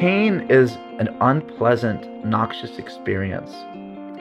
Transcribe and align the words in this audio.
pain 0.00 0.46
is 0.48 0.76
an 0.98 1.14
unpleasant, 1.20 2.24
noxious 2.24 2.78
experience. 2.78 3.52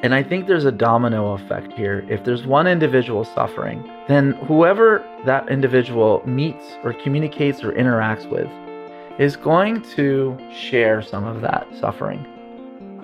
And 0.04 0.14
I 0.14 0.22
think 0.22 0.46
there's 0.46 0.66
a 0.66 0.74
domino 0.74 1.32
effect 1.32 1.72
here. 1.72 2.06
If 2.10 2.26
there's 2.26 2.46
one 2.46 2.68
individual 2.68 3.24
suffering, 3.24 3.90
then 4.10 4.34
whoever 4.46 5.02
that 5.26 5.48
individual 5.48 6.22
meets 6.26 6.66
or 6.84 6.92
communicates 6.92 7.64
or 7.64 7.72
interacts 7.72 8.30
with 8.30 8.50
is 9.22 9.38
going 9.38 9.82
to 9.96 10.38
share 10.54 11.02
some 11.02 11.24
of 11.24 11.40
that 11.42 11.66
suffering. 11.80 12.28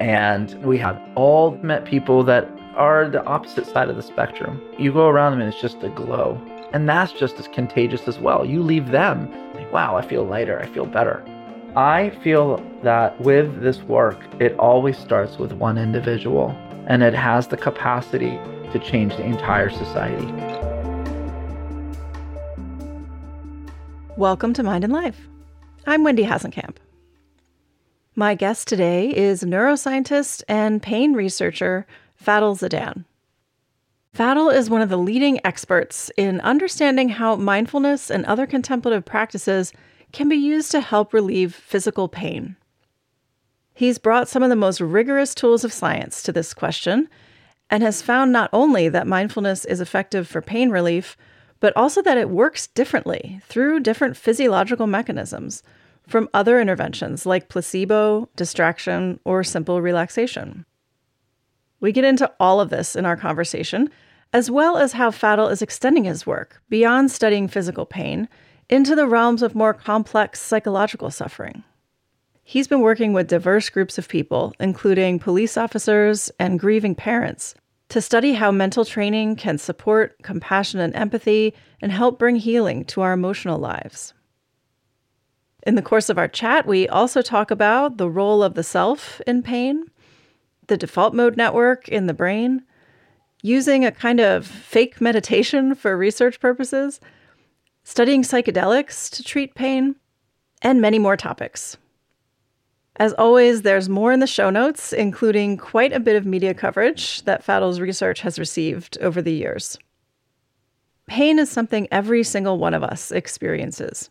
And 0.02 0.54
we 0.62 0.78
have 0.80 1.02
all 1.16 1.52
met 1.64 1.86
people 1.86 2.26
that 2.26 2.50
are 2.76 3.08
the 3.10 3.24
opposite 3.24 3.68
side 3.68 3.90
of 3.90 3.96
the 3.96 4.04
spectrum. 4.04 4.62
You 4.78 4.92
go 4.92 5.08
around 5.08 5.32
them 5.32 5.40
and 5.40 5.54
it's 5.54 5.62
just 5.62 5.82
a 5.84 5.90
glow. 5.90 6.38
And 6.74 6.90
that's 6.90 7.14
just 7.14 7.40
as 7.40 7.48
contagious 7.48 8.06
as 8.10 8.20
well. 8.20 8.46
You 8.46 8.62
leave 8.62 8.88
them, 8.92 9.32
like, 9.54 9.72
wow, 9.72 9.96
I 9.96 10.06
feel 10.06 10.26
lighter, 10.26 10.60
I 10.60 10.66
feel 10.66 10.86
better. 10.86 11.24
I 11.78 12.12
feel 12.24 12.64
that 12.84 13.20
with 13.20 13.62
this 13.62 13.82
work, 13.82 14.18
it 14.40 14.58
always 14.58 14.98
starts 14.98 15.38
with 15.38 15.52
one 15.52 15.78
individual 15.78 16.52
and 16.88 17.04
it 17.04 17.14
has 17.14 17.50
the 17.50 17.58
capacity 17.58 18.40
to 18.72 18.80
change 18.80 19.18
the 19.18 19.26
entire 19.26 19.70
society. 19.70 20.26
Welcome 24.16 24.54
to 24.54 24.64
Mind 24.64 24.86
and 24.86 24.94
Life. 24.94 25.28
I'm 25.86 26.06
Wendy 26.06 26.24
Hasenkamp. 26.24 26.78
My 28.16 28.36
guest 28.36 28.70
today 28.70 29.14
is 29.14 29.44
neuroscientist 29.44 30.44
and 30.48 30.82
pain 30.82 31.12
researcher 31.12 31.86
Fadel 32.24 32.58
Zeidan. 32.58 33.04
Fadel 34.16 34.56
is 34.56 34.70
one 34.70 34.82
of 34.82 34.88
the 34.88 34.96
leading 34.96 35.46
experts 35.46 36.10
in 36.16 36.40
understanding 36.40 37.10
how 37.10 37.36
mindfulness 37.36 38.10
and 38.10 38.26
other 38.28 38.48
contemplative 38.48 39.04
practices 39.04 39.74
can 40.12 40.30
be 40.30 40.36
used 40.36 40.72
to 40.72 40.82
help 40.82 41.14
relieve 41.14 41.54
physical 41.54 42.08
pain. 42.08 42.56
He's 43.74 43.98
brought 43.98 44.30
some 44.30 44.42
of 44.42 44.50
the 44.50 44.56
most 44.56 44.80
rigorous 44.80 45.36
tools 45.36 45.64
of 45.64 45.74
science 45.74 46.24
to 46.24 46.32
this 46.32 46.54
question 46.54 47.10
and 47.70 47.84
has 47.84 48.02
found 48.02 48.32
not 48.32 48.50
only 48.54 48.90
that 48.90 49.08
mindfulness 49.08 49.66
is 49.66 49.82
effective 49.82 50.28
for 50.28 50.42
pain 50.42 50.70
relief, 50.70 51.18
but 51.60 51.76
also 51.76 52.02
that 52.02 52.18
it 52.18 52.30
works 52.30 52.68
differently 52.68 53.42
through 53.48 53.80
different 53.80 54.16
physiological 54.16 54.88
mechanisms 54.88 55.64
from 56.08 56.30
other 56.34 56.60
interventions 56.60 57.26
like 57.26 57.50
placebo, 57.50 58.30
distraction, 58.36 59.20
or 59.26 59.44
simple 59.44 59.82
relaxation. 59.82 60.66
We 61.80 61.92
get 61.92 62.06
into 62.06 62.32
all 62.40 62.62
of 62.62 62.70
this 62.70 62.96
in 62.96 63.06
our 63.06 63.18
conversation, 63.18 63.90
as 64.32 64.52
well 64.52 64.78
as 64.78 64.94
how 64.94 65.12
Fadel 65.12 65.52
is 65.52 65.62
extending 65.62 66.04
his 66.04 66.26
work 66.26 66.62
beyond 66.70 67.12
studying 67.12 67.48
physical 67.48 67.86
pain 67.86 68.30
into 68.70 68.96
the 68.96 69.08
realms 69.08 69.42
of 69.42 69.56
more 69.56 69.74
complex 69.74 70.42
psychological 70.42 71.12
suffering. 71.12 71.64
He's 72.44 72.68
been 72.68 72.82
working 72.82 73.14
with 73.14 73.28
diverse 73.28 73.70
groups 73.70 73.98
of 73.98 74.08
people, 74.08 74.54
including 74.60 75.20
police 75.20 75.58
officers 75.58 76.32
and 76.40 76.60
grieving 76.60 76.96
parents, 76.96 77.56
to 77.90 78.02
study 78.02 78.34
how 78.34 78.52
mental 78.52 78.86
training 78.86 79.36
can 79.36 79.58
support 79.58 80.22
compassion 80.22 80.80
and 80.80 80.96
empathy 80.96 81.54
and 81.82 81.92
help 81.92 82.20
bring 82.20 82.36
healing 82.36 82.86
to 82.86 83.02
our 83.02 83.14
emotional 83.14 83.58
lives. 83.58 84.14
In 85.66 85.76
the 85.76 85.82
course 85.82 86.10
of 86.10 86.20
our 86.20 86.28
chat, 86.28 86.68
we 86.68 86.88
also 86.88 87.22
talk 87.24 87.50
about 87.50 87.98
the 87.98 88.10
role 88.10 88.44
of 88.44 88.54
the 88.54 88.64
self 88.64 89.20
in 89.26 89.42
pain, 89.42 89.86
the 90.68 90.78
default 90.78 91.14
mode 91.16 91.38
network 91.38 91.88
in 91.88 92.06
the 92.06 92.14
brain, 92.14 92.64
using 93.42 93.86
a 93.86 93.92
kind 93.92 94.20
of 94.20 94.46
fake 94.46 95.02
meditation 95.02 95.74
for 95.74 95.98
research 95.98 96.40
purposes, 96.40 97.00
studying 97.86 98.24
psychedelics 98.24 99.10
to 99.12 99.24
treat 99.24 99.56
pain, 99.56 99.96
and 100.62 100.82
many 100.82 101.00
more 101.00 101.16
topics. 101.16 101.78
As 102.98 103.14
always, 103.14 103.62
there's 103.62 103.88
more 103.88 104.12
in 104.12 104.20
the 104.20 104.28
show 104.28 104.50
notes, 104.50 104.92
including 104.92 105.58
quite 105.58 105.94
a 105.94 106.00
bit 106.00 106.16
of 106.16 106.26
media 106.26 106.54
coverage 106.54 107.22
that 107.24 107.44
Fadel's 107.44 107.80
research 107.80 108.22
has 108.22 108.40
received 108.40 108.98
over 109.00 109.22
the 109.22 109.34
years. 109.34 109.78
Pain 111.06 111.38
is 111.38 111.52
something 111.52 111.88
every 111.92 112.24
single 112.24 112.58
one 112.58 112.74
of 112.74 112.84
us 112.84 113.12
experiences, 113.12 114.10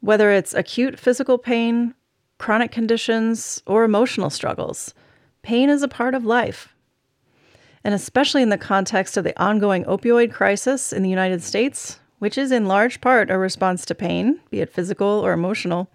whether 0.00 0.32
it's 0.32 0.52
acute 0.52 0.98
physical 0.98 1.38
pain, 1.38 1.94
chronic 2.38 2.72
conditions, 2.72 3.62
or 3.66 3.84
emotional 3.84 4.30
struggles. 4.30 4.92
Pain 5.42 5.70
is 5.70 5.82
a 5.82 5.88
part 5.88 6.14
of 6.14 6.24
life. 6.24 6.74
And 7.84 7.94
especially 7.94 8.42
in 8.42 8.48
the 8.48 8.58
context 8.58 9.16
of 9.16 9.24
the 9.24 9.40
ongoing 9.40 9.84
opioid 9.84 10.32
crisis 10.32 10.92
in 10.92 11.02
the 11.04 11.10
United 11.10 11.42
States, 11.42 12.00
which 12.24 12.38
is 12.38 12.50
in 12.50 12.64
large 12.64 13.02
part 13.02 13.30
a 13.30 13.36
response 13.36 13.84
to 13.84 13.94
pain, 13.94 14.40
be 14.48 14.60
it 14.62 14.72
physical 14.72 15.06
or 15.06 15.34
emotional 15.34 15.90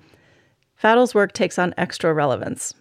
Fadel's 0.75 1.15
work 1.15 1.33
takes 1.33 1.57
on 1.57 1.73
extra 1.75 2.13
relevance. 2.13 2.75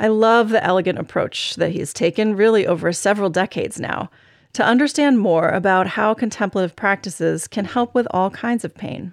I 0.00 0.08
love 0.08 0.48
the 0.48 0.64
elegant 0.64 0.98
approach 0.98 1.56
that 1.56 1.72
he's 1.72 1.92
taken, 1.92 2.34
really 2.34 2.66
over 2.66 2.90
several 2.90 3.28
decades 3.28 3.78
now, 3.78 4.10
to 4.54 4.64
understand 4.64 5.18
more 5.18 5.50
about 5.50 5.88
how 5.88 6.14
contemplative 6.14 6.74
practices 6.74 7.46
can 7.46 7.66
help 7.66 7.94
with 7.94 8.08
all 8.12 8.30
kinds 8.30 8.64
of 8.64 8.74
pain. 8.74 9.12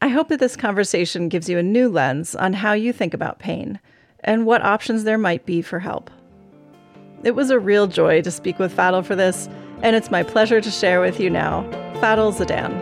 I 0.00 0.06
hope 0.06 0.28
that 0.28 0.38
this 0.38 0.54
conversation 0.54 1.28
gives 1.28 1.48
you 1.48 1.58
a 1.58 1.62
new 1.64 1.88
lens 1.88 2.36
on 2.36 2.52
how 2.52 2.74
you 2.74 2.92
think 2.92 3.14
about 3.14 3.40
pain 3.40 3.80
and 4.20 4.46
what 4.46 4.62
options 4.62 5.02
there 5.02 5.18
might 5.18 5.44
be 5.44 5.60
for 5.60 5.80
help. 5.80 6.08
It 7.24 7.34
was 7.34 7.50
a 7.50 7.58
real 7.58 7.88
joy 7.88 8.22
to 8.22 8.30
speak 8.30 8.60
with 8.60 8.76
Fadel 8.76 9.04
for 9.04 9.16
this, 9.16 9.48
and 9.84 9.94
it's 9.94 10.10
my 10.10 10.22
pleasure 10.22 10.62
to 10.62 10.70
share 10.70 11.00
with 11.00 11.20
you 11.20 11.28
now 11.28 11.62
Fadel 12.00 12.32
Zeidan. 12.32 12.72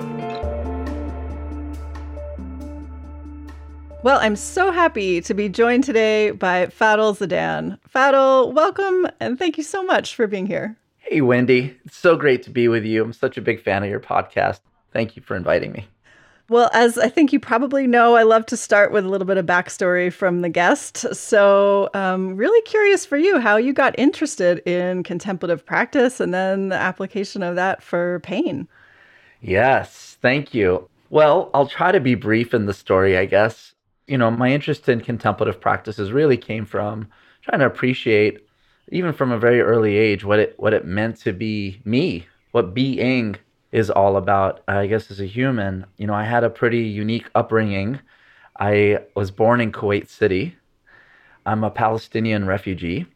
Well, 4.04 4.18
I'm 4.20 4.36
so 4.36 4.70
happy 4.70 5.20
to 5.20 5.34
be 5.34 5.48
joined 5.48 5.84
today 5.84 6.30
by 6.30 6.66
Fadel 6.66 7.16
Zeidan. 7.16 7.78
Fadel, 7.92 8.52
welcome 8.52 9.08
and 9.20 9.36
thank 9.36 9.58
you 9.58 9.64
so 9.64 9.82
much 9.82 10.14
for 10.14 10.28
being 10.28 10.46
here. 10.46 10.76
Hey, 10.98 11.20
Wendy. 11.20 11.76
It's 11.84 11.96
so 11.96 12.16
great 12.16 12.44
to 12.44 12.50
be 12.50 12.68
with 12.68 12.84
you. 12.84 13.02
I'm 13.02 13.12
such 13.12 13.36
a 13.36 13.42
big 13.42 13.60
fan 13.60 13.82
of 13.82 13.90
your 13.90 14.00
podcast. 14.00 14.60
Thank 14.92 15.16
you 15.16 15.22
for 15.22 15.36
inviting 15.36 15.72
me. 15.72 15.86
Well, 16.48 16.70
as 16.74 16.98
I 16.98 17.08
think 17.08 17.32
you 17.32 17.40
probably 17.40 17.86
know, 17.86 18.14
I 18.14 18.24
love 18.24 18.44
to 18.46 18.56
start 18.56 18.92
with 18.92 19.04
a 19.04 19.08
little 19.08 19.26
bit 19.26 19.38
of 19.38 19.46
backstory 19.46 20.12
from 20.12 20.42
the 20.42 20.48
guest. 20.48 21.14
So, 21.14 21.88
um, 21.94 22.36
really 22.36 22.60
curious 22.62 23.06
for 23.06 23.16
you 23.16 23.38
how 23.40 23.56
you 23.56 23.72
got 23.72 23.98
interested 23.98 24.58
in 24.68 25.02
contemplative 25.02 25.64
practice 25.64 26.20
and 26.20 26.34
then 26.34 26.68
the 26.68 26.76
application 26.76 27.42
of 27.42 27.56
that 27.56 27.82
for 27.82 28.20
pain. 28.20 28.68
Yes, 29.40 30.18
thank 30.20 30.52
you. 30.52 30.88
Well, 31.10 31.50
I'll 31.54 31.66
try 31.66 31.92
to 31.92 32.00
be 32.00 32.14
brief 32.14 32.52
in 32.54 32.66
the 32.66 32.74
story, 32.74 33.16
I 33.16 33.24
guess 33.26 33.72
you 34.06 34.18
know, 34.18 34.30
my 34.30 34.52
interest 34.52 34.88
in 34.88 35.00
contemplative 35.00 35.60
practices 35.60 36.12
really 36.12 36.36
came 36.36 36.66
from 36.66 37.08
trying 37.42 37.60
to 37.60 37.66
appreciate, 37.66 38.46
even 38.88 39.12
from 39.12 39.32
a 39.32 39.38
very 39.38 39.60
early 39.60 39.96
age, 39.96 40.24
what 40.24 40.38
it 40.38 40.54
what 40.58 40.74
it 40.74 40.84
meant 40.84 41.16
to 41.18 41.32
be 41.32 41.80
me, 41.84 42.26
what 42.50 42.74
being 42.74 43.36
is 43.72 43.90
all 43.90 44.16
about. 44.16 44.60
I 44.68 44.86
guess 44.86 45.10
as 45.10 45.20
a 45.20 45.26
human, 45.26 45.86
you 45.96 46.06
know, 46.06 46.14
I 46.14 46.24
had 46.24 46.44
a 46.44 46.50
pretty 46.50 46.82
unique 46.82 47.28
upbringing. 47.34 47.98
I 48.60 48.98
was 49.16 49.30
born 49.30 49.60
in 49.60 49.72
Kuwait 49.72 50.08
City. 50.08 50.56
I'm 51.46 51.64
a 51.64 51.70
Palestinian 51.70 52.46
refugee. 52.46 53.06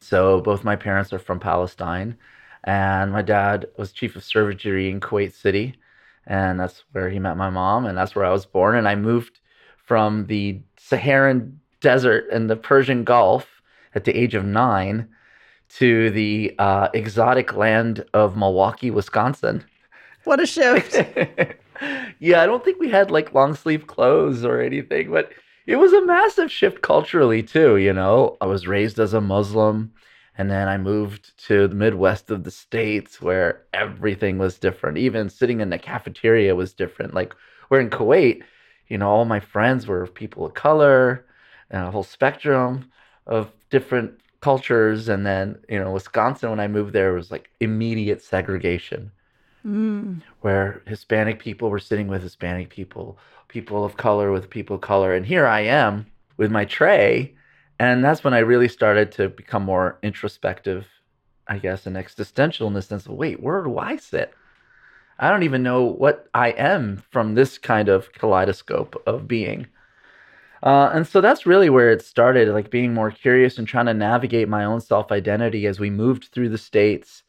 So 0.00 0.40
both 0.40 0.62
my 0.62 0.76
parents 0.76 1.12
are 1.12 1.18
from 1.18 1.40
Palestine. 1.40 2.16
And 2.64 3.12
my 3.12 3.22
dad 3.22 3.66
was 3.76 3.92
chief 3.92 4.14
of 4.16 4.22
surgery 4.22 4.90
in 4.90 5.00
Kuwait 5.00 5.32
City. 5.32 5.74
And 6.26 6.60
that's 6.60 6.84
where 6.92 7.10
he 7.10 7.18
met 7.18 7.36
my 7.36 7.50
mom. 7.50 7.86
And 7.86 7.96
that's 7.96 8.14
where 8.14 8.24
I 8.24 8.30
was 8.30 8.46
born. 8.46 8.76
And 8.76 8.86
I 8.86 8.94
moved 8.94 9.40
from 9.76 10.26
the 10.26 10.60
Saharan 10.78 11.60
desert 11.80 12.26
and 12.32 12.48
the 12.48 12.56
Persian 12.56 13.04
Gulf 13.04 13.62
at 13.94 14.04
the 14.04 14.16
age 14.16 14.34
of 14.34 14.44
nine 14.44 15.08
to 15.76 16.10
the 16.10 16.54
uh, 16.58 16.88
exotic 16.94 17.54
land 17.54 18.04
of 18.14 18.36
Milwaukee, 18.36 18.90
Wisconsin. 18.90 19.64
What 20.24 20.40
a 20.40 20.46
shift. 20.46 20.94
yeah, 22.18 22.42
I 22.42 22.46
don't 22.46 22.64
think 22.64 22.78
we 22.80 22.90
had 22.90 23.10
like 23.10 23.34
long 23.34 23.54
sleeve 23.54 23.86
clothes 23.86 24.44
or 24.44 24.60
anything, 24.60 25.10
but 25.10 25.30
it 25.66 25.76
was 25.76 25.92
a 25.92 26.04
massive 26.04 26.50
shift 26.50 26.82
culturally 26.82 27.42
too. 27.42 27.76
You 27.76 27.92
know, 27.92 28.36
I 28.40 28.46
was 28.46 28.66
raised 28.66 28.98
as 28.98 29.14
a 29.14 29.20
Muslim. 29.20 29.92
And 30.36 30.50
then 30.50 30.68
I 30.68 30.78
moved 30.78 31.36
to 31.46 31.68
the 31.68 31.74
Midwest 31.76 32.30
of 32.30 32.42
the 32.42 32.50
States 32.50 33.22
where 33.22 33.62
everything 33.72 34.36
was 34.38 34.58
different. 34.58 34.98
Even 34.98 35.28
sitting 35.28 35.60
in 35.60 35.70
the 35.70 35.78
cafeteria 35.78 36.54
was 36.56 36.72
different. 36.74 37.14
Like 37.14 37.34
we're 37.70 37.80
in 37.80 37.90
Kuwait, 37.90 38.42
you 38.88 38.98
know, 38.98 39.08
all 39.08 39.24
my 39.24 39.40
friends 39.40 39.86
were 39.86 40.06
people 40.06 40.44
of 40.44 40.54
color 40.54 41.24
and 41.70 41.86
a 41.86 41.90
whole 41.90 42.02
spectrum 42.02 42.90
of 43.26 43.52
different 43.70 44.18
cultures. 44.40 45.08
And 45.08 45.24
then, 45.24 45.58
you 45.68 45.78
know, 45.78 45.92
Wisconsin, 45.92 46.50
when 46.50 46.60
I 46.60 46.66
moved 46.68 46.92
there, 46.92 47.12
was 47.12 47.30
like 47.30 47.50
immediate 47.60 48.20
segregation. 48.22 49.12
Mm. 49.64 50.22
Where 50.40 50.82
Hispanic 50.86 51.38
people 51.38 51.70
were 51.70 51.78
sitting 51.78 52.08
with 52.08 52.22
Hispanic 52.22 52.70
people, 52.70 53.18
people 53.48 53.84
of 53.84 53.96
color 53.96 54.30
with 54.30 54.50
people 54.50 54.76
of 54.76 54.82
color. 54.82 55.14
And 55.14 55.24
here 55.24 55.46
I 55.46 55.60
am 55.60 56.06
with 56.36 56.50
my 56.50 56.64
tray. 56.64 57.34
And 57.78 58.04
that's 58.04 58.22
when 58.22 58.34
I 58.34 58.40
really 58.40 58.68
started 58.68 59.10
to 59.12 59.28
become 59.28 59.62
more 59.62 59.98
introspective, 60.02 60.86
I 61.48 61.58
guess, 61.58 61.86
and 61.86 61.96
existential 61.96 62.68
in 62.68 62.74
the 62.74 62.82
sense 62.82 63.06
of 63.06 63.12
wait, 63.12 63.42
where 63.42 63.62
do 63.62 63.78
I 63.78 63.96
sit? 63.96 64.32
I 65.18 65.30
don't 65.30 65.44
even 65.44 65.62
know 65.62 65.84
what 65.84 66.28
I 66.34 66.50
am 66.50 67.02
from 67.10 67.34
this 67.34 67.56
kind 67.58 67.88
of 67.88 68.12
kaleidoscope 68.12 69.00
of 69.06 69.28
being. 69.28 69.66
Uh, 70.62 70.90
and 70.94 71.06
so 71.06 71.20
that's 71.20 71.46
really 71.46 71.68
where 71.68 71.90
it 71.90 72.02
started, 72.02 72.48
like 72.48 72.70
being 72.70 72.94
more 72.94 73.10
curious 73.10 73.58
and 73.58 73.68
trying 73.68 73.86
to 73.86 73.94
navigate 73.94 74.48
my 74.48 74.64
own 74.64 74.80
self 74.80 75.12
identity 75.12 75.66
as 75.66 75.78
we 75.78 75.90
moved 75.90 76.30
through 76.32 76.48
the 76.48 76.58
states 76.58 77.22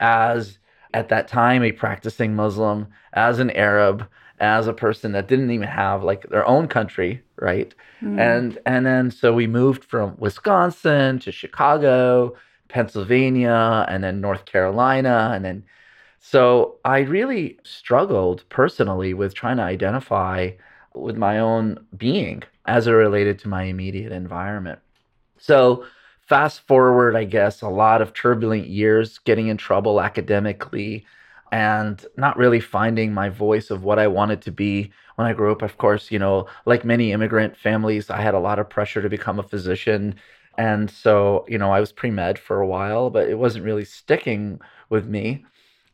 as 0.00 0.58
at 0.94 1.08
that 1.08 1.28
time 1.28 1.62
a 1.62 1.72
practicing 1.72 2.34
Muslim, 2.34 2.86
as 3.12 3.38
an 3.38 3.50
Arab, 3.50 4.08
as 4.40 4.66
a 4.66 4.72
person 4.72 5.12
that 5.12 5.28
didn't 5.28 5.50
even 5.50 5.68
have 5.68 6.02
like 6.02 6.28
their 6.28 6.46
own 6.46 6.68
country, 6.68 7.22
right? 7.36 7.74
Mm. 8.02 8.20
And 8.20 8.58
and 8.66 8.86
then 8.86 9.10
so 9.10 9.32
we 9.32 9.46
moved 9.46 9.84
from 9.84 10.16
Wisconsin 10.18 11.18
to 11.20 11.32
Chicago, 11.32 12.36
Pennsylvania, 12.68 13.84
and 13.88 14.02
then 14.02 14.20
North 14.20 14.44
Carolina, 14.44 15.32
and 15.34 15.44
then 15.44 15.64
so 16.20 16.76
I 16.84 17.00
really 17.00 17.58
struggled 17.62 18.44
personally 18.48 19.14
with 19.14 19.34
trying 19.34 19.58
to 19.58 19.62
identify 19.62 20.50
with 20.94 21.16
my 21.16 21.38
own 21.38 21.84
being 21.96 22.42
as 22.66 22.86
it 22.86 22.92
related 22.92 23.38
to 23.40 23.48
my 23.48 23.64
immediate 23.64 24.12
environment. 24.12 24.80
So 25.38 25.84
fast 26.28 26.60
forward, 26.66 27.16
I 27.16 27.24
guess, 27.24 27.62
a 27.62 27.68
lot 27.68 28.02
of 28.02 28.12
turbulent 28.12 28.66
years, 28.68 29.18
getting 29.18 29.48
in 29.48 29.56
trouble 29.56 30.00
academically 30.00 31.06
and 31.50 32.04
not 32.16 32.36
really 32.36 32.60
finding 32.60 33.14
my 33.14 33.30
voice 33.30 33.70
of 33.70 33.82
what 33.82 33.98
I 33.98 34.06
wanted 34.08 34.42
to 34.42 34.50
be 34.52 34.92
when 35.16 35.26
I 35.26 35.32
grew 35.32 35.50
up. 35.50 35.62
Of 35.62 35.78
course, 35.78 36.10
you 36.10 36.18
know, 36.18 36.46
like 36.66 36.84
many 36.84 37.12
immigrant 37.12 37.56
families, 37.56 38.10
I 38.10 38.20
had 38.20 38.34
a 38.34 38.38
lot 38.40 38.58
of 38.58 38.68
pressure 38.68 39.00
to 39.00 39.08
become 39.08 39.38
a 39.38 39.42
physician. 39.42 40.16
And 40.58 40.90
so, 40.90 41.46
you 41.48 41.56
know, 41.56 41.72
I 41.72 41.80
was 41.80 41.92
pre 41.92 42.10
med 42.10 42.38
for 42.38 42.60
a 42.60 42.66
while, 42.66 43.08
but 43.10 43.28
it 43.28 43.38
wasn't 43.38 43.64
really 43.64 43.84
sticking 43.84 44.60
with 44.90 45.06
me. 45.06 45.44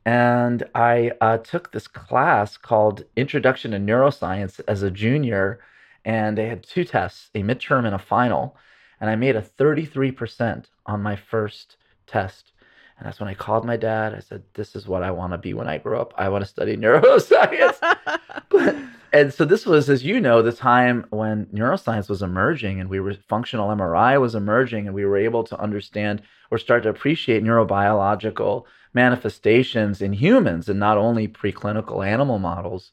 And 0.04 0.64
I 0.74 1.12
uh, 1.20 1.38
took 1.38 1.70
this 1.70 1.86
class 1.86 2.56
called 2.56 3.04
Introduction 3.16 3.70
to 3.70 3.78
Neuroscience 3.78 4.60
as 4.66 4.82
a 4.82 4.90
junior. 4.90 5.60
And 6.04 6.36
they 6.36 6.48
had 6.48 6.62
two 6.64 6.84
tests, 6.84 7.30
a 7.34 7.42
midterm 7.42 7.86
and 7.86 7.94
a 7.94 7.98
final. 7.98 8.56
And 9.04 9.10
I 9.10 9.16
made 9.16 9.36
a 9.36 9.42
33% 9.42 10.64
on 10.86 11.02
my 11.02 11.14
first 11.14 11.76
test. 12.06 12.52
And 12.96 13.06
that's 13.06 13.20
when 13.20 13.28
I 13.28 13.34
called 13.34 13.66
my 13.66 13.76
dad. 13.76 14.14
I 14.14 14.20
said, 14.20 14.44
This 14.54 14.74
is 14.74 14.88
what 14.88 15.02
I 15.02 15.10
want 15.10 15.34
to 15.34 15.36
be 15.36 15.52
when 15.52 15.68
I 15.68 15.76
grow 15.76 16.00
up. 16.00 16.14
I 16.16 16.30
want 16.30 16.42
to 16.42 16.48
study 16.48 16.74
neuroscience. 16.74 17.76
but, 18.48 18.76
and 19.12 19.34
so 19.34 19.44
this 19.44 19.66
was, 19.66 19.90
as 19.90 20.06
you 20.06 20.20
know, 20.20 20.40
the 20.40 20.52
time 20.52 21.04
when 21.10 21.44
neuroscience 21.52 22.08
was 22.08 22.22
emerging 22.22 22.80
and 22.80 22.88
we 22.88 22.98
were 22.98 23.12
functional 23.28 23.68
MRI 23.68 24.18
was 24.18 24.34
emerging 24.34 24.86
and 24.86 24.94
we 24.94 25.04
were 25.04 25.18
able 25.18 25.44
to 25.44 25.60
understand 25.60 26.22
or 26.50 26.56
start 26.56 26.84
to 26.84 26.88
appreciate 26.88 27.44
neurobiological 27.44 28.64
manifestations 28.94 30.00
in 30.00 30.14
humans 30.14 30.66
and 30.70 30.80
not 30.80 30.96
only 30.96 31.28
preclinical 31.28 32.06
animal 32.06 32.38
models. 32.38 32.92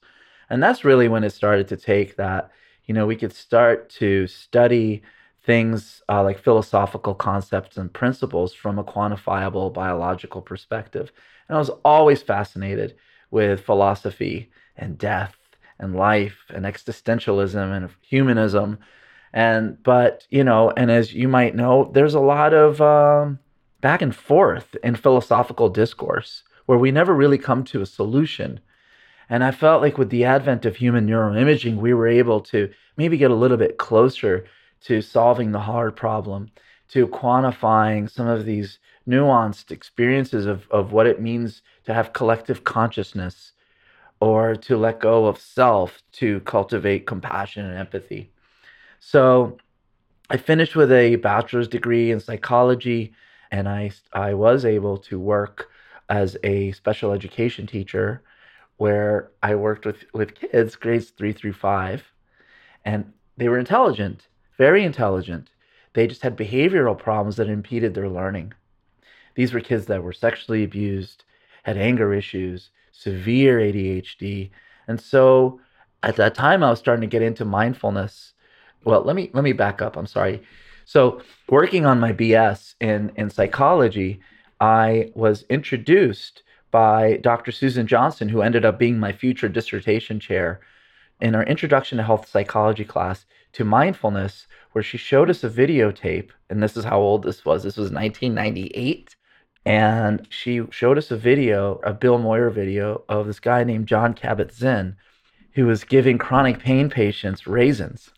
And 0.49 0.61
that's 0.61 0.83
really 0.83 1.07
when 1.07 1.23
it 1.23 1.29
started 1.29 1.69
to 1.69 1.77
take 1.77 2.17
that, 2.17 2.51
you 2.85 2.93
know, 2.93 3.07
we 3.07 3.15
could 3.15 3.31
start 3.31 3.89
to 3.91 4.27
study 4.27 5.03
things 5.43 6.03
uh, 6.07 6.23
like 6.23 6.39
philosophical 6.39 7.15
concepts 7.15 7.77
and 7.77 7.91
principles 7.93 8.53
from 8.53 8.77
a 8.77 8.83
quantifiable 8.83 9.73
biological 9.73 10.41
perspective. 10.41 11.11
And 11.47 11.55
I 11.55 11.59
was 11.59 11.71
always 11.83 12.21
fascinated 12.21 12.95
with 13.31 13.61
philosophy 13.65 14.51
and 14.77 14.97
death 14.97 15.35
and 15.79 15.95
life 15.95 16.37
and 16.49 16.65
existentialism 16.65 17.75
and 17.75 17.89
humanism. 18.01 18.77
And, 19.33 19.81
but, 19.81 20.27
you 20.29 20.43
know, 20.43 20.71
and 20.77 20.91
as 20.91 21.13
you 21.13 21.27
might 21.27 21.55
know, 21.55 21.89
there's 21.93 22.13
a 22.13 22.19
lot 22.19 22.53
of 22.53 22.81
um, 22.81 23.39
back 23.79 24.01
and 24.01 24.15
forth 24.15 24.75
in 24.83 24.95
philosophical 24.95 25.69
discourse 25.69 26.43
where 26.67 26.77
we 26.77 26.91
never 26.91 27.13
really 27.13 27.37
come 27.37 27.63
to 27.63 27.81
a 27.81 27.85
solution. 27.85 28.59
And 29.29 29.43
I 29.43 29.51
felt 29.51 29.81
like 29.81 29.97
with 29.97 30.09
the 30.09 30.25
advent 30.25 30.65
of 30.65 30.75
human 30.75 31.07
neuroimaging, 31.07 31.77
we 31.77 31.93
were 31.93 32.07
able 32.07 32.41
to 32.41 32.69
maybe 32.97 33.17
get 33.17 33.31
a 33.31 33.35
little 33.35 33.57
bit 33.57 33.77
closer 33.77 34.45
to 34.81 35.01
solving 35.01 35.51
the 35.51 35.59
hard 35.59 35.95
problem, 35.95 36.51
to 36.89 37.07
quantifying 37.07 38.09
some 38.09 38.27
of 38.27 38.45
these 38.45 38.79
nuanced 39.07 39.71
experiences 39.71 40.45
of, 40.45 40.67
of 40.71 40.91
what 40.91 41.07
it 41.07 41.21
means 41.21 41.61
to 41.85 41.93
have 41.93 42.13
collective 42.13 42.63
consciousness 42.63 43.53
or 44.19 44.55
to 44.55 44.77
let 44.77 44.99
go 44.99 45.25
of 45.25 45.39
self 45.39 46.01
to 46.11 46.39
cultivate 46.41 47.07
compassion 47.07 47.65
and 47.65 47.77
empathy. 47.77 48.31
So 48.99 49.57
I 50.29 50.37
finished 50.37 50.75
with 50.75 50.91
a 50.91 51.15
bachelor's 51.15 51.67
degree 51.67 52.11
in 52.11 52.19
psychology, 52.19 53.13
and 53.49 53.67
I, 53.67 53.91
I 54.13 54.33
was 54.33 54.63
able 54.63 54.97
to 54.99 55.19
work 55.19 55.69
as 56.09 56.37
a 56.43 56.71
special 56.73 57.11
education 57.11 57.65
teacher 57.65 58.21
where 58.77 59.31
I 59.41 59.55
worked 59.55 59.85
with, 59.85 60.05
with 60.13 60.35
kids, 60.35 60.75
grades 60.75 61.09
three 61.09 61.33
through 61.33 61.53
five, 61.53 62.03
and 62.85 63.11
they 63.37 63.49
were 63.49 63.59
intelligent 63.59 64.27
very 64.61 64.83
intelligent. 64.83 65.49
They 65.93 66.05
just 66.05 66.21
had 66.21 66.37
behavioral 66.37 66.95
problems 66.95 67.37
that 67.37 67.49
impeded 67.49 67.95
their 67.95 68.07
learning. 68.07 68.53
These 69.33 69.53
were 69.53 69.59
kids 69.59 69.87
that 69.87 70.03
were 70.03 70.13
sexually 70.13 70.63
abused, 70.63 71.23
had 71.63 71.77
anger 71.77 72.13
issues, 72.13 72.69
severe 72.91 73.57
ADHD. 73.57 74.51
And 74.87 75.01
so 75.01 75.59
at 76.03 76.15
that 76.17 76.35
time 76.35 76.61
I 76.63 76.69
was 76.69 76.77
starting 76.77 77.01
to 77.01 77.15
get 77.15 77.23
into 77.23 77.43
mindfulness. 77.43 78.33
Well, 78.83 79.01
let 79.01 79.15
me 79.15 79.31
let 79.33 79.43
me 79.43 79.53
back 79.53 79.81
up. 79.81 79.97
I'm 79.97 80.05
sorry. 80.05 80.43
So, 80.85 81.21
working 81.49 81.87
on 81.87 81.99
my 81.99 82.13
BS 82.13 82.75
in 82.79 83.11
in 83.15 83.31
psychology, 83.31 84.21
I 84.59 85.11
was 85.15 85.43
introduced 85.49 86.43
by 86.69 87.17
Dr. 87.29 87.51
Susan 87.51 87.87
Johnson, 87.87 88.29
who 88.29 88.43
ended 88.43 88.63
up 88.65 88.77
being 88.77 88.99
my 88.99 89.11
future 89.11 89.49
dissertation 89.49 90.19
chair 90.19 90.61
in 91.19 91.33
our 91.33 91.45
introduction 91.53 91.97
to 91.97 92.03
health 92.03 92.29
psychology 92.29 92.85
class 92.85 93.25
to 93.53 93.65
mindfulness 93.65 94.47
where 94.71 94.83
she 94.83 94.97
showed 94.97 95.29
us 95.29 95.43
a 95.43 95.49
videotape, 95.49 96.29
and 96.49 96.61
this 96.61 96.77
is 96.77 96.85
how 96.85 96.99
old 96.99 97.23
this 97.23 97.43
was. 97.45 97.63
This 97.63 97.77
was 97.77 97.91
1998. 97.91 99.15
And 99.65 100.25
she 100.29 100.61
showed 100.71 100.97
us 100.97 101.11
a 101.11 101.17
video, 101.17 101.79
a 101.83 101.93
Bill 101.93 102.17
Moyer 102.17 102.49
video 102.49 103.03
of 103.07 103.27
this 103.27 103.39
guy 103.39 103.63
named 103.63 103.87
Jon 103.87 104.15
Kabat-Zinn, 104.15 104.95
who 105.53 105.67
was 105.67 105.83
giving 105.83 106.17
chronic 106.17 106.59
pain 106.59 106.89
patients 106.89 107.45
raisins 107.45 108.11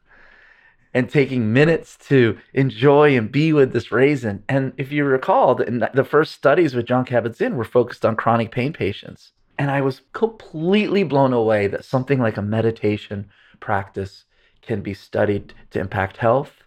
and 0.93 1.09
taking 1.09 1.51
minutes 1.51 1.97
to 1.97 2.37
enjoy 2.53 3.17
and 3.17 3.31
be 3.31 3.51
with 3.51 3.73
this 3.73 3.91
raisin. 3.91 4.43
And 4.47 4.73
if 4.77 4.91
you 4.91 5.03
recall, 5.05 5.55
the, 5.55 6.07
first 6.07 6.33
studies 6.33 6.75
with 6.75 6.85
Jon 6.85 7.05
Kabat-Zinn 7.05 7.55
were 7.55 7.63
focused 7.63 8.05
on 8.05 8.15
chronic 8.15 8.51
pain 8.51 8.73
patients. 8.73 9.31
And 9.57 9.71
I 9.71 9.81
was 9.81 10.01
completely 10.13 11.03
blown 11.03 11.33
away 11.33 11.67
that 11.67 11.85
something 11.85 12.19
like 12.19 12.37
a 12.37 12.41
meditation 12.41 13.29
practice 13.59 14.25
can 14.65 14.81
be 14.81 14.93
studied 14.93 15.53
to 15.71 15.79
impact 15.79 16.17
health 16.17 16.63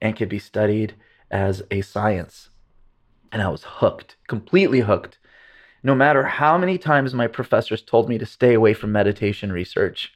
and 0.00 0.16
can 0.16 0.28
be 0.28 0.38
studied 0.38 0.94
as 1.30 1.62
a 1.70 1.80
science. 1.80 2.50
And 3.32 3.42
I 3.42 3.48
was 3.48 3.64
hooked, 3.64 4.16
completely 4.28 4.80
hooked. 4.80 5.18
No 5.82 5.94
matter 5.94 6.24
how 6.24 6.58
many 6.58 6.78
times 6.78 7.14
my 7.14 7.26
professors 7.26 7.82
told 7.82 8.08
me 8.08 8.18
to 8.18 8.26
stay 8.26 8.54
away 8.54 8.74
from 8.74 8.92
meditation 8.92 9.52
research, 9.52 10.12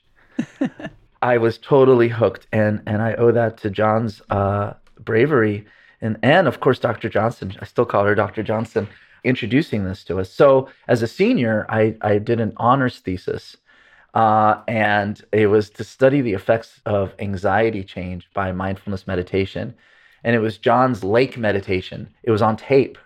I 1.23 1.39
was 1.39 1.59
totally 1.59 2.09
hooked. 2.09 2.47
And, 2.53 2.83
and 2.87 3.01
I 3.01 3.15
owe 3.15 3.33
that 3.33 3.57
to 3.59 3.71
Jon's 3.71 4.21
uh, 4.31 4.75
bravery 4.99 5.65
and, 6.01 6.19
and, 6.23 6.47
of 6.47 6.61
course, 6.61 6.79
Dr. 6.79 7.09
Johnson. 7.09 7.55
I 7.61 7.65
still 7.65 7.87
call 7.87 8.05
her 8.05 8.15
Dr. 8.15 8.43
Johnson 8.43 8.89
introducing 9.25 9.85
this 9.85 10.05
to 10.05 10.21
us. 10.21 10.31
So, 10.31 10.69
as 10.87 11.01
a 11.01 11.07
senior, 11.07 11.65
I, 11.71 11.97
I 12.03 12.19
did 12.19 12.41
an 12.41 12.53
honors 12.59 12.99
thesis 12.99 13.57
uh, 14.15 14.63
and 14.69 15.21
it 15.33 15.49
was 15.49 15.71
to 15.71 15.85
study 15.85 16.21
the 16.21 16.35
effects 16.35 16.81
of 16.87 17.15
anxiety 17.19 17.83
change 17.83 18.29
by 18.33 18.53
mindfulness 18.53 19.07
meditation. 19.07 19.75
And 20.23 20.37
it 20.37 20.39
was 20.39 20.57
Jon's 20.57 21.03
lake 21.03 21.37
meditation. 21.37 22.09
It 22.23 22.31
was 22.31 22.41
on 22.41 22.57
tape. 22.57 22.97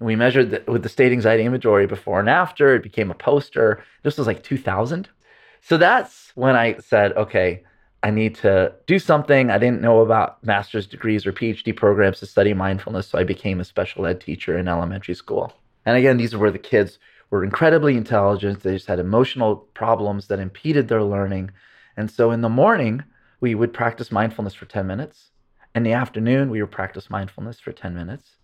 And 0.00 0.06
we 0.06 0.16
measured 0.16 0.50
the, 0.50 0.62
with 0.70 0.82
the 0.82 0.88
state 0.88 1.12
anxiety 1.12 1.44
inventory 1.44 1.86
before 1.86 2.18
and 2.18 2.28
after. 2.28 2.74
It 2.74 2.82
became 2.82 3.10
a 3.10 3.14
poster. 3.14 3.84
This 4.02 4.18
was 4.18 4.26
like 4.26 4.42
2000. 4.42 5.08
So 5.60 5.76
that's 5.76 6.32
when 6.34 6.56
I 6.56 6.78
said, 6.78 7.12
okay, 7.12 7.62
I 8.02 8.10
need 8.10 8.34
to 8.36 8.72
do 8.86 8.98
something. 8.98 9.50
I 9.50 9.58
didn't 9.58 9.80
know 9.80 10.00
about 10.00 10.42
master's 10.44 10.86
degrees 10.86 11.24
or 11.24 11.32
PhD 11.32 11.74
programs 11.74 12.18
to 12.20 12.26
study 12.26 12.52
mindfulness. 12.52 13.08
So 13.08 13.18
I 13.18 13.24
became 13.24 13.60
a 13.60 13.64
special 13.64 14.06
ed 14.06 14.20
teacher 14.20 14.58
in 14.58 14.68
elementary 14.68 15.14
school. 15.14 15.52
And 15.86 15.96
again, 15.96 16.16
these 16.16 16.34
were 16.34 16.50
the 16.50 16.58
kids 16.58 16.98
were 17.30 17.44
incredibly 17.44 17.96
intelligent. 17.96 18.62
They 18.62 18.74
just 18.74 18.86
had 18.86 18.98
emotional 18.98 19.56
problems 19.74 20.28
that 20.28 20.40
impeded 20.40 20.88
their 20.88 21.02
learning. 21.02 21.50
And 21.96 22.10
so 22.10 22.30
in 22.30 22.40
the 22.40 22.48
morning, 22.48 23.04
we 23.40 23.54
would 23.54 23.72
practice 23.72 24.10
mindfulness 24.10 24.54
for 24.54 24.66
10 24.66 24.86
minutes. 24.86 25.30
In 25.74 25.82
the 25.82 25.92
afternoon, 25.92 26.50
we 26.50 26.60
would 26.62 26.70
practice 26.70 27.10
mindfulness 27.10 27.60
for 27.60 27.72
10 27.72 27.94
minutes. 27.94 28.36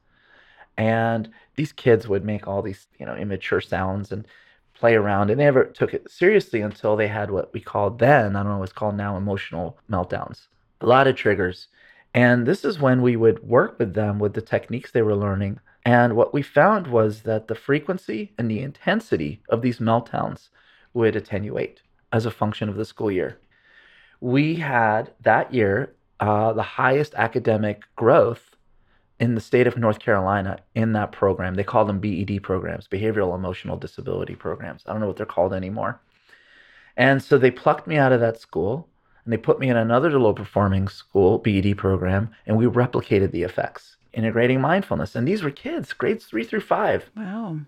And 0.77 1.31
these 1.57 1.73
kids 1.73 2.09
would 2.09 2.25
make 2.25 2.47
all 2.47 2.63
these, 2.63 2.87
you 2.99 3.07
know, 3.07 3.15
immature 3.15 3.61
sounds 3.61 4.13
and 4.13 4.27
play 4.75 4.95
around. 4.95 5.31
And 5.31 5.41
they 5.41 5.45
never 5.45 5.65
took 5.65 5.95
it 5.95 6.11
seriously 6.11 6.61
until 6.61 6.97
they 6.97 7.09
had 7.09 7.31
what 7.31 7.53
we 7.53 7.61
called 7.61 7.99
then, 7.99 8.37
I 8.37 8.43
don't 8.43 8.53
know 8.53 8.59
what's 8.59 8.73
called 8.73 8.97
now, 8.97 9.17
emotional 9.17 9.79
meltdowns. 9.91 10.49
A 10.81 10.87
lot 10.87 11.07
of 11.07 11.17
triggers. 11.17 11.69
And 12.13 12.47
this 12.47 12.65
is 12.65 12.79
when 12.79 13.03
we 13.03 13.17
would 13.17 13.43
work 13.43 13.79
with 13.79 13.95
them 13.95 14.19
with 14.19 14.35
the 14.35 14.41
techniques 14.41 14.91
they 14.91 15.03
were 15.03 15.17
learning 15.17 15.61
and 15.85 16.17
what 16.17 16.33
we 16.33 16.43
found 16.43 16.87
was 16.87 17.23
that 17.23 17.49
the 17.49 17.55
frequency 17.55 18.33
and 18.39 18.51
the 18.51 18.61
intensity 18.61 19.43
of 19.49 19.63
these 19.63 19.79
meltdowns 19.79 20.49
would 20.95 21.17
attenuate 21.17 21.83
as 22.13 22.25
a 22.25 22.31
function 22.31 22.69
of 22.69 22.77
the 22.77 22.85
school 22.85 23.11
year. 23.11 23.39
We 24.21 24.57
had 24.57 25.13
that 25.21 25.53
year 25.53 25.95
uh, 26.21 26.53
the 26.53 26.63
highest 26.63 27.15
academic 27.15 27.83
growth 27.97 28.57
in 29.21 29.35
the 29.35 29.41
state 29.41 29.67
of 29.67 29.77
North 29.77 29.99
Carolina 29.99 30.59
in 30.75 30.93
that 30.93 31.13
program. 31.13 31.55
They 31.55 31.65
call 31.65 31.85
them 31.85 32.01
BED 32.01 32.43
programs, 32.43 32.89
behavioral 32.89 33.35
emotional 33.35 33.77
disability 33.77 34.35
programs. 34.35 34.85
I 34.87 34.93
don't 34.93 35.01
know 35.01 35.07
what 35.07 35.17
they're 35.17 35.27
called 35.27 35.53
anymore. 35.53 36.01
And 36.97 37.23
so 37.23 37.37
they 37.37 37.51
plucked 37.51 37.87
me 37.87 37.97
out 37.97 38.13
of 38.13 38.21
that 38.21 38.41
school 38.41 38.89
and 39.25 39.33
they 39.33 39.37
put 39.37 39.59
me 39.59 39.69
in 39.69 39.77
another 39.77 40.19
low 40.19 40.33
performing 40.33 40.89
school 40.89 41.39
BED 41.39 41.77
program, 41.79 42.31
and 42.47 42.57
we 42.57 42.67
replicated 42.67 43.33
the 43.33 43.43
effects, 43.43 43.97
integrating 44.17 44.61
mindfulness. 44.61 45.15
And 45.15 45.27
these 45.27 45.43
were 45.43 45.51
kids, 45.51 45.93
grades 45.93 46.25
three 46.25 46.45
through 46.45 46.61
five. 46.61 47.11
Wow. 47.17 47.59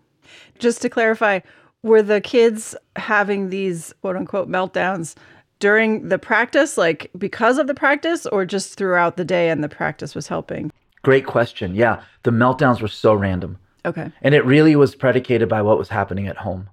Just 0.59 0.83
to 0.83 0.89
clarify, 0.89 1.41
were 1.83 2.03
the 2.03 2.21
kids 2.21 2.75
having 2.97 3.51
these 3.51 3.93
quote 4.01 4.17
unquote 4.17 4.49
meltdowns 4.49 5.15
during 5.59 6.09
the 6.09 6.19
practice, 6.19 6.77
like 6.77 7.11
because 7.17 7.59
of 7.59 7.67
the 7.67 7.75
practice, 7.75 8.27
or 8.27 8.45
just 8.45 8.77
throughout 8.77 9.17
the 9.17 9.25
day 9.25 9.49
and 9.49 9.63
the 9.63 9.69
practice 9.69 10.15
was 10.15 10.29
helping? 10.29 10.73
Great 11.03 11.27
question. 11.27 11.75
Yeah, 11.75 12.03
the 12.25 12.31
meltdowns 12.31 12.81
were 12.81 12.89
so 12.89 13.15
random. 13.15 13.59
Okay. 13.85 14.11
And 14.23 14.35
it 14.35 14.45
really 14.45 14.75
was 14.75 14.97
predicated 14.97 15.49
by 15.49 15.63
what 15.63 15.79
was 15.79 15.89
happening 15.89 16.27
at 16.27 16.37
home. 16.37 16.69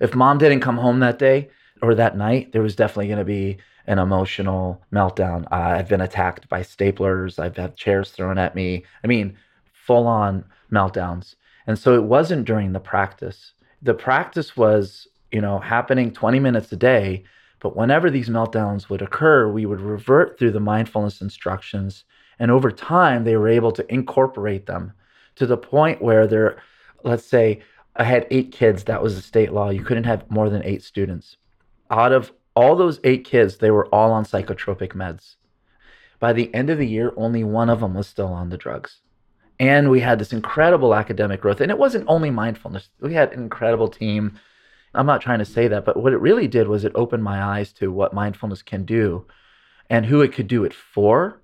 If 0.00 0.14
mom 0.14 0.38
didn't 0.38 0.60
come 0.60 0.76
home 0.76 1.00
that 1.00 1.18
day 1.18 1.50
or 1.82 1.94
that 1.94 2.16
night, 2.16 2.52
there 2.52 2.62
was 2.62 2.76
definitely 2.76 3.08
going 3.08 3.18
to 3.18 3.24
be 3.24 3.58
an 3.86 3.98
emotional 3.98 4.82
meltdown. 4.92 5.44
Uh, 5.50 5.76
I've 5.78 5.88
been 5.88 6.00
attacked 6.00 6.48
by 6.48 6.60
staplers. 6.60 7.38
I've 7.38 7.56
had 7.56 7.76
chairs 7.76 8.10
thrown 8.10 8.38
at 8.38 8.54
me. 8.54 8.84
I 9.02 9.06
mean, 9.06 9.36
full 9.72 10.06
on 10.06 10.44
meltdowns. 10.70 11.36
And 11.66 11.78
so 11.78 11.94
it 11.94 12.02
wasn't 12.02 12.44
during 12.44 12.72
the 12.72 12.80
practice. 12.80 13.52
The 13.82 13.94
practice 13.94 14.56
was, 14.56 15.08
you 15.32 15.40
know, 15.40 15.58
happening 15.58 16.12
20 16.12 16.38
minutes 16.38 16.70
a 16.72 16.76
day. 16.76 17.24
But 17.60 17.76
whenever 17.76 18.10
these 18.10 18.28
meltdowns 18.28 18.88
would 18.88 19.02
occur, 19.02 19.48
we 19.48 19.66
would 19.66 19.80
revert 19.80 20.38
through 20.38 20.52
the 20.52 20.60
mindfulness 20.60 21.20
instructions. 21.20 22.04
And 22.38 22.50
over 22.50 22.70
time, 22.70 23.24
they 23.24 23.36
were 23.36 23.48
able 23.48 23.72
to 23.72 23.92
incorporate 23.92 24.66
them 24.66 24.92
to 25.36 25.46
the 25.46 25.56
point 25.56 26.02
where 26.02 26.26
they're, 26.26 26.62
let's 27.04 27.24
say, 27.24 27.62
I 27.96 28.04
had 28.04 28.26
eight 28.30 28.52
kids. 28.52 28.84
That 28.84 29.02
was 29.02 29.16
a 29.16 29.22
state 29.22 29.52
law. 29.52 29.70
You 29.70 29.82
couldn't 29.82 30.04
have 30.04 30.30
more 30.30 30.50
than 30.50 30.62
eight 30.64 30.82
students. 30.82 31.36
Out 31.90 32.12
of 32.12 32.32
all 32.54 32.76
those 32.76 33.00
eight 33.04 33.24
kids, 33.24 33.58
they 33.58 33.70
were 33.70 33.86
all 33.86 34.12
on 34.12 34.24
psychotropic 34.24 34.92
meds. 34.92 35.36
By 36.18 36.32
the 36.32 36.52
end 36.52 36.70
of 36.70 36.78
the 36.78 36.86
year, 36.86 37.12
only 37.16 37.44
one 37.44 37.70
of 37.70 37.80
them 37.80 37.94
was 37.94 38.06
still 38.06 38.32
on 38.32 38.48
the 38.48 38.56
drugs. 38.56 39.00
And 39.60 39.90
we 39.90 40.00
had 40.00 40.18
this 40.18 40.32
incredible 40.32 40.94
academic 40.94 41.40
growth. 41.40 41.60
And 41.60 41.70
it 41.70 41.78
wasn't 41.78 42.04
only 42.08 42.30
mindfulness, 42.30 42.90
we 43.00 43.14
had 43.14 43.32
an 43.32 43.40
incredible 43.40 43.88
team. 43.88 44.38
I'm 44.94 45.06
not 45.06 45.20
trying 45.20 45.38
to 45.38 45.44
say 45.44 45.68
that, 45.68 45.84
but 45.84 45.96
what 45.96 46.12
it 46.12 46.20
really 46.20 46.48
did 46.48 46.68
was 46.68 46.84
it 46.84 46.92
opened 46.94 47.22
my 47.22 47.42
eyes 47.42 47.72
to 47.74 47.92
what 47.92 48.14
mindfulness 48.14 48.62
can 48.62 48.84
do 48.84 49.26
and 49.90 50.06
who 50.06 50.20
it 50.22 50.32
could 50.32 50.48
do 50.48 50.64
it 50.64 50.74
for, 50.74 51.40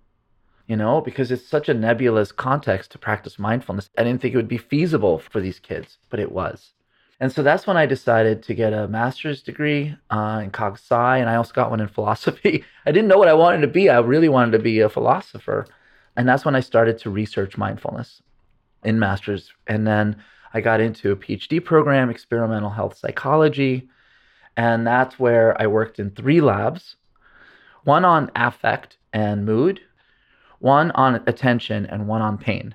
you 0.67 0.77
know, 0.77 1.01
because 1.01 1.31
it's 1.31 1.47
such 1.47 1.69
a 1.69 1.75
nebulous 1.75 2.33
context 2.33 2.91
to 2.93 2.99
practice 2.99 3.39
mindfulness. 3.39 3.91
I 3.97 4.05
didn't 4.05 4.21
think 4.21 4.35
it 4.35 4.39
would 4.39 4.49
be 4.49 4.59
feasible 4.59 5.19
for 5.19 5.41
these 5.41 5.61
kids, 5.61 5.99
but 6.11 6.21
it 6.21 6.33
was. 6.33 6.74
And 7.21 7.30
so 7.33 7.42
that's 7.42 7.66
when 7.66 7.76
I 7.76 7.87
decided 7.87 8.42
to 8.42 8.54
get 8.54 8.73
a 8.73 8.88
master's 8.88 9.42
degree 9.42 9.94
uh, 10.11 10.40
in 10.42 10.50
cog 10.50 10.75
sci, 10.75 11.18
and 11.18 11.30
I 11.30 11.37
also 11.37 11.52
got 11.52 11.71
one 11.71 11.80
in 11.80 11.88
philosophy. 11.99 12.64
I 12.87 12.92
didn't 12.92 13.09
know 13.09 13.18
what 13.18 13.28
I 13.28 13.35
wanted 13.35 13.61
to 13.61 13.68
be. 13.68 13.88
I 13.88 13.99
really 14.00 14.28
wanted 14.28 14.52
to 14.52 14.59
be 14.59 14.80
a 14.80 14.88
philosopher. 14.88 15.66
And 16.16 16.28
that's 16.28 16.44
when 16.44 16.54
I 16.54 16.61
started 16.61 16.99
to 16.99 17.11
research 17.11 17.56
mindfulness 17.56 18.23
in 18.85 18.99
master's. 18.99 19.52
And 19.66 19.87
then 19.87 20.16
I 20.52 20.61
got 20.61 20.80
into 20.80 21.11
a 21.11 21.16
PhD 21.16 21.64
program, 21.64 22.11
experimental 22.11 22.71
health 22.71 22.97
psychology. 22.97 23.88
And 24.56 24.87
that's 24.87 25.18
where 25.18 25.61
I 25.61 25.66
worked 25.66 25.99
in 25.99 26.11
three 26.11 26.40
labs 26.40 26.97
one 27.83 28.04
on 28.04 28.30
affect 28.35 28.97
and 29.12 29.44
mood, 29.44 29.78
one 30.59 30.90
on 30.92 31.16
attention, 31.26 31.85
and 31.87 32.09
one 32.09 32.23
on 32.23 32.38
pain. 32.38 32.75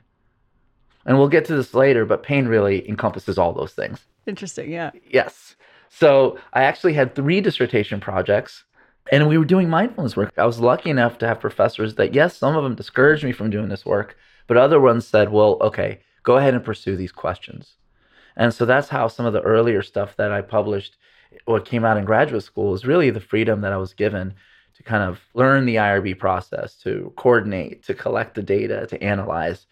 And 1.06 1.18
we'll 1.18 1.30
get 1.30 1.46
to 1.46 1.56
this 1.56 1.74
later, 1.74 2.06
but 2.06 2.22
pain 2.22 2.48
really 2.48 2.88
encompasses 2.88 3.40
all 3.40 3.52
those 3.52 3.74
things. 3.74 4.06
Interesting, 4.30 4.72
yeah. 4.72 4.92
Yes. 5.10 5.56
So 5.90 6.38
I 6.54 6.64
actually 6.64 6.94
had 6.94 7.16
three 7.16 7.42
dissertation 7.42 8.00
projects 8.00 8.64
and 9.12 9.28
we 9.28 9.40
were 9.40 9.46
doing 9.46 9.70
mindfulness 9.70 10.16
work. 10.16 10.32
I 10.38 10.46
was 10.46 10.60
lucky 10.60 10.92
enough 10.92 11.18
to 11.18 11.28
have 11.28 11.40
professors 11.40 11.96
that, 11.96 12.14
yes, 12.14 12.38
some 12.38 12.56
of 12.56 12.64
them 12.64 12.76
discouraged 12.76 13.24
me 13.24 13.32
from 13.32 13.50
doing 13.50 13.70
this 13.70 13.86
work, 13.86 14.16
but 14.46 14.56
other 14.56 14.80
ones 14.80 15.08
said, 15.08 15.32
well, 15.32 15.58
okay, 15.62 16.00
go 16.22 16.38
ahead 16.38 16.54
and 16.54 16.64
pursue 16.64 16.96
these 16.96 17.12
questions. 17.12 17.78
And 18.36 18.54
so 18.54 18.66
that's 18.66 18.90
how 18.90 19.08
some 19.08 19.26
of 19.26 19.34
the 19.34 19.42
earlier 19.42 19.82
stuff 19.82 20.16
that 20.18 20.32
I 20.32 20.42
published, 20.42 20.96
what 21.46 21.66
came 21.66 21.84
out 21.84 21.98
in 21.98 22.06
graduate 22.06 22.44
school, 22.44 22.72
was 22.72 22.86
really 22.86 23.10
the 23.10 23.20
freedom 23.20 23.62
that 23.62 23.74
I 23.74 23.78
was 23.78 23.94
given 23.94 24.36
to 24.76 24.84
kind 24.84 25.04
of 25.04 25.20
learn 25.34 25.66
the 25.66 25.76
IRB 25.76 26.20
process, 26.20 26.76
to 26.84 27.12
coordinate, 27.18 27.84
to 27.86 27.96
collect 27.96 28.36
the 28.36 28.44
data, 28.44 28.86
to 28.88 29.04
analyze 29.04 29.66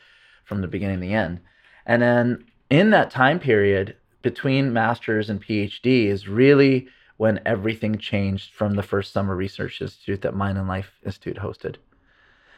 from 0.46 0.62
the 0.62 0.68
beginning 0.68 1.00
to 1.00 1.02
the 1.02 1.14
end. 1.14 1.40
And 1.86 2.02
then 2.02 2.46
in 2.70 2.90
that 2.90 3.12
time 3.12 3.40
period 3.40 3.96
between 4.28 4.74
master's 4.74 5.30
and 5.30 5.42
PhD 5.42 6.08
is 6.08 6.28
really 6.28 6.90
when 7.16 7.40
everything 7.46 7.98
changed 7.98 8.54
from 8.54 8.76
the 8.76 8.84
first 8.84 9.14
summer 9.14 9.34
research 9.34 9.82
institute 9.82 10.22
that 10.22 10.36
Mind 10.36 10.58
and 10.58 10.68
Life 10.68 10.92
Institute 11.06 11.38
hosted. 11.38 11.78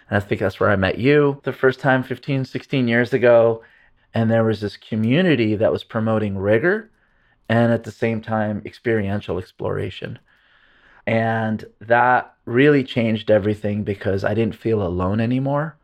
And 0.10 0.18
I 0.18 0.20
think 0.20 0.42
that's 0.42 0.60
where 0.60 0.72
I 0.72 0.76
met 0.76 0.98
you 0.98 1.40
the 1.44 1.54
first 1.54 1.80
time 1.80 2.02
15, 2.02 2.46
16 2.46 2.88
years 2.88 3.14
ago. 3.14 3.62
And 4.16 4.32
there 4.32 4.44
was 4.44 4.62
this 4.62 4.78
community 4.78 5.56
that 5.58 5.72
was 5.72 5.84
promoting 5.84 6.40
rigor 6.40 6.90
and 7.48 7.72
at 7.72 7.84
the 7.84 7.92
same 7.92 8.20
time 8.20 8.64
experiential 8.66 9.38
exploration. 9.38 10.18
And 11.06 11.64
that 11.82 12.34
really 12.46 12.84
changed 12.84 13.30
everything 13.30 13.84
because 13.84 14.24
I 14.24 14.34
didn't 14.34 14.56
feel 14.56 14.82
alone 14.82 15.20
anymore. 15.20 15.78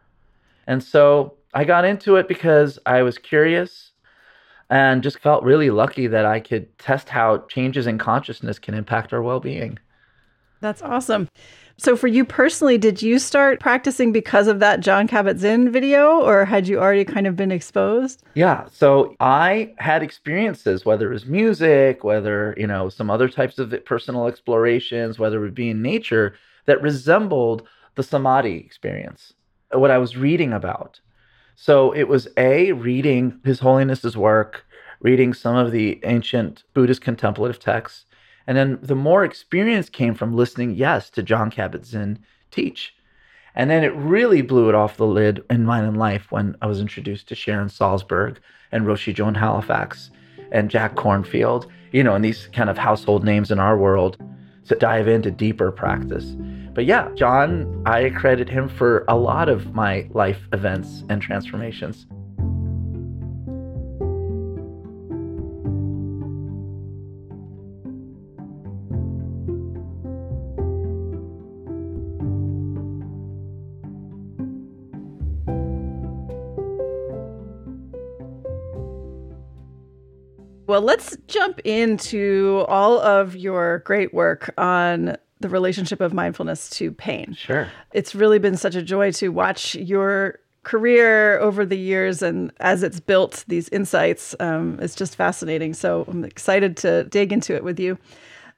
And 0.65 0.83
so 0.83 1.35
I 1.53 1.63
got 1.63 1.85
into 1.85 2.15
it 2.15 2.27
because 2.27 2.79
I 2.87 3.03
was 3.03 3.19
curious 3.19 3.91
and 4.69 5.03
just 5.03 5.19
felt 5.19 5.43
really 5.43 5.69
lucky 5.69 6.07
that 6.07 6.25
I 6.25 6.39
could 6.39 6.77
test 6.79 7.09
how 7.09 7.39
changes 7.49 7.87
in 7.87 7.97
consciousness 7.97 8.59
can 8.59 8.73
impact 8.73 9.13
our 9.13 9.21
well 9.21 9.39
being. 9.39 9.77
That's 10.61 10.81
awesome. 10.81 11.29
So, 11.77 11.97
for 11.97 12.07
you 12.07 12.23
personally, 12.23 12.77
did 12.77 13.01
you 13.01 13.19
start 13.19 13.59
practicing 13.59 14.13
because 14.13 14.47
of 14.47 14.59
that 14.61 14.79
Jon 14.79 15.09
Kabat 15.09 15.37
Zinn 15.37 15.69
video, 15.69 16.21
or 16.21 16.45
had 16.45 16.67
you 16.69 16.79
already 16.79 17.03
kind 17.03 17.27
of 17.27 17.35
been 17.35 17.51
exposed? 17.51 18.23
Yeah. 18.33 18.65
So, 18.71 19.15
I 19.19 19.73
had 19.77 20.01
experiences, 20.01 20.85
whether 20.85 21.09
it 21.09 21.13
was 21.13 21.25
music, 21.25 22.05
whether, 22.05 22.55
you 22.57 22.65
know, 22.65 22.87
some 22.87 23.11
other 23.11 23.27
types 23.27 23.59
of 23.59 23.73
personal 23.85 24.27
explorations, 24.27 25.19
whether 25.19 25.37
it 25.37 25.41
would 25.41 25.53
be 25.53 25.69
in 25.69 25.81
nature, 25.81 26.35
that 26.65 26.81
resembled 26.81 27.67
the 27.95 28.03
samadhi 28.03 28.57
experience, 28.57 29.33
what 29.71 29.91
I 29.91 29.97
was 29.97 30.15
reading 30.15 30.53
about. 30.53 31.01
So 31.55 31.91
it 31.93 32.07
was 32.07 32.27
A, 32.37 32.73
reading 32.73 33.39
His 33.43 33.59
Holiness's 33.59 34.17
work, 34.17 34.65
reading 34.99 35.33
some 35.33 35.55
of 35.55 35.71
the 35.71 35.99
ancient 36.03 36.63
Buddhist 36.73 37.01
contemplative 37.01 37.59
texts. 37.59 38.05
And 38.45 38.57
then 38.57 38.77
the 38.81 38.95
more 38.95 39.23
experience 39.23 39.89
came 39.89 40.13
from 40.13 40.35
listening, 40.35 40.75
yes, 40.75 41.09
to 41.11 41.23
Jon 41.23 41.49
Kabat 41.49 41.85
Zinn 41.85 42.19
teach. 42.51 42.93
And 43.55 43.69
then 43.69 43.83
it 43.83 43.95
really 43.95 44.41
blew 44.41 44.67
it 44.67 44.75
off 44.75 44.97
the 44.97 45.07
lid 45.07 45.43
in 45.49 45.63
Mind 45.63 45.87
and 45.87 45.97
Life 45.97 46.31
when 46.31 46.55
I 46.61 46.67
was 46.67 46.81
introduced 46.81 47.29
to 47.29 47.35
Sharon 47.35 47.69
Salzberg 47.69 48.37
and 48.71 48.85
Roshi 48.85 49.13
Joan 49.13 49.35
Halifax 49.35 50.11
and 50.51 50.69
Jack 50.69 50.95
Kornfield, 50.95 51.67
you 51.93 52.03
know, 52.03 52.15
and 52.15 52.23
these 52.23 52.47
kind 52.51 52.69
of 52.69 52.77
household 52.77 53.23
names 53.23 53.51
in 53.51 53.59
our 53.59 53.77
world 53.77 54.17
to 54.67 54.75
dive 54.75 55.07
into 55.07 55.31
deeper 55.31 55.71
practice. 55.71 56.35
But 56.75 56.83
yeah, 56.83 57.09
Jon, 57.15 57.83
I 57.85 58.09
credit 58.09 58.49
him 58.49 58.67
for 58.67 59.05
a 59.07 59.15
lot 59.15 59.47
of 59.47 59.73
my 59.73 60.09
life 60.11 60.41
events 60.51 61.05
and 61.07 61.21
transformations. 61.21 62.05
Well, 80.67 80.81
let's 80.81 81.15
jump 81.27 81.59
into 81.63 82.65
all 82.67 82.99
of 82.99 83.37
your 83.37 83.79
great 83.85 84.13
work 84.13 84.53
on 84.57 85.15
the 85.45 85.49
relationship 85.49 86.01
of 86.01 86.11
mindfulness 86.11 86.71
to 86.71 86.91
pain. 86.91 87.35
Sure. 87.35 87.67
It's 87.93 88.15
really 88.15 88.39
been 88.39 88.57
such 88.57 88.73
a 88.73 88.81
joy 88.81 89.11
to 89.11 89.29
watch 89.29 89.75
your 89.75 90.39
career 90.63 91.37
over 91.37 91.63
the 91.67 91.77
years 91.77 92.23
and 92.23 92.51
as 92.61 92.81
it's 92.81 92.99
built 92.99 93.45
these 93.47 93.69
insights. 93.69 94.35
Um, 94.39 94.79
it's 94.81 94.95
just 94.95 95.15
fascinating. 95.15 95.75
So 95.75 96.03
I'm 96.07 96.25
excited 96.25 96.77
to 96.77 97.03
dig 97.03 97.31
into 97.31 97.53
it 97.53 97.63
with 97.63 97.79
you. 97.79 97.95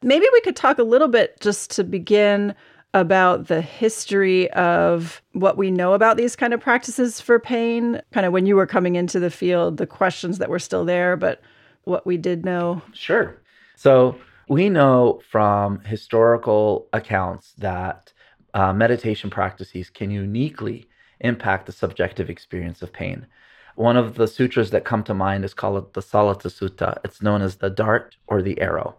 Maybe 0.01 0.25
we 0.31 0.39
could 0.39 0.55
talk 0.55 0.79
a 0.79 0.83
little 0.83 1.09
bit 1.09 1.41
just 1.41 1.71
to 1.71 1.83
begin 1.83 2.55
about 2.93 3.47
the 3.47 3.59
history 3.59 4.49
of 4.51 5.21
what 5.33 5.57
we 5.57 5.69
know 5.69 5.91
about 5.91 6.15
these 6.15 6.37
kind 6.37 6.53
of 6.53 6.61
practices 6.61 7.19
for 7.19 7.37
pain, 7.37 8.01
kind 8.13 8.25
of 8.25 8.31
when 8.31 8.45
you 8.45 8.55
were 8.55 8.65
coming 8.65 8.95
into 8.95 9.19
the 9.19 9.29
field, 9.29 9.75
the 9.75 9.85
questions 9.85 10.37
that 10.37 10.49
were 10.49 10.57
still 10.57 10.85
there, 10.85 11.17
but 11.17 11.41
what 11.83 12.05
we 12.05 12.15
did 12.15 12.45
know. 12.45 12.81
Sure. 12.93 13.35
So 13.75 14.17
we 14.47 14.69
know 14.69 15.21
from 15.29 15.81
historical 15.81 16.87
accounts 16.93 17.53
that 17.57 18.13
uh, 18.53 18.73
meditation 18.73 19.29
practices 19.29 19.89
can 19.89 20.09
uniquely 20.09 20.87
impact 21.19 21.65
the 21.65 21.71
subjective 21.71 22.29
experience 22.29 22.81
of 22.81 22.93
pain. 22.93 23.27
One 23.75 23.97
of 23.97 24.15
the 24.15 24.27
sutras 24.27 24.71
that 24.71 24.85
come 24.85 25.03
to 25.03 25.13
mind 25.13 25.45
is 25.45 25.53
called 25.53 25.93
the 25.93 26.01
Sallatha 26.01 26.49
Sutta. 26.49 26.97
It's 27.03 27.21
known 27.21 27.41
as 27.41 27.57
the 27.57 27.69
dart 27.69 28.15
or 28.27 28.41
the 28.41 28.59
arrow. 28.59 28.95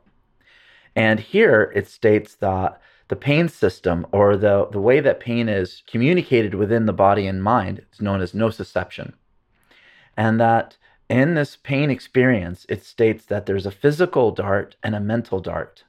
And 0.94 1.18
here 1.18 1.72
it 1.74 1.88
states 1.88 2.36
that 2.36 2.80
the 3.08 3.16
pain 3.16 3.48
system 3.48 4.06
or 4.12 4.36
the, 4.36 4.68
the 4.70 4.80
way 4.80 5.00
that 5.00 5.20
pain 5.20 5.48
is 5.48 5.82
communicated 5.86 6.54
within 6.54 6.86
the 6.86 6.92
body 6.92 7.26
and 7.26 7.42
mind 7.42 7.84
is 7.92 8.00
known 8.00 8.20
as 8.20 8.32
nociception. 8.32 9.14
And 10.16 10.40
that 10.40 10.76
in 11.08 11.34
this 11.34 11.56
pain 11.56 11.90
experience, 11.90 12.66
it 12.68 12.84
states 12.84 13.24
that 13.26 13.46
there's 13.46 13.66
a 13.66 13.70
physical 13.70 14.30
dart 14.30 14.76
and 14.82 14.94
a 14.94 15.00
mental 15.00 15.40
dart, 15.40 15.84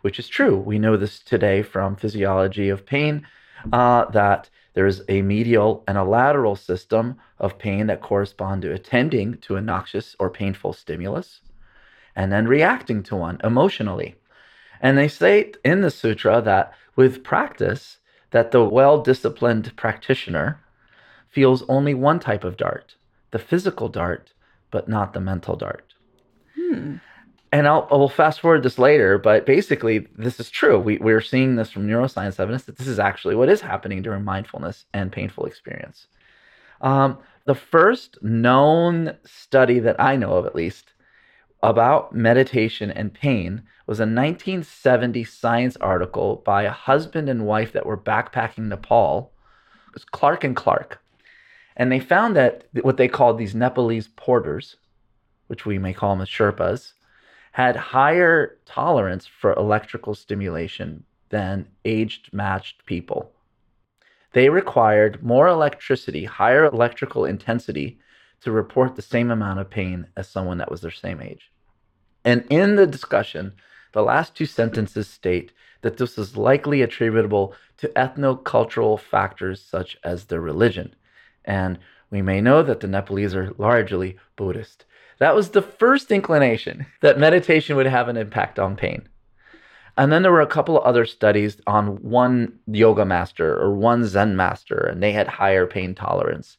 which 0.00 0.18
is 0.18 0.28
true. 0.28 0.56
We 0.56 0.78
know 0.78 0.96
this 0.96 1.20
today 1.20 1.62
from 1.62 1.96
physiology 1.96 2.68
of 2.68 2.86
pain 2.86 3.26
uh, 3.72 4.06
that 4.06 4.50
there's 4.74 5.02
a 5.08 5.22
medial 5.22 5.84
and 5.88 5.98
a 5.98 6.04
lateral 6.04 6.56
system 6.56 7.16
of 7.38 7.58
pain 7.58 7.86
that 7.86 8.00
correspond 8.00 8.62
to 8.62 8.72
attending 8.72 9.38
to 9.38 9.56
a 9.56 9.60
noxious 9.60 10.14
or 10.18 10.30
painful 10.30 10.72
stimulus 10.72 11.40
and 12.14 12.32
then 12.32 12.48
reacting 12.48 13.02
to 13.04 13.16
one 13.16 13.40
emotionally. 13.44 14.16
And 14.80 14.96
they 14.96 15.08
say 15.08 15.52
in 15.64 15.80
the 15.80 15.90
sutra 15.90 16.40
that 16.42 16.72
with 16.96 17.22
practice, 17.22 17.98
that 18.30 18.50
the 18.50 18.64
well-disciplined 18.64 19.74
practitioner 19.76 20.60
feels 21.28 21.62
only 21.68 21.94
one 21.94 22.20
type 22.20 22.44
of 22.44 22.56
dart, 22.56 22.96
the 23.30 23.38
physical 23.38 23.88
dart, 23.88 24.32
but 24.70 24.88
not 24.88 25.12
the 25.12 25.20
mental 25.20 25.56
dart. 25.56 25.92
Hmm. 26.56 26.96
And 27.50 27.66
I'll, 27.66 27.88
I'll 27.90 28.08
fast 28.08 28.40
forward 28.40 28.62
this 28.62 28.78
later, 28.78 29.16
but 29.16 29.46
basically, 29.46 30.06
this 30.16 30.38
is 30.38 30.50
true. 30.50 30.78
We, 30.78 30.98
we're 30.98 31.22
seeing 31.22 31.56
this 31.56 31.70
from 31.70 31.86
neuroscience 31.86 32.38
evidence 32.38 32.64
that 32.64 32.76
this 32.76 32.86
is 32.86 32.98
actually 32.98 33.36
what 33.36 33.48
is 33.48 33.62
happening 33.62 34.02
during 34.02 34.22
mindfulness 34.22 34.84
and 34.92 35.10
painful 35.10 35.46
experience. 35.46 36.08
Um, 36.82 37.18
the 37.46 37.54
first 37.54 38.22
known 38.22 39.16
study 39.24 39.78
that 39.78 39.98
I 39.98 40.16
know 40.16 40.34
of, 40.34 40.44
at 40.44 40.54
least, 40.54 40.92
about 41.62 42.14
meditation 42.14 42.90
and 42.90 43.12
pain 43.12 43.62
was 43.86 44.00
a 44.00 44.02
1970 44.02 45.24
science 45.24 45.76
article 45.78 46.42
by 46.44 46.64
a 46.64 46.70
husband 46.70 47.28
and 47.28 47.46
wife 47.46 47.72
that 47.72 47.86
were 47.86 47.96
backpacking 47.96 48.68
Nepal. 48.68 49.32
It 49.88 49.94
was 49.94 50.04
Clark 50.04 50.44
and 50.44 50.54
Clark. 50.54 51.00
And 51.78 51.90
they 51.92 52.00
found 52.00 52.36
that 52.36 52.64
what 52.82 52.96
they 52.96 53.08
called 53.08 53.38
these 53.38 53.54
Nepalese 53.54 54.08
porters, 54.08 54.76
which 55.46 55.64
we 55.64 55.78
may 55.78 55.94
call 55.94 56.10
them 56.10 56.22
as 56.22 56.28
Sherpas, 56.28 56.92
had 57.52 57.76
higher 57.76 58.58
tolerance 58.66 59.26
for 59.26 59.54
electrical 59.54 60.14
stimulation 60.14 61.04
than 61.30 61.68
aged 61.84 62.32
matched 62.32 62.84
people. 62.84 63.32
They 64.32 64.50
required 64.50 65.22
more 65.22 65.46
electricity, 65.46 66.24
higher 66.24 66.64
electrical 66.64 67.24
intensity 67.24 67.98
to 68.42 68.52
report 68.52 68.94
the 68.96 69.02
same 69.02 69.30
amount 69.30 69.60
of 69.60 69.70
pain 69.70 70.08
as 70.16 70.28
someone 70.28 70.58
that 70.58 70.70
was 70.70 70.80
their 70.80 70.90
same 70.90 71.20
age. 71.20 71.50
And 72.24 72.44
in 72.50 72.76
the 72.76 72.86
discussion, 72.86 73.54
the 73.92 74.02
last 74.02 74.34
two 74.34 74.46
sentences 74.46 75.08
state 75.08 75.52
that 75.82 75.96
this 75.96 76.18
is 76.18 76.36
likely 76.36 76.82
attributable 76.82 77.54
to 77.78 77.88
ethnocultural 77.88 78.98
factors 78.98 79.62
such 79.62 79.96
as 80.04 80.26
their 80.26 80.40
religion. 80.40 80.94
And 81.44 81.78
we 82.10 82.22
may 82.22 82.40
know 82.40 82.62
that 82.62 82.80
the 82.80 82.88
Nepalese 82.88 83.34
are 83.34 83.52
largely 83.58 84.16
Buddhist. 84.36 84.84
That 85.18 85.34
was 85.34 85.50
the 85.50 85.62
first 85.62 86.10
inclination 86.10 86.86
that 87.00 87.18
meditation 87.18 87.76
would 87.76 87.86
have 87.86 88.08
an 88.08 88.16
impact 88.16 88.58
on 88.58 88.76
pain. 88.76 89.08
And 89.96 90.12
then 90.12 90.22
there 90.22 90.30
were 90.30 90.40
a 90.40 90.46
couple 90.46 90.78
of 90.78 90.84
other 90.84 91.04
studies 91.04 91.60
on 91.66 92.00
one 92.02 92.60
yoga 92.68 93.04
master 93.04 93.60
or 93.60 93.74
one 93.74 94.04
Zen 94.04 94.36
master, 94.36 94.78
and 94.78 95.02
they 95.02 95.10
had 95.10 95.26
higher 95.26 95.66
pain 95.66 95.94
tolerance. 95.94 96.56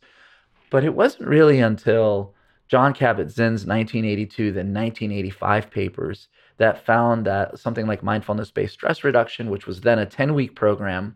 But 0.70 0.84
it 0.84 0.94
wasn't 0.94 1.30
really 1.30 1.60
until 1.60 2.34
Jon 2.68 2.94
Kabat-Zinn's 2.94 3.65
1982 3.65 4.52
then 4.52 4.74
1985 4.74 5.72
papers 5.72 6.28
that 6.58 6.86
found 6.86 7.26
that 7.26 7.58
something 7.58 7.88
like 7.88 8.04
mindfulness 8.04 8.52
based 8.52 8.74
stress 8.74 9.04
reduction, 9.04 9.50
which 9.50 9.65
was 9.65 9.82
then 9.82 10.00
a 10.00 10.06
10 10.06 10.34
week 10.34 10.56
program, 10.56 11.15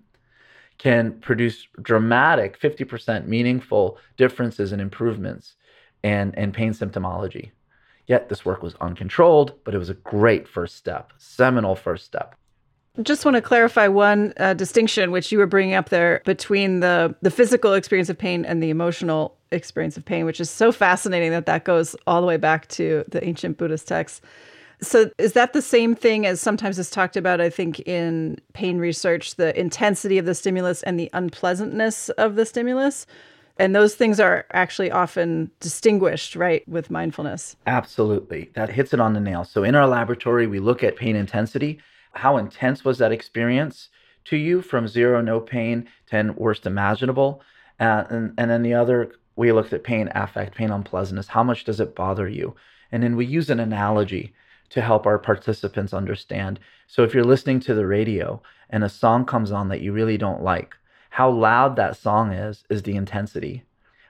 can 0.83 1.13
produce 1.21 1.65
dramatic 1.81 2.59
50% 2.59 3.25
meaningful 3.25 3.97
differences 4.17 4.73
and 4.73 4.81
improvements 4.81 5.55
and, 6.03 6.35
in 6.35 6.51
pain 6.51 6.73
symptomology. 6.73 7.51
Yet 8.05 8.27
this 8.27 8.43
work 8.43 8.61
was 8.61 8.75
uncontrolled, 8.81 9.53
but 9.63 9.73
it 9.73 9.77
was 9.77 9.89
a 9.89 9.93
great 9.93 10.45
first 10.45 10.75
step, 10.75 11.13
seminal 11.17 11.77
first 11.77 12.03
step. 12.03 12.35
Just 13.01 13.23
want 13.23 13.35
to 13.35 13.41
clarify 13.41 13.87
one 13.87 14.33
uh, 14.35 14.55
distinction 14.55 15.11
which 15.11 15.31
you 15.31 15.37
were 15.37 15.47
bringing 15.47 15.73
up 15.73 15.87
there 15.87 16.21
between 16.25 16.81
the 16.81 17.15
the 17.21 17.31
physical 17.31 17.73
experience 17.73 18.09
of 18.09 18.17
pain 18.17 18.43
and 18.43 18.61
the 18.61 18.69
emotional 18.69 19.37
experience 19.51 19.95
of 19.95 20.03
pain, 20.03 20.25
which 20.25 20.41
is 20.41 20.49
so 20.49 20.73
fascinating 20.73 21.31
that 21.31 21.45
that 21.45 21.63
goes 21.63 21.95
all 22.05 22.19
the 22.19 22.27
way 22.27 22.37
back 22.37 22.67
to 22.67 23.05
the 23.07 23.23
ancient 23.25 23.57
Buddhist 23.57 23.87
texts. 23.87 24.19
So, 24.83 25.09
is 25.17 25.33
that 25.33 25.53
the 25.53 25.61
same 25.61 25.95
thing 25.95 26.25
as 26.25 26.41
sometimes 26.41 26.77
is 26.77 26.89
talked 26.89 27.17
about? 27.17 27.41
I 27.41 27.49
think 27.49 27.79
in 27.81 28.37
pain 28.53 28.77
research, 28.77 29.35
the 29.35 29.57
intensity 29.59 30.17
of 30.17 30.25
the 30.25 30.35
stimulus 30.35 30.83
and 30.83 30.99
the 30.99 31.09
unpleasantness 31.13 32.09
of 32.09 32.35
the 32.35 32.45
stimulus. 32.45 33.05
And 33.59 33.75
those 33.75 33.93
things 33.93 34.19
are 34.19 34.45
actually 34.51 34.89
often 34.89 35.51
distinguished, 35.59 36.35
right, 36.35 36.67
with 36.67 36.89
mindfulness. 36.89 37.55
Absolutely. 37.67 38.49
That 38.55 38.71
hits 38.71 38.95
it 38.95 38.99
on 38.99 39.13
the 39.13 39.19
nail. 39.19 39.43
So, 39.43 39.63
in 39.63 39.75
our 39.75 39.87
laboratory, 39.87 40.47
we 40.47 40.59
look 40.59 40.83
at 40.83 40.95
pain 40.95 41.15
intensity 41.15 41.79
how 42.13 42.37
intense 42.37 42.85
was 42.85 42.99
that 42.99 43.11
experience 43.11 43.89
to 44.25 44.37
you 44.37 44.61
from 44.61 44.87
zero, 44.87 45.21
no 45.21 45.39
pain, 45.39 45.87
10, 46.09 46.35
worst 46.35 46.65
imaginable? 46.65 47.41
Uh, 47.79 48.05
and, 48.09 48.33
and 48.37 48.49
then 48.49 48.61
the 48.61 48.73
other, 48.73 49.11
we 49.35 49.51
looked 49.51 49.73
at 49.73 49.83
pain 49.83 50.09
affect, 50.15 50.55
pain 50.55 50.69
unpleasantness. 50.69 51.27
How 51.27 51.43
much 51.43 51.65
does 51.65 51.79
it 51.79 51.95
bother 51.95 52.29
you? 52.29 52.55
And 52.91 53.03
then 53.03 53.15
we 53.15 53.25
use 53.25 53.49
an 53.49 53.59
analogy 53.59 54.33
to 54.73 54.81
help 54.81 55.05
our 55.05 55.19
participants 55.19 55.93
understand. 55.93 56.59
So 56.87 57.03
if 57.03 57.13
you're 57.13 57.23
listening 57.23 57.59
to 57.61 57.75
the 57.75 57.85
radio 57.85 58.41
and 58.71 58.83
a 58.83 58.89
song 58.89 59.23
comes 59.23 59.51
on 59.51 59.69
that 59.69 59.81
you 59.81 59.93
really 59.93 60.17
don't 60.17 60.41
like, 60.41 60.73
how 61.11 61.29
loud 61.29 61.75
that 61.75 61.95
song 61.95 62.33
is, 62.33 62.63
is 62.71 62.81
the 62.81 62.95
intensity. 62.95 63.63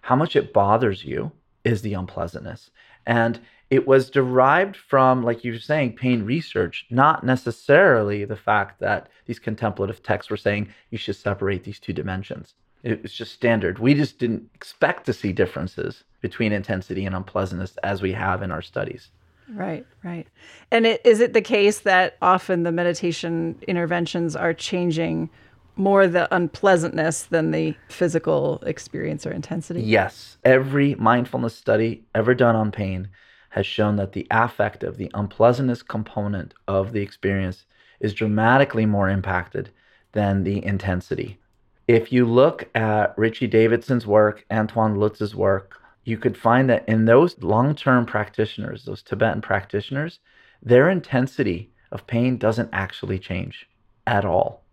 How 0.03 0.15
much 0.15 0.37
it 0.37 0.53
bothers 0.53 1.03
you 1.03 1.33
is 1.65 1.81
the 1.81 1.95
unpleasantness. 1.95 2.71
And 3.05 3.41
it 3.69 3.85
was 3.85 4.09
derived 4.09 4.77
from, 4.77 5.21
like 5.21 5.43
you 5.43 5.51
were 5.51 5.59
saying, 5.59 5.97
pain 5.97 6.23
research, 6.23 6.85
not 6.89 7.25
necessarily 7.25 8.23
the 8.23 8.37
fact 8.37 8.79
that 8.79 9.09
these 9.25 9.39
contemplative 9.39 10.01
texts 10.01 10.29
were 10.29 10.37
saying 10.37 10.69
you 10.91 10.97
should 10.97 11.17
separate 11.17 11.65
these 11.65 11.79
two 11.79 11.91
dimensions. 11.91 12.53
It 12.83 13.03
was 13.03 13.11
just 13.11 13.33
standard. 13.33 13.79
We 13.79 13.95
just 13.95 14.17
didn't 14.17 14.49
expect 14.53 15.05
to 15.07 15.13
see 15.13 15.33
differences 15.33 16.05
between 16.21 16.53
intensity 16.53 17.05
and 17.05 17.13
unpleasantness 17.13 17.75
as 17.83 18.01
we 18.01 18.13
have 18.13 18.41
in 18.41 18.51
our 18.51 18.61
studies. 18.61 19.09
Right, 19.49 19.85
right. 20.03 20.27
And 20.71 20.85
it, 20.85 21.01
is 21.05 21.19
it 21.19 21.33
the 21.33 21.41
case 21.41 21.79
that 21.81 22.17
often 22.21 22.63
the 22.63 22.71
meditation 22.71 23.59
interventions 23.67 24.35
are 24.35 24.53
changing 24.53 25.29
more 25.75 26.07
the 26.07 26.33
unpleasantness 26.33 27.23
than 27.23 27.51
the 27.51 27.75
physical 27.89 28.61
experience 28.65 29.25
or 29.25 29.31
intensity? 29.31 29.81
Yes. 29.81 30.37
Every 30.43 30.95
mindfulness 30.95 31.55
study 31.55 32.03
ever 32.13 32.33
done 32.33 32.55
on 32.55 32.71
pain 32.71 33.09
has 33.49 33.65
shown 33.65 33.97
that 33.97 34.13
the 34.13 34.27
affective, 34.31 34.97
the 34.97 35.11
unpleasantness 35.13 35.83
component 35.83 36.53
of 36.67 36.91
the 36.91 37.01
experience 37.01 37.65
is 37.99 38.13
dramatically 38.13 38.85
more 38.85 39.09
impacted 39.09 39.69
than 40.13 40.43
the 40.43 40.63
intensity. 40.65 41.39
If 41.87 42.11
you 42.11 42.25
look 42.25 42.69
at 42.75 43.17
Richie 43.17 43.47
Davidson's 43.47 44.07
work, 44.07 44.45
Antoine 44.51 44.97
Lutz's 44.97 45.35
work, 45.35 45.79
you 46.03 46.17
could 46.17 46.37
find 46.37 46.69
that 46.69 46.87
in 46.87 47.05
those 47.05 47.41
long 47.41 47.75
term 47.75 48.05
practitioners, 48.05 48.85
those 48.85 49.01
Tibetan 49.01 49.41
practitioners, 49.41 50.19
their 50.61 50.89
intensity 50.89 51.71
of 51.91 52.07
pain 52.07 52.37
doesn't 52.37 52.69
actually 52.73 53.19
change 53.19 53.67
at 54.05 54.25
all. 54.25 54.63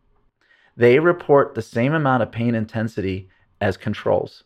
They 0.76 0.98
report 0.98 1.54
the 1.54 1.62
same 1.62 1.92
amount 1.92 2.22
of 2.22 2.32
pain 2.32 2.54
intensity 2.54 3.28
as 3.60 3.76
controls. 3.76 4.44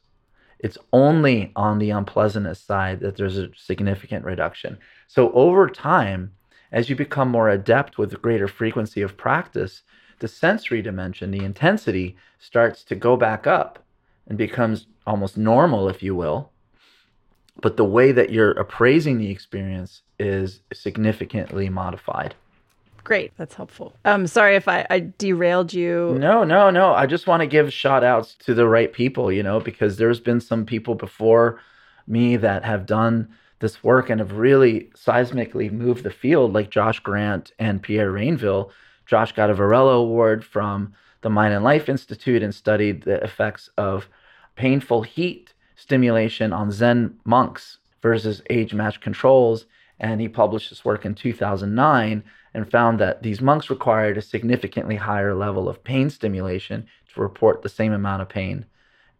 It's 0.59 0.79
only 0.93 1.53
on 1.57 1.79
the 1.79 1.91
unpleasantness 1.91 2.61
side 2.61 3.01
that 3.01 3.17
there's 3.17 3.39
a 3.39 3.51
significant 3.55 4.25
reduction. 4.25 4.79
So 5.07 5.31
over 5.33 5.69
time, 5.69 6.33
as 6.73 6.89
you 6.89 6.97
become 6.97 7.29
more 7.29 7.51
adept 7.51 7.99
with 7.99 8.21
greater 8.23 8.49
frequency 8.49 9.03
of 9.03 9.17
practice, 9.17 9.83
the 10.19 10.29
sensory 10.29 10.83
dimension, 10.83 11.31
the 11.31 11.45
intensity 11.45 12.17
starts 12.39 12.83
to 12.85 12.95
go 12.95 13.17
back 13.17 13.47
up 13.47 13.85
and 14.27 14.39
becomes 14.39 14.87
almost 15.07 15.37
normal, 15.37 15.89
if 15.89 16.03
you 16.03 16.15
will. 16.15 16.51
But 17.61 17.77
the 17.77 17.85
way 17.85 18.13
that 18.13 18.31
you're 18.31 18.53
appraising 18.53 19.19
the 19.19 19.31
experience 19.31 20.03
is 20.19 20.61
significantly 20.73 21.69
modified. 21.69 22.35
Great. 23.05 23.33
That's 23.37 23.55
helpful. 23.55 23.95
Um, 24.05 24.27
sorry 24.27 24.57
if 24.57 24.67
I, 24.67 24.87
I 24.89 25.11
derailed 25.19 25.73
you. 25.73 26.17
No, 26.19 26.43
no, 26.43 26.71
no. 26.71 26.95
I 26.95 27.07
just 27.07 27.27
want 27.27 27.41
to 27.41 27.47
give 27.47 27.73
shout 27.73 28.03
outs 28.03 28.35
to 28.41 28.55
the 28.55 28.67
right 28.67 28.93
people, 28.93 29.31
you 29.31 29.43
know, 29.43 29.61
because 29.61 29.99
there's 29.99 30.21
been 30.21 30.41
some 30.41 30.65
people 30.65 30.95
before 30.95 31.61
me 32.07 32.37
that 32.37 32.65
have 32.65 32.87
done 32.87 33.29
this 33.61 33.83
work 33.85 34.11
and 34.11 34.21
have 34.21 34.33
really 34.33 34.91
seismically 34.95 35.71
moved 35.71 36.03
the 36.03 36.11
field, 36.11 36.53
like 36.53 36.71
Josh 36.71 37.01
Grant 37.01 37.53
and 37.59 37.83
Pierre 37.83 38.13
Rainville, 38.13 38.71
Josh 39.07 39.33
got 39.33 39.51
a 39.51 39.55
Varela 39.55 39.95
Award 39.95 40.45
from 40.45 40.93
the 41.23 41.31
Mind 41.31 41.55
and 41.55 41.65
Life 41.65 41.89
Institute 41.89 42.43
and 42.43 42.55
studied 42.55 43.03
the 43.03 43.23
effects 43.23 43.71
of 43.79 44.09
painful 44.57 45.03
heat 45.03 45.54
stimulation 45.77 46.53
on 46.53 46.71
Zen 46.71 47.19
monks 47.25 47.79
versus 48.03 48.43
age 48.51 48.75
matched 48.75 49.01
controls. 49.01 49.67
And 50.01 50.21
he 50.21 50.29
published 50.29 50.71
this 50.71 50.85
work 50.85 51.05
in 51.05 51.15
2009 51.15 52.25
and 52.53 52.71
found 52.71 53.01
that 53.01 53.23
these 53.23 53.41
monks 53.41 53.71
required 53.71 54.17
a 54.17 54.23
significantly 54.23 54.97
higher 54.97 55.35
level 55.35 55.69
of 55.69 55.83
pain 55.85 56.11
stimulation 56.11 56.87
to 57.13 57.21
report 57.21 57.63
the 57.63 57.69
same 57.69 57.93
amount 57.93 58.23
of 58.23 58.29
pain 58.29 58.67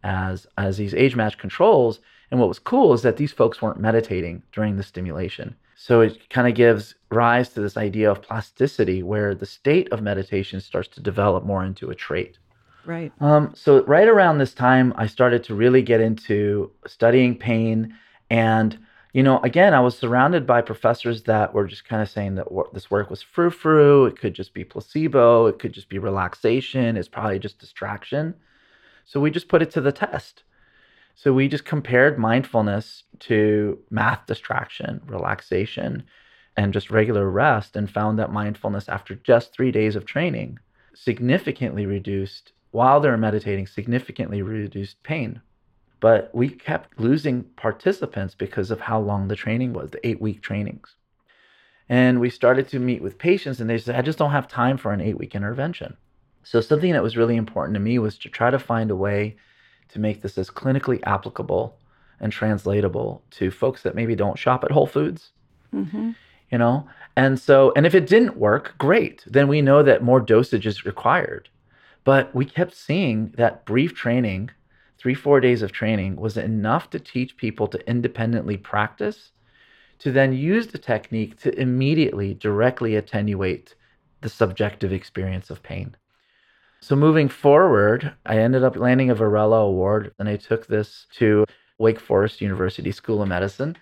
as, 0.03 0.47
as 0.59 0.77
these 0.77 0.95
age 0.95 1.17
matched 1.17 1.39
controls. 1.39 2.01
And 2.31 2.39
what 2.39 2.49
was 2.49 2.59
cool 2.59 2.93
is 2.93 3.03
that 3.03 3.17
these 3.17 3.33
folks 3.33 3.63
weren't 3.63 3.81
meditating 3.81 4.43
during 4.53 4.77
the 4.77 4.83
stimulation. 4.83 5.57
So 5.77 6.01
it 6.01 6.31
kind 6.31 6.47
of 6.47 6.55
gives 6.55 6.95
rise 7.11 7.49
to 7.51 7.61
this 7.61 7.77
idea 7.77 8.11
of 8.11 8.23
plasticity 8.23 9.03
where 9.03 9.35
the 9.35 9.47
state 9.47 9.93
of 9.93 10.03
meditation 10.03 10.61
starts 10.61 10.89
to 10.89 11.01
develop 11.01 11.45
more 11.45 11.65
into 11.65 11.91
a 11.91 11.95
trait. 11.95 12.39
Right. 12.87 13.13
Um, 13.21 13.53
so 13.55 13.83
right 13.85 14.09
around 14.09 14.39
this 14.39 14.55
time, 14.55 14.93
I 14.97 15.07
started 15.07 15.45
to 15.45 15.55
really 15.55 15.83
get 15.83 16.01
into 16.01 16.71
studying 16.87 17.37
pain. 17.37 17.95
And, 18.31 18.79
you 19.13 19.23
know, 19.23 19.41
again, 19.41 19.75
I 19.75 19.81
was 19.81 19.97
surrounded 19.97 20.47
by 20.47 20.61
professors 20.61 21.23
that 21.23 21.55
were 21.55 21.67
just 21.67 21.87
kind 21.87 22.03
of 22.03 22.11
saying 22.11 22.35
that 22.35 22.53
wor- 22.53 22.69
this 22.73 22.91
work 22.91 23.11
was 23.11 23.23
frou 23.23 23.51
frou. 23.51 24.07
It 24.07 24.19
could 24.19 24.35
just 24.35 24.53
be 24.53 24.65
placebo. 24.65 25.47
It 25.47 25.59
could 25.59 25.73
just 25.73 25.89
be 25.89 25.99
relaxation. 25.99 26.97
It's 26.97 27.09
probably 27.09 27.39
just 27.39 27.59
distraction. 27.59 28.35
So 29.05 29.21
we 29.21 29.31
just 29.31 29.49
put 29.49 29.63
it 29.63 29.71
to 29.73 29.81
the 29.81 29.93
test. 29.93 30.45
So 31.15 31.33
we 31.33 31.49
just 31.49 31.65
compared 31.65 32.19
mindfulness 32.19 33.05
to 33.21 33.79
math 33.91 34.27
distraction, 34.27 35.01
relaxation, 35.07 36.05
and 36.57 36.73
just 36.73 36.91
regular 36.91 37.31
rest, 37.31 37.77
and 37.77 37.91
found 37.91 38.19
that 38.19 38.33
mindfulness, 38.33 38.89
after 38.89 39.15
just 39.15 39.53
three 39.53 39.71
days 39.71 39.97
of 39.97 40.07
training, 40.07 40.59
significantly 40.95 41.87
reduced, 41.87 42.53
while 42.75 42.99
they 42.99 43.09
were 43.09 43.17
meditating, 43.17 43.69
significantly 43.69 44.43
reduced 44.43 45.01
pain. 45.05 45.41
But 46.01 46.29
we 46.35 46.49
kept 46.49 46.99
losing 46.99 47.45
participants 47.55 48.35
because 48.35 48.73
of 48.73 48.81
how 48.81 48.99
long 48.99 49.29
the 49.29 49.37
training 49.37 49.73
was, 49.73 49.93
the 49.93 50.05
eight 50.05 50.21
week 50.21 50.43
trainings. 50.43 50.97
And 51.89 52.19
we 52.19 52.31
started 52.31 52.67
to 52.71 52.81
meet 52.81 53.01
with 53.01 53.17
patients, 53.17 53.61
and 53.61 53.71
they 53.71 53.79
said, 53.79 53.95
I 53.95 54.03
just 54.03 54.19
don't 54.19 54.33
have 54.33 54.49
time 54.49 54.77
for 54.77 54.93
an 54.93 55.01
eight 55.01 55.17
week 55.17 55.37
intervention. 55.37 55.97
So, 56.43 56.61
something 56.61 56.93
that 56.93 57.03
was 57.03 57.17
really 57.17 57.37
important 57.37 57.75
to 57.75 57.81
me 57.81 58.01
was 58.01 58.19
to 58.19 58.29
try 58.29 58.51
to 58.51 58.59
find 58.59 58.91
a 58.91 58.97
way 58.97 59.37
to 59.91 60.01
make 60.01 60.23
this 60.23 60.37
as 60.37 60.51
clinically 60.51 61.01
applicable 61.05 61.79
and 62.19 62.33
translatable 62.33 63.23
to 63.33 63.53
folks 63.53 63.83
that 63.83 63.95
maybe 63.95 64.17
don't 64.17 64.39
shop 64.39 64.65
at 64.65 64.73
Whole 64.73 64.89
Foods. 64.89 65.31
Mm-hmm. 65.73 66.11
You 66.51 66.59
know? 66.59 66.89
And 67.17 67.39
so, 67.39 67.73
and 67.77 67.87
if 67.87 67.95
it 67.95 68.09
didn't 68.09 68.37
work, 68.37 68.75
great. 68.79 69.23
Then 69.29 69.47
we 69.47 69.63
know 69.63 69.85
that 69.85 70.03
more 70.03 70.21
dosage 70.21 70.67
is 70.67 70.85
required. 70.85 71.49
But 72.05 72.35
we 72.35 72.45
kept 72.45 72.75
seeing 72.75 73.33
that 73.37 73.65
brief 73.65 73.95
training, 73.95 74.51
three, 74.99 75.15
four 75.15 75.41
days 75.41 75.63
of 75.63 75.73
training, 75.73 76.17
was 76.17 76.37
enough 76.37 76.91
to 76.91 77.01
teach 77.01 77.37
people 77.37 77.67
to 77.69 77.89
independently 77.89 78.59
practice, 78.59 79.33
to 80.01 80.13
then 80.13 80.33
use 80.35 80.67
the 80.67 80.79
technique 80.79 81.41
to 81.41 81.59
immediately 81.59 82.35
directly 82.35 82.95
attenuate 82.97 83.75
the 84.21 84.29
subjective 84.29 84.93
experience 84.93 85.51
of 85.51 85.63
pain. 85.63 85.97
So 86.81 86.95
moving 86.95 87.31
forward, 87.31 88.13
I 88.27 88.37
ended 88.37 88.63
up 88.63 88.77
landing 88.77 89.09
a 89.09 89.15
Varela 89.15 89.61
Award, 89.61 90.13
and 90.19 90.29
I 90.29 90.37
took 90.37 90.67
this 90.67 91.07
to 91.15 91.47
Wake 91.79 91.99
Forest 91.99 92.43
University 92.43 92.93
School 92.93 93.23
of 93.23 93.29
Medicine, 93.29 93.77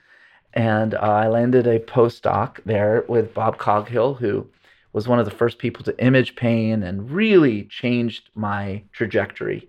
and 0.55 0.95
uh, 0.95 0.99
I 0.99 1.29
landed 1.29 1.67
a 1.67 1.81
postdoc 1.81 2.63
there 2.65 3.05
with 3.09 3.35
Bob 3.35 3.59
Coghill, 3.59 4.15
who 4.15 4.47
was 4.93 5.09
one 5.09 5.19
of 5.19 5.25
the 5.25 5.31
first 5.31 5.59
people 5.59 5.85
to 5.85 6.05
image 6.05 6.37
pain 6.37 6.83
and 6.83 7.11
really 7.11 7.65
changed 7.65 8.29
my 8.35 8.83
trajectory, 8.93 9.69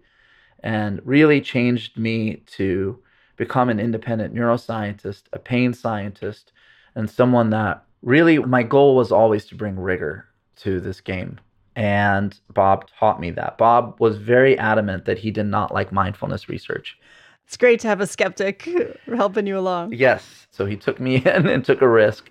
and 0.62 1.01
really 1.05 1.41
changed 1.41 1.97
me 1.97 2.43
to 2.47 2.99
become 3.36 3.69
an 3.69 3.79
independent 3.79 4.33
neuroscientist, 4.33 5.23
a 5.33 5.39
pain 5.39 5.73
scientist, 5.73 6.51
and 6.95 7.09
someone 7.09 7.49
that 7.49 7.83
really 8.01 8.38
my 8.38 8.63
goal 8.63 8.95
was 8.95 9.12
always 9.12 9.45
to 9.45 9.55
bring 9.55 9.79
rigor 9.79 10.27
to 10.57 10.79
this 10.79 11.01
game 11.01 11.39
and 11.75 12.39
Bob 12.53 12.88
taught 12.99 13.19
me 13.19 13.31
that. 13.31 13.57
Bob 13.57 13.99
was 13.99 14.17
very 14.17 14.57
adamant 14.57 15.05
that 15.05 15.17
he 15.17 15.31
did 15.31 15.45
not 15.45 15.73
like 15.73 15.91
mindfulness 15.91 16.47
research. 16.47 16.97
It's 17.45 17.57
great 17.57 17.79
to 17.81 17.88
have 17.88 17.99
a 17.99 18.07
skeptic 18.07 18.69
helping 19.07 19.47
you 19.47 19.57
along. 19.57 19.93
Yes. 19.93 20.47
So 20.51 20.65
he 20.65 20.75
took 20.75 20.99
me 20.99 21.15
in 21.25 21.47
and 21.47 21.65
took 21.65 21.81
a 21.81 21.88
risk. 21.88 22.29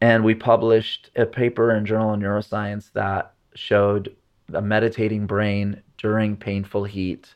And 0.00 0.24
we 0.24 0.34
published 0.34 1.10
a 1.16 1.26
paper 1.26 1.74
in 1.74 1.86
Journal 1.86 2.14
of 2.14 2.20
Neuroscience 2.20 2.92
that 2.92 3.32
showed 3.54 4.14
a 4.52 4.62
meditating 4.62 5.26
brain 5.26 5.82
during 5.98 6.36
painful 6.36 6.84
heat. 6.84 7.34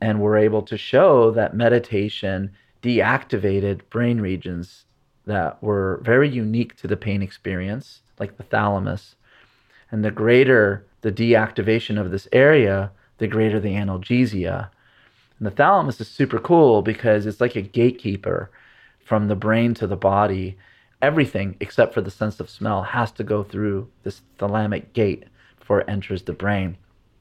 And 0.00 0.20
we're 0.20 0.38
able 0.38 0.62
to 0.62 0.76
show 0.76 1.30
that 1.32 1.54
meditation 1.54 2.52
deactivated 2.82 3.80
brain 3.90 4.20
regions 4.20 4.84
that 5.26 5.62
were 5.62 6.00
very 6.02 6.28
unique 6.28 6.76
to 6.76 6.86
the 6.86 6.96
pain 6.96 7.20
experience, 7.22 8.00
like 8.18 8.36
the 8.36 8.44
thalamus 8.44 9.16
and 9.90 10.04
the 10.04 10.10
greater 10.10 10.86
the 11.02 11.12
deactivation 11.12 12.00
of 12.00 12.10
this 12.10 12.26
area, 12.32 12.90
the 13.18 13.28
greater 13.28 13.60
the 13.60 13.74
analgesia. 13.74 14.70
And 15.38 15.46
the 15.46 15.52
thalamus 15.52 16.00
is 16.00 16.08
super 16.08 16.38
cool 16.38 16.82
because 16.82 17.26
it's 17.26 17.40
like 17.40 17.54
a 17.54 17.62
gatekeeper 17.62 18.50
from 19.04 19.28
the 19.28 19.36
brain 19.36 19.74
to 19.74 19.86
the 19.86 19.96
body. 19.96 20.58
Everything 21.02 21.56
except 21.60 21.92
for 21.92 22.00
the 22.00 22.10
sense 22.10 22.40
of 22.40 22.50
smell 22.50 22.82
has 22.82 23.12
to 23.12 23.24
go 23.24 23.42
through 23.42 23.88
this 24.02 24.22
thalamic 24.38 24.92
gate 24.92 25.24
before 25.58 25.80
it 25.80 25.88
enters 25.88 26.22
the 26.22 26.32
brain. 26.32 26.76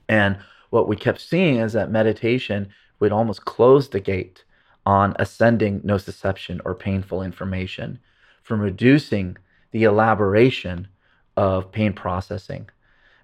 And 0.07 0.37
what 0.69 0.87
we 0.87 0.95
kept 0.95 1.21
seeing 1.21 1.57
is 1.57 1.73
that 1.73 1.91
meditation 1.91 2.69
would 2.99 3.11
almost 3.11 3.45
close 3.45 3.89
the 3.89 3.99
gate 3.99 4.43
on 4.85 5.15
ascending 5.19 5.81
nociception 5.81 6.61
or 6.63 6.75
painful 6.75 7.21
information 7.21 7.99
from 8.43 8.61
reducing 8.61 9.37
the 9.71 9.83
elaboration 9.83 10.87
of 11.35 11.71
pain 11.71 11.91
processing. 11.91 12.69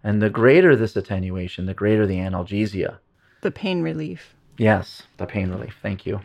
And 0.04 0.22
the 0.22 0.30
greater 0.30 0.76
this 0.76 0.96
attenuation, 0.96 1.68
the 1.68 1.74
greater 1.74 2.08
the 2.08 2.18
analgesia. 2.18 2.98
The 3.42 3.52
pain 3.52 3.82
relief. 3.82 4.36
Yes, 4.58 5.04
the 5.18 5.28
pain 5.28 5.50
relief. 5.52 5.78
Thank 5.82 6.06
you. 6.06 6.22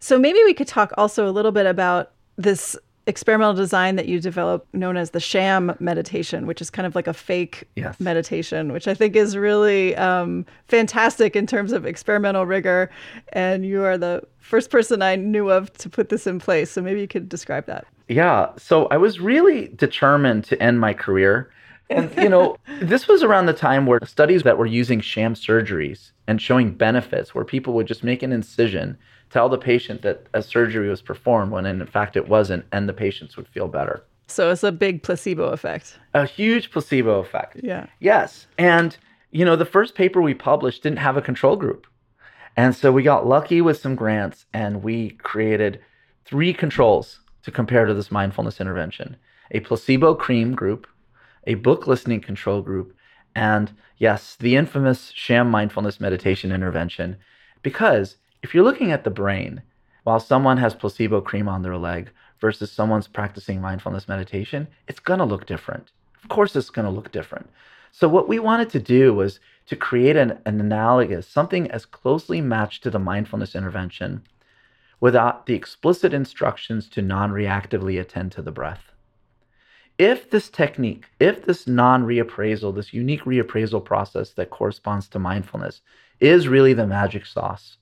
So 0.00 0.18
maybe 0.18 0.42
we 0.44 0.54
could 0.54 0.66
talk 0.66 0.92
also 0.96 1.28
a 1.28 1.30
little 1.30 1.52
bit 1.52 1.66
about 1.66 2.12
this 2.36 2.76
experimental 3.06 3.54
design 3.54 3.96
that 3.96 4.06
you 4.06 4.20
develop 4.20 4.66
known 4.72 4.96
as 4.96 5.10
the 5.10 5.20
sham 5.20 5.74
meditation, 5.80 6.46
which 6.46 6.60
is 6.60 6.70
kind 6.70 6.86
of 6.86 6.94
like 6.94 7.06
a 7.06 7.14
fake 7.14 7.68
yes. 7.76 7.98
meditation, 7.98 8.72
which 8.72 8.86
I 8.86 8.94
think 8.94 9.16
is 9.16 9.36
really 9.36 9.96
um, 9.96 10.46
fantastic 10.68 11.34
in 11.34 11.46
terms 11.46 11.72
of 11.72 11.86
experimental 11.86 12.46
rigor. 12.46 12.90
And 13.32 13.64
you 13.64 13.84
are 13.84 13.98
the 13.98 14.22
first 14.38 14.70
person 14.70 15.02
I 15.02 15.16
knew 15.16 15.50
of 15.50 15.72
to 15.78 15.88
put 15.88 16.08
this 16.08 16.26
in 16.26 16.38
place. 16.38 16.70
So 16.70 16.82
maybe 16.82 17.00
you 17.00 17.08
could 17.08 17.28
describe 17.28 17.66
that. 17.66 17.86
Yeah. 18.08 18.50
So 18.56 18.86
I 18.86 18.96
was 18.96 19.20
really 19.20 19.68
determined 19.68 20.44
to 20.44 20.62
end 20.62 20.80
my 20.80 20.92
career. 20.92 21.50
And, 21.88 22.14
you 22.16 22.28
know, 22.28 22.56
this 22.80 23.08
was 23.08 23.22
around 23.22 23.46
the 23.46 23.52
time 23.52 23.86
where 23.86 24.00
studies 24.04 24.42
that 24.44 24.58
were 24.58 24.66
using 24.66 25.00
sham 25.00 25.34
surgeries 25.34 26.12
and 26.26 26.40
showing 26.40 26.72
benefits, 26.72 27.34
where 27.34 27.44
people 27.44 27.74
would 27.74 27.86
just 27.86 28.04
make 28.04 28.22
an 28.22 28.32
incision 28.32 28.96
tell 29.30 29.48
the 29.48 29.58
patient 29.58 30.02
that 30.02 30.26
a 30.34 30.42
surgery 30.42 30.88
was 30.88 31.00
performed 31.02 31.52
when 31.52 31.66
in 31.66 31.84
fact 31.86 32.16
it 32.16 32.28
wasn't, 32.28 32.64
and 32.72 32.88
the 32.88 32.92
patients 32.92 33.36
would 33.36 33.48
feel 33.48 33.68
better. 33.68 34.04
So 34.26 34.50
it's 34.50 34.62
a 34.62 34.72
big 34.72 35.02
placebo 35.02 35.46
effect. 35.46 35.98
A 36.14 36.24
huge 36.24 36.70
placebo 36.70 37.18
effect. 37.18 37.58
Yeah. 37.62 37.86
Yes. 37.98 38.46
And, 38.58 38.96
you 39.32 39.44
know, 39.44 39.56
the 39.56 39.64
first 39.64 39.94
paper 39.94 40.20
we 40.22 40.34
published 40.34 40.84
didn't 40.84 40.98
have 40.98 41.16
a 41.16 41.22
control 41.22 41.56
group. 41.56 41.86
And 42.56 42.74
so 42.74 42.92
we 42.92 43.02
got 43.02 43.26
lucky 43.26 43.60
with 43.60 43.78
some 43.78 43.96
grants 43.96 44.46
and 44.52 44.82
we 44.82 45.10
created 45.10 45.80
three 46.24 46.52
controls 46.52 47.20
to 47.42 47.50
compare 47.50 47.86
to 47.86 47.94
this 47.94 48.10
mindfulness 48.10 48.60
intervention 48.60 49.16
a 49.52 49.60
placebo 49.60 50.14
cream 50.14 50.54
group, 50.54 50.86
a 51.44 51.54
book 51.54 51.88
listening 51.88 52.20
control 52.20 52.62
group, 52.62 52.94
and 53.34 53.72
yes, 53.98 54.36
the 54.38 54.54
infamous 54.54 55.10
sham 55.12 55.50
mindfulness 55.50 55.98
meditation 55.98 56.52
intervention. 56.52 57.16
Because 57.62 58.16
if 58.42 58.54
you're 58.54 58.64
looking 58.64 58.92
at 58.92 59.04
the 59.04 59.10
brain, 59.10 59.62
while 60.04 60.20
someone 60.20 60.56
has 60.56 60.74
placebo 60.74 61.20
cream 61.20 61.48
on 61.48 61.62
their 61.62 61.76
leg 61.76 62.10
versus 62.40 62.72
someone's 62.72 63.06
practicing 63.06 63.60
mindfulness 63.60 64.08
meditation, 64.08 64.66
it's 64.88 65.00
going 65.00 65.18
to 65.18 65.24
look 65.24 65.46
different. 65.46 65.90
Of 66.22 66.30
course, 66.30 66.56
it's 66.56 66.70
going 66.70 66.86
to 66.86 66.90
look 66.90 67.12
different. 67.12 67.50
So, 67.92 68.08
what 68.08 68.28
we 68.28 68.38
wanted 68.38 68.70
to 68.70 68.80
do 68.80 69.12
was 69.12 69.40
to 69.66 69.76
create 69.76 70.16
an, 70.16 70.38
an 70.46 70.60
analogous, 70.60 71.26
something 71.26 71.70
as 71.70 71.84
closely 71.84 72.40
matched 72.40 72.82
to 72.84 72.90
the 72.90 72.98
mindfulness 72.98 73.54
intervention 73.54 74.22
without 75.00 75.46
the 75.46 75.54
explicit 75.54 76.14
instructions 76.14 76.88
to 76.90 77.02
non 77.02 77.30
reactively 77.30 78.00
attend 78.00 78.32
to 78.32 78.42
the 78.42 78.52
breath. 78.52 78.92
If 79.98 80.30
this 80.30 80.48
technique, 80.48 81.06
if 81.18 81.44
this 81.44 81.66
non 81.66 82.04
reappraisal, 82.04 82.74
this 82.74 82.94
unique 82.94 83.24
reappraisal 83.24 83.84
process 83.84 84.30
that 84.30 84.50
corresponds 84.50 85.08
to 85.08 85.18
mindfulness 85.18 85.82
is 86.20 86.48
really 86.48 86.72
the 86.72 86.86
magic 86.86 87.26
sauce, 87.26 87.76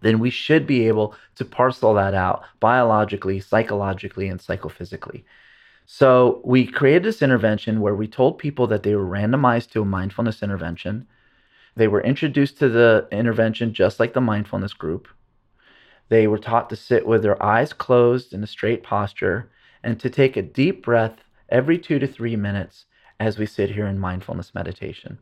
then 0.00 0.18
we 0.18 0.30
should 0.30 0.66
be 0.66 0.86
able 0.86 1.14
to 1.36 1.44
parcel 1.44 1.94
that 1.94 2.14
out 2.14 2.44
biologically, 2.60 3.40
psychologically, 3.40 4.28
and 4.28 4.40
psychophysically. 4.40 5.24
So 5.86 6.40
we 6.44 6.66
created 6.66 7.04
this 7.04 7.22
intervention 7.22 7.80
where 7.80 7.94
we 7.94 8.08
told 8.08 8.38
people 8.38 8.66
that 8.68 8.82
they 8.82 8.94
were 8.94 9.06
randomized 9.06 9.70
to 9.70 9.82
a 9.82 9.84
mindfulness 9.84 10.42
intervention. 10.42 11.06
They 11.76 11.88
were 11.88 12.02
introduced 12.02 12.58
to 12.58 12.68
the 12.68 13.06
intervention 13.12 13.72
just 13.72 14.00
like 14.00 14.12
the 14.12 14.20
mindfulness 14.20 14.72
group. 14.72 15.08
They 16.08 16.26
were 16.26 16.38
taught 16.38 16.70
to 16.70 16.76
sit 16.76 17.06
with 17.06 17.22
their 17.22 17.40
eyes 17.42 17.72
closed 17.72 18.32
in 18.32 18.42
a 18.42 18.46
straight 18.46 18.82
posture 18.82 19.50
and 19.82 19.98
to 20.00 20.10
take 20.10 20.36
a 20.36 20.42
deep 20.42 20.84
breath 20.84 21.18
every 21.48 21.78
two 21.78 21.98
to 21.98 22.06
three 22.06 22.36
minutes 22.36 22.86
as 23.20 23.38
we 23.38 23.46
sit 23.46 23.70
here 23.70 23.86
in 23.86 23.98
mindfulness 23.98 24.54
meditation. 24.54 25.18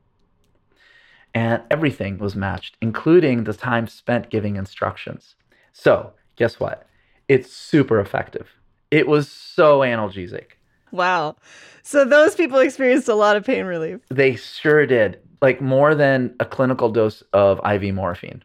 And 1.35 1.63
everything 1.71 2.19
was 2.19 2.37
matched, 2.37 2.77
including 2.81 3.45
the 3.45 3.53
time 3.53 3.89
spent 3.89 4.31
giving 4.31 4.57
instructions. 4.57 5.35
So, 5.73 6.13
guess 6.37 6.61
what? 6.61 6.87
It's 7.29 7.53
super 7.53 7.99
effective. 7.99 8.49
It 8.91 9.09
was 9.09 9.29
so 9.29 9.81
analgesic. 9.81 10.53
Wow. 10.93 11.37
So, 11.83 12.05
those 12.05 12.37
people 12.37 12.61
experienced 12.61 13.09
a 13.09 13.15
lot 13.15 13.37
of 13.37 13.45
pain 13.45 13.65
relief. 13.65 14.01
They 14.11 14.37
sure 14.37 14.87
did, 14.87 15.19
like 15.43 15.61
more 15.61 15.97
than 15.97 16.37
a 16.39 16.45
clinical 16.45 16.89
dose 16.91 17.23
of 17.33 17.61
IV 17.67 17.93
morphine. 17.95 18.45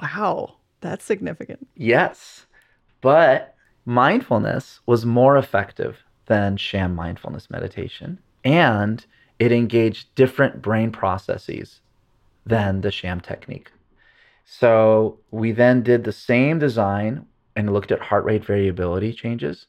Wow. 0.00 0.58
That's 0.80 1.04
significant. 1.04 1.66
Yes. 1.74 2.46
But 3.00 3.54
mindfulness 3.84 4.80
was 4.86 5.04
more 5.04 5.36
effective 5.36 5.98
than 6.26 6.56
sham 6.56 6.94
mindfulness 6.94 7.50
meditation. 7.50 8.20
And 8.44 9.04
it 9.38 9.50
engaged 9.50 10.14
different 10.14 10.62
brain 10.62 10.92
processes 10.92 11.80
than 12.48 12.80
the 12.80 12.90
sham 12.90 13.20
technique. 13.20 13.70
So 14.44 15.18
we 15.30 15.52
then 15.52 15.82
did 15.82 16.04
the 16.04 16.12
same 16.12 16.58
design 16.58 17.26
and 17.54 17.72
looked 17.72 17.92
at 17.92 18.00
heart 18.00 18.24
rate 18.24 18.44
variability 18.44 19.12
changes. 19.12 19.66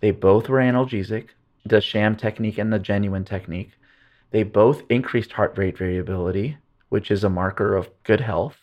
They 0.00 0.10
both 0.10 0.48
were 0.48 0.58
analgesic, 0.58 1.28
the 1.64 1.80
sham 1.80 2.16
technique 2.16 2.58
and 2.58 2.72
the 2.72 2.78
genuine 2.78 3.24
technique. 3.24 3.72
They 4.32 4.42
both 4.42 4.82
increased 4.88 5.32
heart 5.32 5.56
rate 5.56 5.78
variability, 5.78 6.58
which 6.88 7.10
is 7.10 7.22
a 7.22 7.30
marker 7.30 7.76
of 7.76 7.90
good 8.02 8.20
health. 8.20 8.56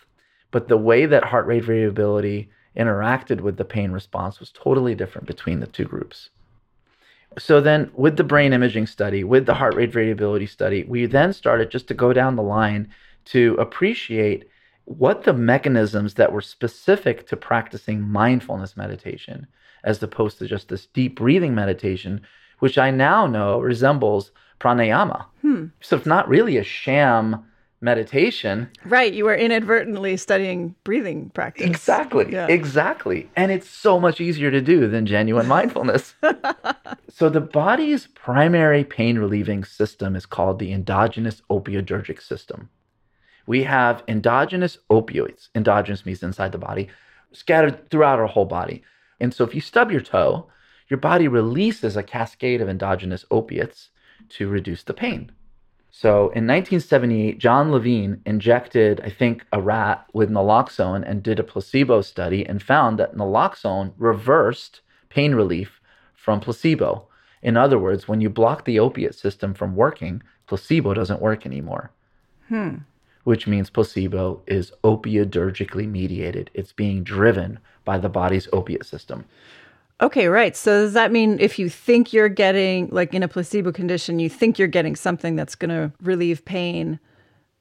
But 0.51 0.67
the 0.67 0.77
way 0.77 1.05
that 1.05 1.23
heart 1.23 1.47
rate 1.47 1.63
variability 1.63 2.49
interacted 2.75 3.39
with 3.41 3.57
the 3.57 3.65
pain 3.65 3.91
response 3.91 4.39
was 4.39 4.51
totally 4.51 4.95
different 4.95 5.27
between 5.27 5.61
the 5.61 5.67
two 5.67 5.85
groups. 5.85 6.29
So 7.37 7.61
then, 7.61 7.91
with 7.93 8.17
the 8.17 8.25
brain 8.25 8.51
imaging 8.51 8.87
study, 8.87 9.23
with 9.23 9.45
the 9.45 9.53
heart 9.53 9.75
rate 9.75 9.93
variability 9.93 10.47
study, 10.47 10.83
we 10.83 11.05
then 11.05 11.31
started 11.31 11.71
just 11.71 11.87
to 11.87 11.93
go 11.93 12.11
down 12.11 12.35
the 12.35 12.43
line 12.43 12.89
to 13.25 13.55
appreciate 13.59 14.47
what 14.85 15.23
the 15.23 15.33
mechanisms 15.33 16.15
that 16.15 16.31
were 16.31 16.41
specific 16.41 17.27
to 17.27 17.37
practicing 17.37 18.01
mindfulness 18.01 18.75
meditation, 18.75 19.47
as 19.83 20.01
opposed 20.01 20.39
to 20.39 20.47
just 20.47 20.69
this 20.69 20.87
deep 20.87 21.15
breathing 21.15 21.55
meditation, 21.55 22.21
which 22.59 22.77
I 22.77 22.91
now 22.91 23.27
know 23.27 23.59
resembles 23.59 24.31
pranayama. 24.59 25.25
Hmm. 25.41 25.65
So 25.79 25.97
it's 25.97 26.05
not 26.05 26.27
really 26.27 26.57
a 26.57 26.63
sham 26.63 27.45
meditation. 27.81 28.69
Right. 28.85 29.11
You 29.11 29.25
were 29.25 29.35
inadvertently 29.35 30.15
studying 30.17 30.75
breathing 30.83 31.31
practice. 31.31 31.65
Exactly. 31.65 32.31
Yeah. 32.31 32.47
Exactly. 32.47 33.29
And 33.35 33.51
it's 33.51 33.67
so 33.67 33.99
much 33.99 34.21
easier 34.21 34.51
to 34.51 34.61
do 34.61 34.87
than 34.87 35.07
genuine 35.07 35.47
mindfulness. 35.47 36.13
so, 37.09 37.29
the 37.29 37.41
body's 37.41 38.07
primary 38.07 38.83
pain 38.83 39.17
relieving 39.17 39.63
system 39.63 40.15
is 40.15 40.27
called 40.27 40.59
the 40.59 40.71
endogenous 40.71 41.41
opioidergic 41.49 42.21
system. 42.21 42.69
We 43.45 43.63
have 43.63 44.03
endogenous 44.07 44.77
opioids, 44.89 45.49
endogenous 45.55 46.05
means 46.05 46.23
inside 46.23 46.51
the 46.51 46.57
body, 46.57 46.89
scattered 47.31 47.89
throughout 47.89 48.19
our 48.19 48.27
whole 48.27 48.45
body. 48.45 48.83
And 49.19 49.33
so, 49.33 49.43
if 49.43 49.55
you 49.55 49.61
stub 49.61 49.91
your 49.91 50.01
toe, 50.01 50.47
your 50.89 50.99
body 50.99 51.27
releases 51.27 51.95
a 51.95 52.03
cascade 52.03 52.61
of 52.61 52.67
endogenous 52.67 53.25
opiates 53.31 53.89
to 54.29 54.49
reduce 54.49 54.83
the 54.83 54.93
pain. 54.93 55.31
So 55.91 56.29
in 56.29 56.47
1978, 56.47 57.37
Jon 57.37 57.71
Levine 57.71 58.21
injected, 58.25 59.01
I 59.01 59.09
think, 59.09 59.45
a 59.51 59.61
rat 59.61 60.05
with 60.13 60.29
naloxone 60.29 61.03
and 61.05 61.21
did 61.21 61.37
a 61.37 61.43
placebo 61.43 62.01
study 62.01 62.45
and 62.45 62.63
found 62.63 62.97
that 62.97 63.15
naloxone 63.15 63.93
reversed 63.97 64.79
pain 65.09 65.35
relief 65.35 65.81
from 66.15 66.39
placebo. 66.39 67.07
In 67.41 67.57
other 67.57 67.77
words, 67.77 68.07
when 68.07 68.21
you 68.21 68.29
block 68.29 68.63
the 68.63 68.79
opiate 68.79 69.15
system 69.15 69.53
from 69.53 69.75
working, 69.75 70.23
placebo 70.47 70.93
doesn't 70.93 71.21
work 71.21 71.45
anymore. 71.45 71.91
Hmm. 72.47 72.75
Which 73.23 73.47
means 73.47 73.69
placebo 73.69 74.41
is 74.47 74.71
opioidergically 74.83 75.87
mediated. 75.87 76.49
It's 76.53 76.73
being 76.73 77.03
driven 77.03 77.59
by 77.85 77.97
the 77.97 78.09
body's 78.09 78.47
opiate 78.51 78.85
system. 78.85 79.25
Okay, 80.01 80.27
right. 80.27 80.55
So 80.57 80.81
does 80.81 80.93
that 80.93 81.11
mean 81.11 81.39
if 81.39 81.59
you 81.59 81.69
think 81.69 82.11
you're 82.11 82.29
getting, 82.29 82.89
like 82.91 83.13
in 83.13 83.21
a 83.21 83.27
placebo 83.27 83.71
condition, 83.71 84.17
you 84.17 84.29
think 84.29 84.57
you're 84.57 84.67
getting 84.67 84.95
something 84.95 85.35
that's 85.35 85.53
going 85.53 85.69
to 85.69 85.91
relieve 86.01 86.43
pain, 86.45 86.99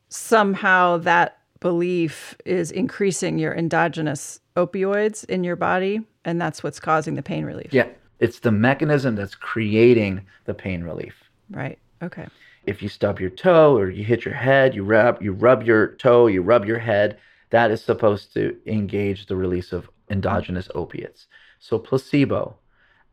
somehow 0.08 0.96
that 0.98 1.38
belief 1.60 2.34
is 2.46 2.70
increasing 2.70 3.38
your 3.38 3.54
endogenous 3.54 4.40
opioids 4.56 5.26
in 5.26 5.44
your 5.44 5.56
body, 5.56 6.00
and 6.24 6.40
that's 6.40 6.62
what's 6.62 6.80
causing 6.80 7.14
the 7.14 7.22
pain 7.22 7.44
relief? 7.44 7.74
Yeah. 7.74 7.88
It's 8.18 8.40
the 8.40 8.52
mechanism 8.52 9.14
that's 9.16 9.34
creating 9.34 10.26
the 10.44 10.54
pain 10.54 10.82
relief. 10.84 11.14
Right. 11.50 11.78
Okay. 12.02 12.26
If 12.64 12.82
you 12.82 12.88
stub 12.88 13.20
your 13.20 13.30
toe 13.30 13.76
or 13.76 13.90
you 13.90 14.04
hit 14.04 14.24
your 14.24 14.34
head, 14.34 14.74
you 14.74 14.84
rub 14.84 15.22
you 15.22 15.32
rub 15.32 15.62
your 15.62 15.94
toe, 15.96 16.26
you 16.26 16.42
rub 16.42 16.64
your 16.66 16.78
head, 16.78 17.18
that 17.50 17.70
is 17.70 17.82
supposed 17.82 18.32
to 18.34 18.56
engage 18.66 19.26
the 19.26 19.36
release 19.36 19.72
of 19.72 19.90
endogenous 20.08 20.68
opiates. 20.74 21.26
So, 21.58 21.78
placebo, 21.78 22.56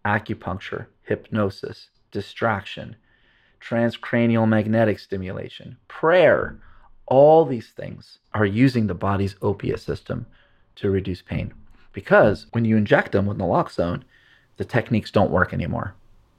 acupuncture, 0.05 0.88
hypnosis, 1.03 1.89
distraction, 2.12 2.95
transcranial 3.62 4.47
magnetic 4.47 4.99
stimulation, 4.99 5.77
prayer, 5.88 6.60
all 7.07 7.45
these 7.45 7.69
things 7.69 8.19
are 8.33 8.45
using 8.45 8.88
the 8.88 8.93
body's 8.93 9.36
opiate 9.41 9.79
system 9.79 10.25
to 10.75 10.91
reduce 10.91 11.21
pain. 11.21 11.53
Because 11.93 12.47
when 12.51 12.65
you 12.65 12.77
inject 12.77 13.12
them 13.12 13.25
with 13.25 13.38
naloxone, 13.38 14.03
the 14.57 14.65
techniques 14.65 15.12
don't 15.12 15.31
work 15.31 15.53
anymore. 15.53 15.95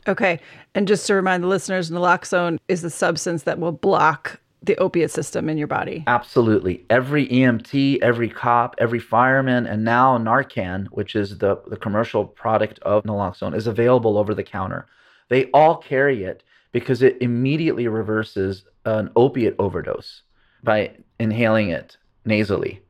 Okay. 0.08 0.40
And 0.74 0.88
just 0.88 1.06
to 1.06 1.14
remind 1.14 1.42
the 1.42 1.48
listeners, 1.48 1.90
naloxone 1.90 2.58
is 2.68 2.82
the 2.82 2.90
substance 2.90 3.42
that 3.44 3.58
will 3.58 3.72
block 3.72 4.40
the 4.62 4.76
opiate 4.78 5.10
system 5.10 5.48
in 5.48 5.56
your 5.56 5.66
body. 5.66 6.02
Absolutely. 6.06 6.84
Every 6.90 7.28
EMT, 7.28 8.00
every 8.02 8.28
cop, 8.28 8.74
every 8.78 8.98
fireman, 8.98 9.66
and 9.66 9.84
now 9.84 10.18
Narcan, 10.18 10.86
which 10.86 11.14
is 11.14 11.38
the, 11.38 11.60
the 11.68 11.76
commercial 11.76 12.24
product 12.24 12.78
of 12.80 13.04
naloxone, 13.04 13.54
is 13.54 13.66
available 13.66 14.18
over 14.18 14.34
the 14.34 14.42
counter. 14.42 14.86
They 15.28 15.44
all 15.52 15.76
carry 15.76 16.24
it 16.24 16.42
because 16.72 17.02
it 17.02 17.16
immediately 17.20 17.86
reverses 17.86 18.64
an 18.84 19.10
opiate 19.14 19.54
overdose 19.58 20.22
by 20.64 20.92
inhaling 21.20 21.70
it 21.70 21.96
nasally. 22.24 22.82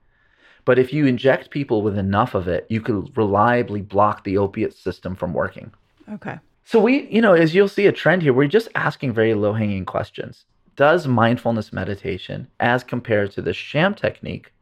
But 0.64 0.78
if 0.78 0.92
you 0.92 1.06
inject 1.06 1.50
people 1.50 1.82
with 1.82 1.98
enough 1.98 2.34
of 2.34 2.48
it, 2.48 2.66
you 2.68 2.80
could 2.80 3.16
reliably 3.16 3.82
block 3.82 4.24
the 4.24 4.38
opiate 4.38 4.74
system 4.74 5.14
from 5.16 5.32
working. 5.32 5.70
Okay. 6.12 6.38
So 6.68 6.78
we, 6.78 7.08
you 7.08 7.22
know, 7.22 7.32
as 7.32 7.54
you'll 7.54 7.66
see 7.66 7.86
a 7.86 7.92
trend 7.92 8.20
here, 8.20 8.34
we're 8.34 8.46
just 8.46 8.68
asking 8.74 9.14
very 9.14 9.32
low-hanging 9.32 9.86
questions 9.86 10.44
does 10.76 11.06
mindfulness 11.06 11.72
meditation, 11.72 12.46
as 12.60 12.84
compared 12.84 13.30
to 13.32 13.40
the 13.40 13.54
sham 13.54 13.94
technique, 13.94 14.52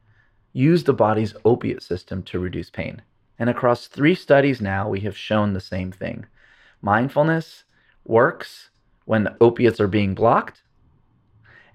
use 0.53 0.85
the 0.85 0.93
body's 0.93 1.35
opiate 1.45 1.83
system 1.83 2.23
to 2.23 2.39
reduce 2.39 2.71
pain? 2.71 3.03
And 3.41 3.51
across 3.51 3.89
three 3.89 4.15
studies 4.15 4.61
now, 4.61 4.89
we 4.89 5.01
have 5.01 5.17
shown 5.17 5.53
the 5.53 5.61
same 5.61 5.91
thing. 5.91 6.27
Mindfulness 6.81 7.65
works 8.05 8.71
when 9.07 9.35
opiates 9.41 9.81
are 9.81 9.89
being 9.89 10.15
blocked, 10.15 10.63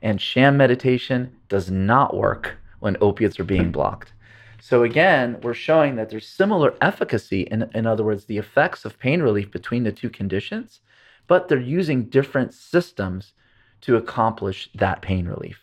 and 0.02 0.22
sham 0.22 0.56
meditation 0.56 1.36
does 1.50 1.70
not 1.70 2.16
work 2.16 2.56
when 2.80 2.96
opiates 3.02 3.38
are 3.38 3.44
being 3.44 3.70
blocked. 3.70 4.14
So 4.62 4.84
again, 4.84 5.40
we're 5.42 5.56
showing 5.56 5.96
that 5.96 6.12
there's 6.12 6.28
similar 6.28 6.76
efficacy, 6.82 7.42
in, 7.42 7.68
in 7.74 7.88
other 7.88 8.04
words, 8.04 8.26
the 8.26 8.38
effects 8.38 8.86
of 8.86 9.00
pain 9.00 9.24
relief 9.24 9.50
between 9.50 9.84
the 9.84 9.92
two 9.92 10.10
conditions, 10.10 10.82
but 11.26 11.48
they're 11.48 11.60
using 11.60 12.06
different 12.06 12.54
systems 12.54 13.34
to 13.82 13.96
accomplish 13.96 14.70
that 14.76 15.02
pain 15.02 15.26
relief. 15.28 15.60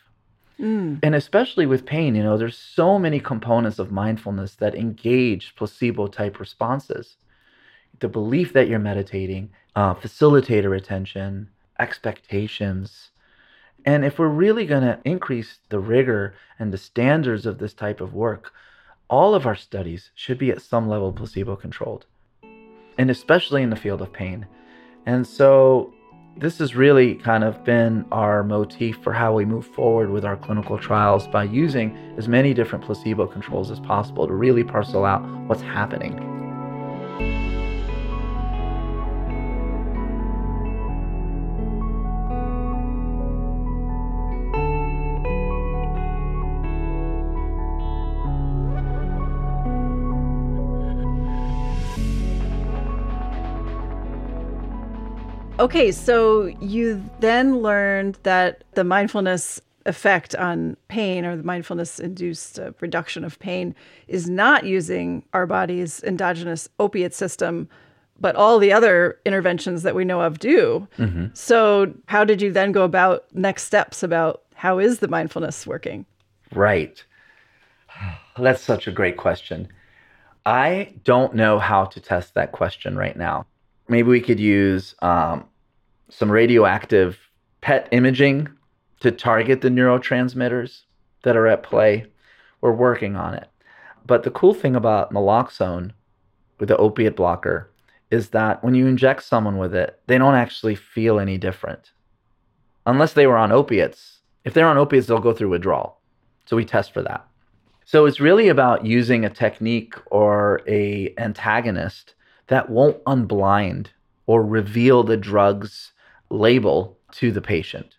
Mm. 0.58 0.98
And 1.04 1.14
especially 1.14 1.64
with 1.64 1.86
pain, 1.86 2.16
you 2.16 2.24
know, 2.24 2.36
there's 2.36 2.58
so 2.58 2.98
many 2.98 3.20
components 3.20 3.78
of 3.78 3.92
mindfulness 3.92 4.56
that 4.56 4.74
engage 4.74 5.54
placebo 5.54 6.08
type 6.08 6.40
responses. 6.40 7.18
The 8.00 8.08
belief 8.08 8.52
that 8.54 8.66
you're 8.66 8.80
meditating, 8.80 9.50
uh, 9.76 9.94
facilitator 9.94 10.76
attention, 10.76 11.50
expectations. 11.78 13.10
And 13.84 14.04
if 14.04 14.18
we're 14.18 14.26
really 14.26 14.66
going 14.66 14.82
to 14.82 14.98
increase 15.04 15.60
the 15.68 15.78
rigor 15.78 16.34
and 16.58 16.72
the 16.72 16.78
standards 16.78 17.46
of 17.46 17.58
this 17.58 17.74
type 17.74 18.00
of 18.00 18.12
work, 18.12 18.52
all 19.08 19.34
of 19.34 19.46
our 19.46 19.56
studies 19.56 20.10
should 20.14 20.38
be 20.38 20.50
at 20.50 20.62
some 20.62 20.88
level 20.88 21.12
placebo 21.12 21.56
controlled, 21.56 22.06
and 22.98 23.10
especially 23.10 23.62
in 23.62 23.70
the 23.70 23.76
field 23.76 24.02
of 24.02 24.12
pain. 24.12 24.46
And 25.06 25.26
so 25.26 25.92
this 26.36 26.58
has 26.58 26.76
really 26.76 27.14
kind 27.16 27.42
of 27.42 27.64
been 27.64 28.04
our 28.12 28.44
motif 28.44 28.98
for 29.02 29.12
how 29.12 29.34
we 29.34 29.44
move 29.44 29.66
forward 29.66 30.10
with 30.10 30.24
our 30.24 30.36
clinical 30.36 30.78
trials 30.78 31.26
by 31.26 31.44
using 31.44 31.96
as 32.16 32.28
many 32.28 32.54
different 32.54 32.84
placebo 32.84 33.26
controls 33.26 33.70
as 33.70 33.80
possible 33.80 34.26
to 34.26 34.34
really 34.34 34.62
parcel 34.62 35.04
out 35.04 35.22
what's 35.46 35.62
happening. 35.62 36.37
Okay, 55.60 55.90
so 55.90 56.46
you 56.60 57.02
then 57.18 57.58
learned 57.58 58.16
that 58.22 58.62
the 58.74 58.84
mindfulness 58.84 59.60
effect 59.86 60.36
on 60.36 60.76
pain 60.86 61.24
or 61.24 61.36
the 61.36 61.42
mindfulness 61.42 61.98
induced 61.98 62.60
uh, 62.60 62.70
reduction 62.80 63.24
of 63.24 63.38
pain 63.40 63.74
is 64.06 64.28
not 64.28 64.64
using 64.64 65.24
our 65.32 65.46
body's 65.46 66.00
endogenous 66.04 66.68
opiate 66.78 67.12
system, 67.12 67.68
but 68.20 68.36
all 68.36 68.60
the 68.60 68.72
other 68.72 69.18
interventions 69.26 69.82
that 69.82 69.96
we 69.96 70.04
know 70.04 70.20
of 70.20 70.38
do. 70.38 70.86
Mm-hmm. 70.96 71.26
So, 71.34 71.92
how 72.06 72.24
did 72.24 72.40
you 72.40 72.52
then 72.52 72.70
go 72.70 72.84
about 72.84 73.24
next 73.34 73.64
steps 73.64 74.04
about 74.04 74.42
how 74.54 74.78
is 74.78 75.00
the 75.00 75.08
mindfulness 75.08 75.66
working? 75.66 76.06
Right. 76.54 77.02
That's 78.38 78.62
such 78.62 78.86
a 78.86 78.92
great 78.92 79.16
question. 79.16 79.68
I 80.46 80.94
don't 81.02 81.34
know 81.34 81.58
how 81.58 81.86
to 81.86 82.00
test 82.00 82.34
that 82.34 82.52
question 82.52 82.96
right 82.96 83.16
now. 83.16 83.46
Maybe 83.88 84.08
we 84.08 84.20
could 84.20 84.40
use 84.40 84.94
um, 85.00 85.44
some 86.10 86.30
radioactive 86.30 87.18
PET 87.60 87.88
imaging 87.90 88.48
to 89.00 89.10
target 89.10 89.60
the 89.60 89.68
neurotransmitters 89.68 90.82
that 91.22 91.36
are 91.36 91.46
at 91.46 91.62
play. 91.62 92.06
We're 92.60 92.72
working 92.72 93.16
on 93.16 93.34
it. 93.34 93.48
But 94.06 94.22
the 94.22 94.30
cool 94.30 94.54
thing 94.54 94.74
about 94.74 95.12
naloxone 95.12 95.92
with 96.58 96.68
the 96.68 96.76
opiate 96.76 97.16
blocker 97.16 97.70
is 98.10 98.30
that 98.30 98.62
when 98.64 98.74
you 98.74 98.86
inject 98.86 99.22
someone 99.22 99.58
with 99.58 99.74
it, 99.74 100.00
they 100.06 100.18
don't 100.18 100.34
actually 100.34 100.74
feel 100.74 101.18
any 101.18 101.38
different. 101.38 101.92
Unless 102.86 103.12
they 103.12 103.26
were 103.26 103.36
on 103.36 103.52
opiates. 103.52 104.20
If 104.44 104.54
they're 104.54 104.66
on 104.68 104.78
opiates, 104.78 105.06
they'll 105.06 105.18
go 105.18 105.34
through 105.34 105.50
withdrawal. 105.50 106.00
So 106.46 106.56
we 106.56 106.64
test 106.64 106.92
for 106.92 107.02
that. 107.02 107.26
So 107.84 108.06
it's 108.06 108.20
really 108.20 108.48
about 108.48 108.86
using 108.86 109.24
a 109.24 109.30
technique 109.30 109.94
or 110.10 110.62
a 110.66 111.14
antagonist 111.18 112.14
that 112.48 112.68
won't 112.70 113.02
unblind 113.04 113.88
or 114.26 114.44
reveal 114.44 115.02
the 115.02 115.16
drug's 115.16 115.92
label 116.30 116.98
to 117.12 117.32
the 117.32 117.40
patient. 117.40 117.96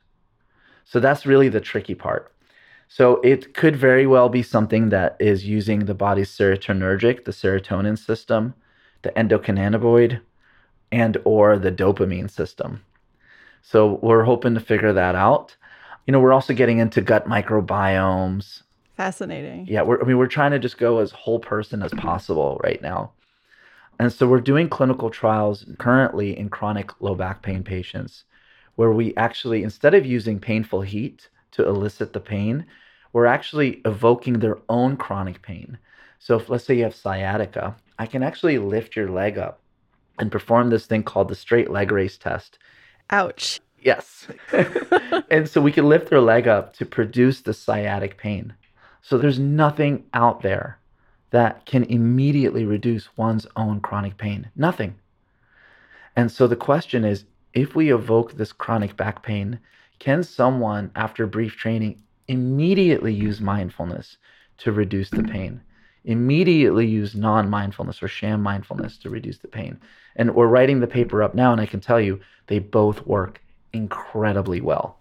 So 0.86 1.00
that's 1.00 1.26
really 1.26 1.50
the 1.50 1.62
tricky 1.62 1.96
part. 1.96 2.34
So 2.88 3.22
it 3.22 3.54
could 3.54 3.76
very 3.76 4.08
well 4.08 4.30
be 4.30 4.42
something 4.42 4.90
that 4.90 5.16
is 5.20 5.46
using 5.46 5.86
the 5.86 5.94
body's 5.94 6.32
serotonergic, 6.32 7.26
the 7.26 7.32
serotonin 7.32 7.98
system, 7.98 8.56
the 9.04 9.12
endocannabinoid, 9.12 10.22
and 10.92 11.18
or 11.24 11.60
the 11.60 11.72
dopamine 11.72 12.30
system. 12.30 12.84
So 13.62 14.00
we're 14.02 14.24
hoping 14.24 14.56
to 14.56 14.60
figure 14.60 14.94
that 14.94 15.14
out. 15.14 15.56
You 16.08 16.12
know, 16.12 16.20
we're 16.20 16.34
also 16.34 16.54
getting 16.54 16.80
into 16.80 17.02
gut 17.02 17.28
microbiomes. 17.28 18.64
Fascinating. 18.98 19.68
Yeah, 19.70 19.84
we're, 19.84 20.02
I 20.02 20.06
mean, 20.06 20.18
we're 20.18 20.28
trying 20.28 20.52
to 20.52 20.60
just 20.60 20.80
go 20.80 20.98
as 20.98 21.12
whole 21.12 21.40
person 21.40 21.84
as 21.84 21.94
possible 21.94 22.60
right 22.64 22.82
now. 22.82 23.12
And 24.00 24.14
so 24.14 24.28
we're 24.28 24.40
doing 24.40 24.70
clinical 24.70 25.10
trials 25.10 25.66
currently 25.78 26.38
in 26.38 26.50
chronic 26.50 27.02
low 27.02 27.16
back 27.16 27.42
pain 27.42 27.64
patients 27.64 28.24
where 28.76 28.92
we 28.92 29.14
actually, 29.18 29.62
instead 29.62 29.94
of 29.94 30.06
using 30.06 30.40
painful 30.40 30.82
heat 30.82 31.28
to 31.52 31.68
elicit 31.68 32.14
the 32.14 32.20
pain, 32.22 32.66
we're 33.12 33.26
actually 33.26 33.82
evoking 33.84 34.40
their 34.40 34.58
own 34.70 34.96
chronic 34.96 35.42
pain. 35.42 35.78
So, 36.18 36.38
if 36.38 36.50
let's 36.50 36.64
say 36.64 36.78
you 36.78 36.84
have 36.84 36.96
sciatica, 36.96 37.76
I 37.98 38.06
can 38.06 38.24
actually 38.24 38.58
lift 38.58 38.96
your 38.96 39.10
leg 39.10 39.38
up 39.38 39.60
and 40.18 40.32
perform 40.32 40.70
this 40.70 40.86
thing 40.86 41.04
called 41.04 41.28
the 41.28 41.36
straight 41.36 41.70
leg 41.70 41.92
raise 41.92 42.18
test. 42.18 42.58
Ouch. 43.10 43.60
Yes. 43.82 44.28
and 45.30 45.50
so 45.50 45.60
we 45.60 45.72
can 45.74 45.90
lift 45.90 46.10
their 46.10 46.22
leg 46.22 46.48
up 46.48 46.74
to 46.76 46.86
produce 46.86 47.42
the 47.42 47.54
sciatic 47.54 48.18
pain. 48.18 48.54
So 49.02 49.18
there's 49.18 49.40
nothing 49.40 50.06
out 50.14 50.42
there 50.42 50.80
that 51.32 51.66
can 51.66 51.84
immediately 51.84 52.66
reduce 52.66 53.18
one's 53.18 53.46
own 53.56 53.82
chronic 53.82 54.18
pain. 54.18 54.50
Nothing. 54.56 54.96
And 56.16 56.32
so 56.32 56.48
the 56.48 56.56
question 56.56 57.06
is 57.06 57.26
if 57.54 57.76
we 57.76 57.94
evoke 57.94 58.34
this 58.34 58.52
chronic 58.52 58.96
back 58.98 59.24
pain, 59.24 59.60
can 60.00 60.24
someone, 60.24 60.92
after 60.96 61.28
brief 61.28 61.56
training, 61.56 62.02
immediately 62.28 63.14
use 63.14 63.42
mindfulness 63.42 64.18
to 64.60 64.72
reduce 64.72 65.10
the 65.10 65.24
pain? 65.24 65.62
Immediately 66.06 66.88
use 66.88 67.16
non 67.16 67.50
mindfulness 67.50 68.02
or 68.02 68.08
sham 68.08 68.42
mindfulness 68.42 68.98
to 69.00 69.10
reduce 69.10 69.40
the 69.40 69.48
pain. 69.48 69.80
And 70.16 70.34
we're 70.34 70.48
writing 70.48 70.80
the 70.80 70.88
paper 70.88 71.22
up 71.22 71.36
now, 71.36 71.52
and 71.52 71.60
I 71.60 71.66
can 71.66 71.82
tell 71.82 72.00
you 72.00 72.20
they 72.48 72.60
both 72.60 73.06
work 73.06 73.42
incredibly 73.74 74.62
well. 74.62 74.98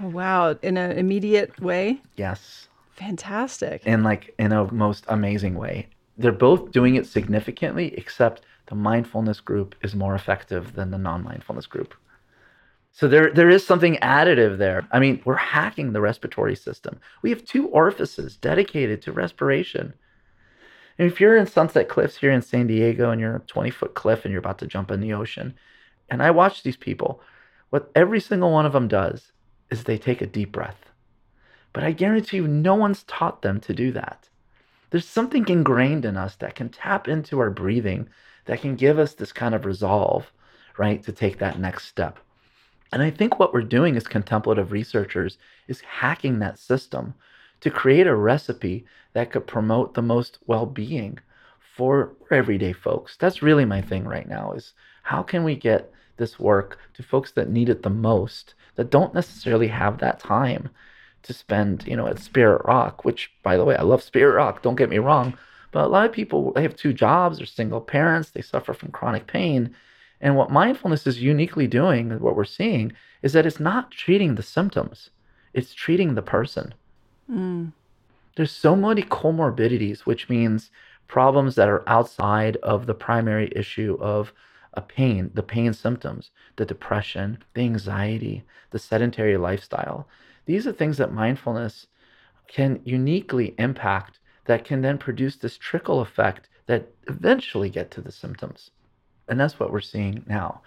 Oh, 0.00 0.08
wow. 0.08 0.56
In 0.62 0.78
an 0.78 0.92
immediate 0.92 1.60
way? 1.60 2.00
Yes. 2.16 2.69
Fantastic. 3.00 3.82
And 3.86 4.04
like 4.04 4.34
in 4.38 4.52
a 4.52 4.70
most 4.70 5.06
amazing 5.08 5.54
way. 5.54 5.88
They're 6.18 6.32
both 6.32 6.70
doing 6.70 6.96
it 6.96 7.06
significantly, 7.06 7.94
except 7.96 8.42
the 8.66 8.74
mindfulness 8.74 9.40
group 9.40 9.74
is 9.82 9.94
more 9.94 10.14
effective 10.14 10.74
than 10.74 10.90
the 10.90 10.98
non-mindfulness 10.98 11.66
group. 11.66 11.94
So 12.92 13.08
there, 13.08 13.32
there 13.32 13.48
is 13.48 13.66
something 13.66 13.96
additive 14.02 14.58
there. 14.58 14.86
I 14.92 14.98
mean, 14.98 15.22
we're 15.24 15.36
hacking 15.36 15.92
the 15.92 16.02
respiratory 16.02 16.54
system. 16.54 17.00
We 17.22 17.30
have 17.30 17.44
two 17.44 17.68
orifices 17.68 18.36
dedicated 18.36 19.00
to 19.02 19.12
respiration. 19.12 19.94
And 20.98 21.10
if 21.10 21.20
you're 21.20 21.38
in 21.38 21.46
Sunset 21.46 21.88
Cliffs 21.88 22.18
here 22.18 22.32
in 22.32 22.42
San 22.42 22.66
Diego 22.66 23.10
and 23.10 23.18
you're 23.18 23.36
a 23.36 23.40
20 23.40 23.70
foot 23.70 23.94
cliff 23.94 24.26
and 24.26 24.32
you're 24.32 24.40
about 24.40 24.58
to 24.58 24.66
jump 24.66 24.90
in 24.90 25.00
the 25.00 25.14
ocean, 25.14 25.54
and 26.10 26.22
I 26.22 26.32
watch 26.32 26.62
these 26.62 26.76
people, 26.76 27.22
what 27.70 27.90
every 27.94 28.20
single 28.20 28.52
one 28.52 28.66
of 28.66 28.74
them 28.74 28.88
does 28.88 29.32
is 29.70 29.84
they 29.84 29.96
take 29.96 30.20
a 30.20 30.26
deep 30.26 30.52
breath. 30.52 30.89
But 31.72 31.84
I 31.84 31.92
guarantee 31.92 32.38
you, 32.38 32.48
no 32.48 32.74
one's 32.74 33.04
taught 33.04 33.42
them 33.42 33.60
to 33.60 33.74
do 33.74 33.92
that. 33.92 34.28
There's 34.90 35.06
something 35.06 35.48
ingrained 35.48 36.04
in 36.04 36.16
us 36.16 36.34
that 36.36 36.56
can 36.56 36.68
tap 36.68 37.06
into 37.06 37.38
our 37.38 37.50
breathing 37.50 38.08
that 38.46 38.60
can 38.60 38.74
give 38.74 38.98
us 38.98 39.14
this 39.14 39.32
kind 39.32 39.54
of 39.54 39.64
resolve, 39.64 40.32
right, 40.76 41.02
to 41.04 41.12
take 41.12 41.38
that 41.38 41.60
next 41.60 41.86
step. 41.86 42.18
And 42.92 43.02
I 43.02 43.10
think 43.10 43.38
what 43.38 43.54
we're 43.54 43.62
doing 43.62 43.96
as 43.96 44.08
contemplative 44.08 44.72
researchers 44.72 45.38
is 45.68 45.80
hacking 45.80 46.40
that 46.40 46.58
system 46.58 47.14
to 47.60 47.70
create 47.70 48.08
a 48.08 48.16
recipe 48.16 48.84
that 49.12 49.30
could 49.30 49.46
promote 49.46 49.94
the 49.94 50.02
most 50.02 50.38
well-being 50.46 51.18
for 51.76 52.12
everyday 52.30 52.72
folks. 52.72 53.16
That's 53.16 53.42
really 53.42 53.64
my 53.64 53.80
thing 53.80 54.04
right 54.04 54.28
now 54.28 54.52
is 54.52 54.72
how 55.02 55.22
can 55.22 55.44
we 55.44 55.54
get 55.54 55.92
this 56.16 56.40
work 56.40 56.78
to 56.94 57.02
folks 57.02 57.30
that 57.32 57.48
need 57.48 57.68
it 57.68 57.82
the 57.82 57.90
most 57.90 58.54
that 58.74 58.90
don't 58.90 59.14
necessarily 59.14 59.68
have 59.68 59.98
that 59.98 60.18
time 60.18 60.68
to 61.22 61.32
spend, 61.32 61.86
you 61.86 61.96
know, 61.96 62.06
at 62.06 62.18
Spirit 62.18 62.62
Rock, 62.64 63.04
which 63.04 63.30
by 63.42 63.56
the 63.56 63.64
way, 63.64 63.76
I 63.76 63.82
love 63.82 64.02
Spirit 64.02 64.34
Rock, 64.34 64.62
don't 64.62 64.76
get 64.76 64.90
me 64.90 64.98
wrong, 64.98 65.34
but 65.72 65.84
a 65.84 65.88
lot 65.88 66.06
of 66.06 66.12
people, 66.12 66.52
they 66.52 66.62
have 66.62 66.76
two 66.76 66.92
jobs, 66.92 67.38
they're 67.38 67.46
single 67.46 67.80
parents, 67.80 68.30
they 68.30 68.42
suffer 68.42 68.74
from 68.74 68.90
chronic 68.90 69.26
pain. 69.26 69.74
And 70.20 70.36
what 70.36 70.50
mindfulness 70.50 71.06
is 71.06 71.22
uniquely 71.22 71.66
doing, 71.66 72.20
what 72.20 72.36
we're 72.36 72.44
seeing, 72.44 72.92
is 73.22 73.32
that 73.32 73.46
it's 73.46 73.60
not 73.60 73.90
treating 73.90 74.34
the 74.34 74.42
symptoms, 74.42 75.10
it's 75.54 75.74
treating 75.74 76.14
the 76.14 76.22
person. 76.22 76.74
Mm. 77.30 77.72
There's 78.36 78.52
so 78.52 78.76
many 78.76 79.02
comorbidities, 79.02 80.00
which 80.00 80.28
means 80.28 80.70
problems 81.08 81.54
that 81.56 81.68
are 81.68 81.88
outside 81.88 82.56
of 82.56 82.86
the 82.86 82.94
primary 82.94 83.52
issue 83.54 83.98
of 84.00 84.32
a 84.74 84.80
pain, 84.80 85.30
the 85.34 85.42
pain 85.42 85.72
symptoms, 85.72 86.30
the 86.56 86.64
depression, 86.64 87.38
the 87.54 87.62
anxiety, 87.62 88.44
the 88.70 88.78
sedentary 88.78 89.36
lifestyle. 89.36 90.06
These 90.50 90.66
are 90.66 90.72
things 90.72 90.96
that 90.96 91.12
mindfulness 91.12 91.86
can 92.48 92.80
uniquely 92.84 93.54
impact 93.56 94.18
that 94.46 94.64
can 94.64 94.82
then 94.82 94.98
produce 94.98 95.36
this 95.36 95.56
trickle 95.56 96.00
effect 96.00 96.48
that 96.66 96.88
eventually 97.06 97.70
get 97.70 97.92
to 97.92 98.00
the 98.00 98.10
symptoms. 98.10 98.72
And 99.28 99.38
that's 99.38 99.60
what 99.60 99.70
we're 99.70 99.80
seeing 99.80 100.24
now. 100.26 100.62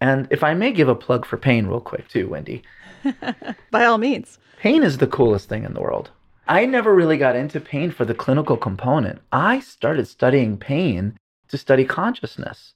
And 0.00 0.28
if 0.30 0.44
I 0.44 0.54
may 0.54 0.70
give 0.70 0.86
a 0.88 0.94
plug 0.94 1.26
for 1.26 1.36
pain 1.36 1.66
real 1.66 1.80
quick 1.80 2.06
too, 2.06 2.28
Wendy. 2.28 2.62
By 3.72 3.84
all 3.84 3.98
means. 3.98 4.38
Pain 4.60 4.84
is 4.84 4.98
the 4.98 5.08
coolest 5.08 5.48
thing 5.48 5.64
in 5.64 5.74
the 5.74 5.80
world. 5.80 6.12
I 6.46 6.64
never 6.64 6.94
really 6.94 7.16
got 7.16 7.34
into 7.34 7.58
pain 7.58 7.90
for 7.90 8.04
the 8.04 8.14
clinical 8.14 8.56
component. 8.56 9.20
I 9.32 9.58
started 9.58 10.06
studying 10.06 10.58
pain 10.58 11.18
to 11.48 11.58
study 11.58 11.84
consciousness. 11.84 12.74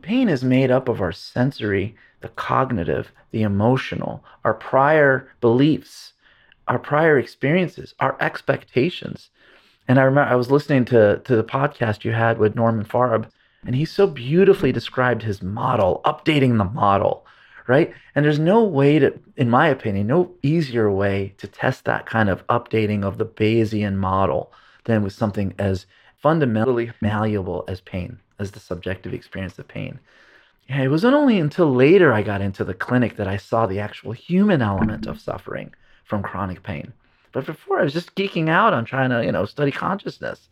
Pain 0.00 0.28
is 0.28 0.44
made 0.44 0.70
up 0.70 0.88
of 0.88 1.00
our 1.00 1.10
sensory, 1.10 1.96
the 2.22 2.28
cognitive, 2.28 3.12
the 3.30 3.42
emotional, 3.42 4.24
our 4.44 4.54
prior 4.54 5.28
beliefs, 5.40 6.12
our 6.68 6.78
prior 6.78 7.18
experiences, 7.18 7.94
our 8.00 8.16
expectations. 8.20 9.30
And 9.88 9.98
I 9.98 10.04
remember 10.04 10.30
I 10.30 10.36
was 10.36 10.50
listening 10.50 10.84
to, 10.86 11.20
to 11.24 11.36
the 11.36 11.44
podcast 11.44 12.04
you 12.04 12.12
had 12.12 12.38
with 12.38 12.54
Norman 12.54 12.84
Farb, 12.84 13.26
and 13.64 13.74
he 13.74 13.84
so 13.84 14.06
beautifully 14.06 14.72
described 14.72 15.22
his 15.22 15.42
model, 15.42 16.00
updating 16.04 16.58
the 16.58 16.64
model, 16.64 17.26
right? 17.66 17.92
And 18.14 18.24
there's 18.24 18.38
no 18.38 18.64
way 18.64 18.98
to, 18.98 19.18
in 19.36 19.50
my 19.50 19.68
opinion, 19.68 20.06
no 20.06 20.32
easier 20.42 20.90
way 20.90 21.34
to 21.38 21.46
test 21.46 21.84
that 21.84 22.06
kind 22.06 22.28
of 22.28 22.46
updating 22.48 23.04
of 23.04 23.18
the 23.18 23.26
Bayesian 23.26 23.96
model 23.96 24.52
than 24.84 25.02
with 25.02 25.12
something 25.12 25.54
as 25.58 25.86
fundamentally 26.16 26.92
malleable 27.00 27.64
as 27.68 27.80
pain, 27.80 28.18
as 28.38 28.52
the 28.52 28.60
subjective 28.60 29.14
experience 29.14 29.58
of 29.58 29.68
pain. 29.68 29.98
Yeah, 30.68 30.82
it 30.82 30.88
wasn't 30.88 31.14
only 31.14 31.38
until 31.38 31.72
later 31.72 32.12
I 32.12 32.22
got 32.22 32.40
into 32.40 32.64
the 32.64 32.74
clinic 32.74 33.16
that 33.16 33.28
I 33.28 33.36
saw 33.36 33.66
the 33.66 33.80
actual 33.80 34.12
human 34.12 34.62
element 34.62 35.06
of 35.06 35.20
suffering 35.20 35.74
from 36.04 36.22
chronic 36.22 36.62
pain. 36.62 36.92
But 37.32 37.46
before, 37.46 37.80
I 37.80 37.84
was 37.84 37.92
just 37.92 38.14
geeking 38.14 38.48
out 38.48 38.74
on 38.74 38.84
trying 38.84 39.10
to, 39.10 39.24
you 39.24 39.32
know, 39.32 39.44
study 39.44 39.70
consciousness. 39.70 40.48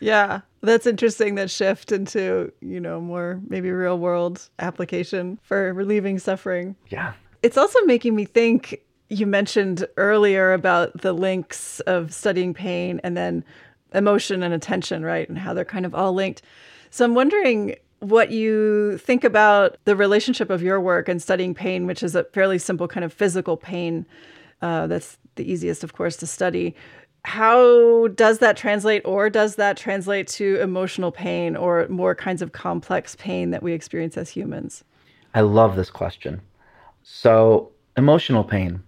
Yeah, 0.00 0.40
That's 0.64 0.86
interesting 0.86 1.34
that 1.34 1.50
shift 1.50 1.92
into, 1.92 2.50
you 2.60 2.80
know, 2.80 3.00
more 3.00 3.40
maybe 3.48 3.70
real 3.70 3.98
world 3.98 4.48
application 4.58 5.38
for 5.42 5.72
relieving 5.74 6.18
suffering. 6.18 6.74
Yeah. 6.88 7.12
It's 7.42 7.58
also 7.58 7.78
making 7.82 8.14
me 8.14 8.24
think 8.24 8.80
you 9.10 9.26
mentioned 9.26 9.86
earlier 9.98 10.54
about 10.54 11.02
the 11.02 11.12
links 11.12 11.80
of 11.80 12.14
studying 12.14 12.54
pain 12.54 13.00
and 13.04 13.16
then 13.16 13.44
emotion 13.92 14.42
and 14.42 14.54
attention, 14.54 15.04
right? 15.04 15.28
And 15.28 15.38
how 15.38 15.52
they're 15.52 15.66
kind 15.66 15.84
of 15.84 15.94
all 15.94 16.14
linked. 16.14 16.40
So 16.90 17.04
I'm 17.04 17.14
wondering 17.14 17.76
what 18.10 18.30
you 18.30 18.98
think 18.98 19.24
about 19.24 19.76
the 19.84 19.96
relationship 19.96 20.50
of 20.50 20.62
your 20.62 20.80
work 20.80 21.08
and 21.08 21.20
studying 21.20 21.54
pain, 21.54 21.86
which 21.86 22.02
is 22.02 22.14
a 22.14 22.24
fairly 22.24 22.58
simple 22.58 22.88
kind 22.88 23.04
of 23.04 23.12
physical 23.12 23.56
pain. 23.56 24.06
Uh, 24.62 24.86
that's 24.86 25.18
the 25.34 25.50
easiest, 25.50 25.84
of 25.84 25.94
course, 25.94 26.16
to 26.16 26.26
study. 26.26 26.74
How 27.24 28.08
does 28.08 28.38
that 28.38 28.56
translate, 28.56 29.02
or 29.04 29.30
does 29.30 29.56
that 29.56 29.76
translate 29.76 30.28
to 30.28 30.60
emotional 30.60 31.10
pain 31.10 31.56
or 31.56 31.88
more 31.88 32.14
kinds 32.14 32.42
of 32.42 32.52
complex 32.52 33.16
pain 33.16 33.50
that 33.50 33.62
we 33.62 33.72
experience 33.72 34.16
as 34.16 34.28
humans? 34.28 34.84
I 35.34 35.40
love 35.40 35.74
this 35.74 35.90
question. 35.90 36.40
So, 37.02 37.72
emotional 37.96 38.44
pain. 38.44 38.82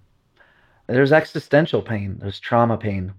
There's 0.86 1.12
existential 1.12 1.82
pain, 1.82 2.18
there's 2.20 2.38
trauma 2.38 2.76
pain. 2.76 3.12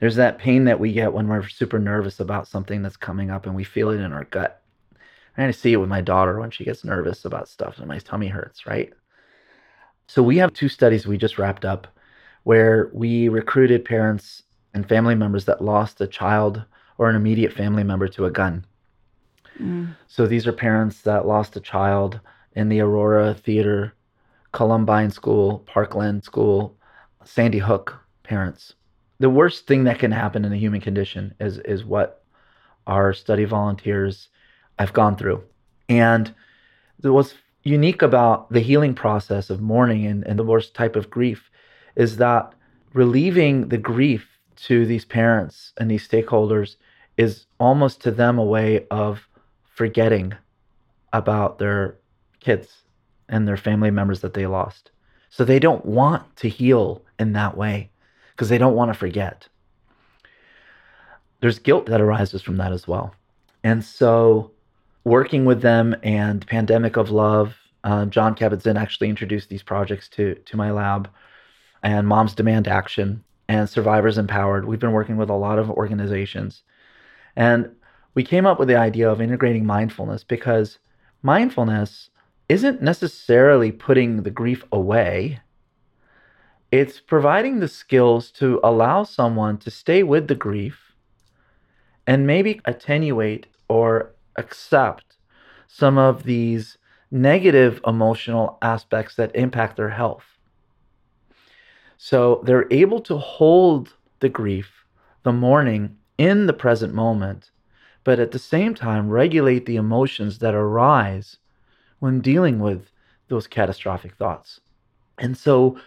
There's 0.00 0.16
that 0.16 0.38
pain 0.38 0.64
that 0.64 0.80
we 0.80 0.92
get 0.92 1.12
when 1.12 1.28
we're 1.28 1.48
super 1.48 1.78
nervous 1.78 2.20
about 2.20 2.48
something 2.48 2.82
that's 2.82 2.96
coming 2.96 3.30
up 3.30 3.46
and 3.46 3.54
we 3.54 3.64
feel 3.64 3.90
it 3.90 4.00
in 4.00 4.12
our 4.12 4.24
gut. 4.24 4.60
And 5.36 5.48
I 5.48 5.50
see 5.50 5.72
it 5.72 5.76
with 5.76 5.88
my 5.88 6.00
daughter 6.00 6.40
when 6.40 6.50
she 6.50 6.64
gets 6.64 6.84
nervous 6.84 7.24
about 7.24 7.48
stuff 7.48 7.78
and 7.78 7.88
my 7.88 7.98
tummy 7.98 8.28
hurts, 8.28 8.66
right? 8.66 8.92
So 10.06 10.22
we 10.22 10.38
have 10.38 10.52
two 10.52 10.68
studies 10.68 11.06
we 11.06 11.18
just 11.18 11.38
wrapped 11.38 11.64
up 11.64 11.86
where 12.44 12.90
we 12.92 13.28
recruited 13.28 13.84
parents 13.84 14.44
and 14.72 14.88
family 14.88 15.14
members 15.14 15.44
that 15.46 15.64
lost 15.64 16.00
a 16.00 16.06
child 16.06 16.64
or 16.98 17.10
an 17.10 17.16
immediate 17.16 17.52
family 17.52 17.82
member 17.82 18.08
to 18.08 18.24
a 18.24 18.30
gun. 18.30 18.64
Mm. 19.60 19.96
So 20.06 20.26
these 20.26 20.46
are 20.46 20.52
parents 20.52 21.02
that 21.02 21.26
lost 21.26 21.56
a 21.56 21.60
child 21.60 22.20
in 22.52 22.68
the 22.68 22.80
Aurora 22.80 23.34
Theater, 23.34 23.94
Columbine 24.52 25.10
School, 25.10 25.60
Parkland 25.66 26.24
School, 26.24 26.76
Sandy 27.24 27.58
Hook 27.58 27.98
parents. 28.22 28.74
The 29.18 29.30
worst 29.30 29.66
thing 29.66 29.84
that 29.84 29.98
can 29.98 30.12
happen 30.12 30.44
in 30.44 30.50
the 30.50 30.58
human 30.58 30.80
condition 30.80 31.34
is 31.40 31.58
is 31.58 31.84
what 31.84 32.22
our 32.86 33.12
study 33.12 33.44
volunteers 33.44 34.28
have 34.78 34.92
gone 34.92 35.16
through. 35.16 35.42
And 35.88 36.34
what's 37.02 37.34
unique 37.62 38.02
about 38.02 38.50
the 38.52 38.60
healing 38.60 38.94
process 38.94 39.50
of 39.50 39.60
mourning 39.60 40.06
and, 40.06 40.26
and 40.26 40.38
the 40.38 40.44
worst 40.44 40.74
type 40.74 40.96
of 40.96 41.10
grief 41.10 41.50
is 41.96 42.16
that 42.18 42.52
relieving 42.92 43.68
the 43.68 43.78
grief 43.78 44.28
to 44.56 44.86
these 44.86 45.04
parents 45.04 45.72
and 45.78 45.90
these 45.90 46.06
stakeholders 46.06 46.76
is 47.16 47.46
almost 47.58 48.00
to 48.02 48.10
them 48.10 48.38
a 48.38 48.44
way 48.44 48.86
of 48.90 49.28
forgetting 49.64 50.34
about 51.12 51.58
their 51.58 51.96
kids 52.40 52.82
and 53.28 53.46
their 53.46 53.56
family 53.56 53.90
members 53.90 54.20
that 54.20 54.34
they 54.34 54.46
lost. 54.46 54.90
So 55.30 55.44
they 55.44 55.58
don't 55.58 55.84
want 55.84 56.36
to 56.36 56.48
heal 56.48 57.02
in 57.18 57.32
that 57.32 57.56
way 57.56 57.90
because 58.32 58.48
they 58.48 58.58
don't 58.58 58.76
want 58.76 58.90
to 58.90 58.98
forget. 58.98 59.48
There's 61.40 61.58
guilt 61.58 61.86
that 61.86 62.00
arises 62.00 62.42
from 62.42 62.56
that 62.56 62.72
as 62.72 62.86
well. 62.86 63.14
And 63.64 63.84
so 63.84 64.52
working 65.06 65.44
with 65.44 65.62
them 65.62 65.94
and 66.02 66.44
Pandemic 66.48 66.96
of 66.96 67.10
Love, 67.10 67.54
uh, 67.84 68.06
Jon 68.06 68.34
Kabat-Zinn 68.34 68.76
actually 68.76 69.08
introduced 69.08 69.48
these 69.48 69.62
projects 69.62 70.08
to, 70.08 70.34
to 70.34 70.56
my 70.56 70.72
lab, 70.72 71.08
and 71.84 72.08
Moms 72.08 72.34
Demand 72.34 72.66
Action 72.66 73.22
and 73.48 73.70
Survivors 73.70 74.18
Empowered. 74.18 74.64
We've 74.64 74.80
been 74.80 74.90
working 74.90 75.16
with 75.16 75.30
a 75.30 75.34
lot 75.34 75.60
of 75.60 75.70
organizations. 75.70 76.64
And 77.36 77.70
we 78.14 78.24
came 78.24 78.46
up 78.46 78.58
with 78.58 78.66
the 78.66 78.74
idea 78.74 79.08
of 79.08 79.20
integrating 79.20 79.64
mindfulness 79.64 80.24
because 80.24 80.80
mindfulness 81.22 82.10
isn't 82.48 82.82
necessarily 82.82 83.70
putting 83.70 84.24
the 84.24 84.30
grief 84.32 84.64
away. 84.72 85.38
It's 86.72 86.98
providing 86.98 87.60
the 87.60 87.68
skills 87.68 88.32
to 88.32 88.58
allow 88.64 89.04
someone 89.04 89.58
to 89.58 89.70
stay 89.70 90.02
with 90.02 90.26
the 90.26 90.34
grief 90.34 90.96
and 92.08 92.26
maybe 92.26 92.60
attenuate 92.64 93.46
or 93.68 94.15
accept 94.36 95.16
some 95.66 95.98
of 95.98 96.22
these 96.24 96.78
negative 97.10 97.80
emotional 97.86 98.58
aspects 98.62 99.14
that 99.16 99.34
impact 99.34 99.76
their 99.76 99.90
health. 99.90 100.24
So 101.96 102.42
they're 102.44 102.70
able 102.70 103.00
to 103.02 103.16
hold 103.16 103.94
the 104.20 104.28
grief, 104.28 104.84
the 105.22 105.32
mourning 105.32 105.96
in 106.18 106.46
the 106.46 106.52
present 106.52 106.94
moment, 106.94 107.50
but 108.04 108.18
at 108.18 108.30
the 108.30 108.38
same 108.38 108.74
time 108.74 109.08
regulate 109.08 109.66
the 109.66 109.76
emotions 109.76 110.38
that 110.38 110.54
arise 110.54 111.38
when 111.98 112.20
dealing 112.20 112.58
with 112.58 112.90
those 113.28 113.46
catastrophic 113.46 114.14
thoughts. 114.14 114.60
And 115.18 115.36
so 115.36 115.78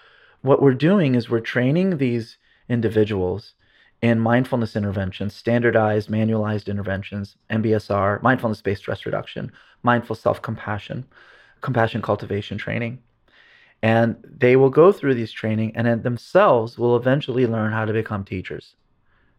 what 0.42 0.62
we're 0.62 0.74
doing 0.74 1.16
is 1.16 1.30
we're 1.30 1.40
training 1.40 1.98
these 1.98 2.38
individuals 2.68 3.54
in 4.02 4.20
mindfulness 4.20 4.76
interventions, 4.76 5.36
standardized, 5.36 6.10
manualized 6.10 6.68
interventions, 6.68 7.36
MBSR, 7.50 8.22
mindfulness 8.22 8.62
based 8.62 8.82
stress 8.82 9.06
reduction, 9.06 9.52
mindful 9.84 10.16
self 10.16 10.42
compassion, 10.42 11.06
compassion 11.62 12.02
cultivation 12.02 12.58
training. 12.58 13.00
And 13.82 14.18
they 14.24 14.56
will 14.56 14.70
go 14.70 14.92
through 14.92 15.16
these 15.16 15.32
training 15.32 15.74
and 15.76 15.88
then 15.88 16.02
themselves 16.02 16.78
will 16.78 16.98
eventually 16.98 17.48
learn 17.48 17.72
how 17.72 17.86
to 17.86 17.94
become 17.94 18.26
teachers 18.26 18.76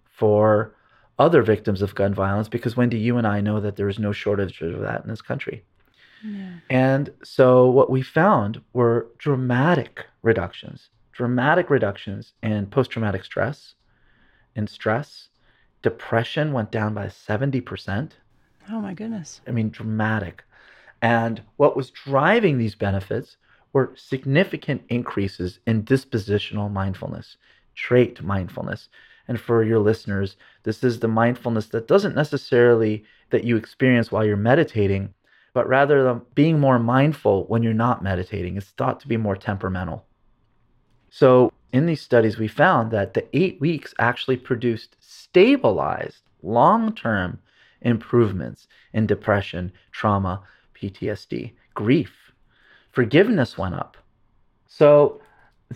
for 0.04 0.74
other 1.18 1.42
victims 1.42 1.82
of 1.82 1.94
gun 1.94 2.14
violence 2.14 2.48
because 2.48 2.76
Wendy, 2.76 2.98
you 2.98 3.18
and 3.18 3.26
I 3.26 3.42
know 3.42 3.60
that 3.60 3.76
there 3.76 3.88
is 3.88 3.98
no 3.98 4.12
shortage 4.12 4.62
of 4.62 4.80
that 4.80 5.02
in 5.02 5.10
this 5.10 5.20
country. 5.20 5.62
Yeah. 6.24 6.52
And 6.70 7.12
so 7.22 7.68
what 7.68 7.90
we 7.90 8.02
found 8.02 8.62
were 8.72 9.08
dramatic 9.18 10.06
reductions, 10.22 10.88
dramatic 11.12 11.68
reductions 11.68 12.32
in 12.42 12.66
post 12.66 12.90
traumatic 12.90 13.24
stress, 13.24 13.74
in 14.54 14.66
stress. 14.66 15.28
Depression 15.82 16.52
went 16.52 16.70
down 16.70 16.94
by 16.94 17.06
70%. 17.06 18.12
Oh 18.70 18.80
my 18.80 18.94
goodness. 18.94 19.40
I 19.46 19.50
mean, 19.50 19.70
dramatic. 19.70 20.44
And 21.02 21.42
what 21.56 21.76
was 21.76 21.90
driving 21.90 22.58
these 22.58 22.74
benefits 22.74 23.36
were 23.72 23.92
significant 23.96 24.82
increases 24.88 25.60
in 25.66 25.84
dispositional 25.84 26.70
mindfulness, 26.70 27.36
trait 27.74 28.22
mindfulness. 28.22 28.88
And 29.28 29.40
for 29.40 29.62
your 29.62 29.78
listeners, 29.78 30.36
this 30.64 30.82
is 30.82 30.98
the 30.98 31.08
mindfulness 31.08 31.68
that 31.68 31.88
doesn't 31.88 32.16
necessarily 32.16 33.04
that 33.30 33.44
you 33.44 33.56
experience 33.56 34.10
while 34.10 34.24
you're 34.24 34.36
meditating, 34.36 35.14
but 35.54 35.68
rather 35.68 36.02
the 36.02 36.20
being 36.34 36.58
more 36.58 36.78
mindful 36.78 37.44
when 37.44 37.62
you're 37.62 37.72
not 37.72 38.02
meditating. 38.02 38.56
It's 38.56 38.70
thought 38.70 39.00
to 39.00 39.08
be 39.08 39.16
more 39.16 39.36
temperamental. 39.36 40.04
So 41.10 41.52
in 41.72 41.86
these 41.86 42.00
studies, 42.00 42.38
we 42.38 42.48
found 42.48 42.90
that 42.90 43.14
the 43.14 43.24
eight 43.36 43.60
weeks 43.60 43.94
actually 43.98 44.36
produced 44.36 44.96
stabilized 45.00 46.22
long 46.42 46.94
term 46.94 47.38
improvements 47.82 48.66
in 48.92 49.06
depression, 49.06 49.72
trauma, 49.92 50.42
PTSD, 50.74 51.52
grief. 51.74 52.32
Forgiveness 52.90 53.56
went 53.56 53.74
up. 53.74 53.96
So, 54.66 55.20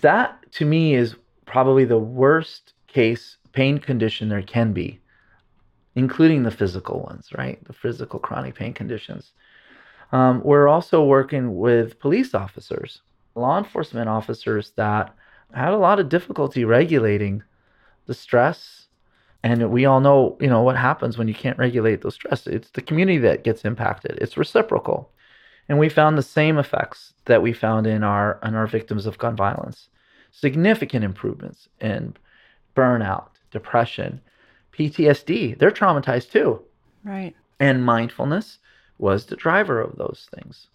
that 0.00 0.50
to 0.52 0.64
me 0.64 0.94
is 0.94 1.14
probably 1.46 1.84
the 1.84 1.98
worst 1.98 2.72
case 2.88 3.36
pain 3.52 3.78
condition 3.78 4.28
there 4.28 4.42
can 4.42 4.72
be, 4.72 5.00
including 5.94 6.42
the 6.42 6.50
physical 6.50 7.00
ones, 7.00 7.28
right? 7.36 7.64
The 7.64 7.72
physical 7.72 8.18
chronic 8.18 8.56
pain 8.56 8.72
conditions. 8.72 9.32
Um, 10.10 10.42
we're 10.44 10.68
also 10.68 11.04
working 11.04 11.56
with 11.56 11.98
police 12.00 12.34
officers, 12.34 13.02
law 13.36 13.58
enforcement 13.58 14.08
officers 14.08 14.72
that 14.76 15.14
had 15.54 15.72
a 15.72 15.78
lot 15.78 16.00
of 16.00 16.08
difficulty 16.08 16.64
regulating 16.64 17.42
the 18.06 18.14
stress. 18.14 18.88
And 19.42 19.70
we 19.70 19.84
all 19.84 20.00
know, 20.00 20.36
you 20.40 20.48
know, 20.48 20.62
what 20.62 20.76
happens 20.76 21.18
when 21.18 21.28
you 21.28 21.34
can't 21.34 21.58
regulate 21.58 22.02
those 22.02 22.14
stress. 22.14 22.46
It's 22.46 22.70
the 22.70 22.82
community 22.82 23.18
that 23.18 23.44
gets 23.44 23.64
impacted. 23.64 24.18
It's 24.20 24.36
reciprocal. 24.36 25.10
And 25.68 25.78
we 25.78 25.88
found 25.88 26.16
the 26.16 26.22
same 26.22 26.58
effects 26.58 27.14
that 27.26 27.42
we 27.42 27.52
found 27.52 27.86
in 27.86 28.02
our 28.02 28.38
in 28.42 28.54
our 28.54 28.66
victims 28.66 29.06
of 29.06 29.18
gun 29.18 29.36
violence. 29.36 29.88
Significant 30.30 31.04
improvements 31.04 31.68
in 31.80 32.14
burnout, 32.74 33.28
depression, 33.50 34.20
PTSD. 34.72 35.58
They're 35.58 35.70
traumatized 35.70 36.30
too. 36.30 36.60
Right. 37.04 37.34
And 37.60 37.84
mindfulness 37.84 38.58
was 38.98 39.26
the 39.26 39.36
driver 39.36 39.80
of 39.80 39.96
those 39.96 40.28
things. 40.34 40.68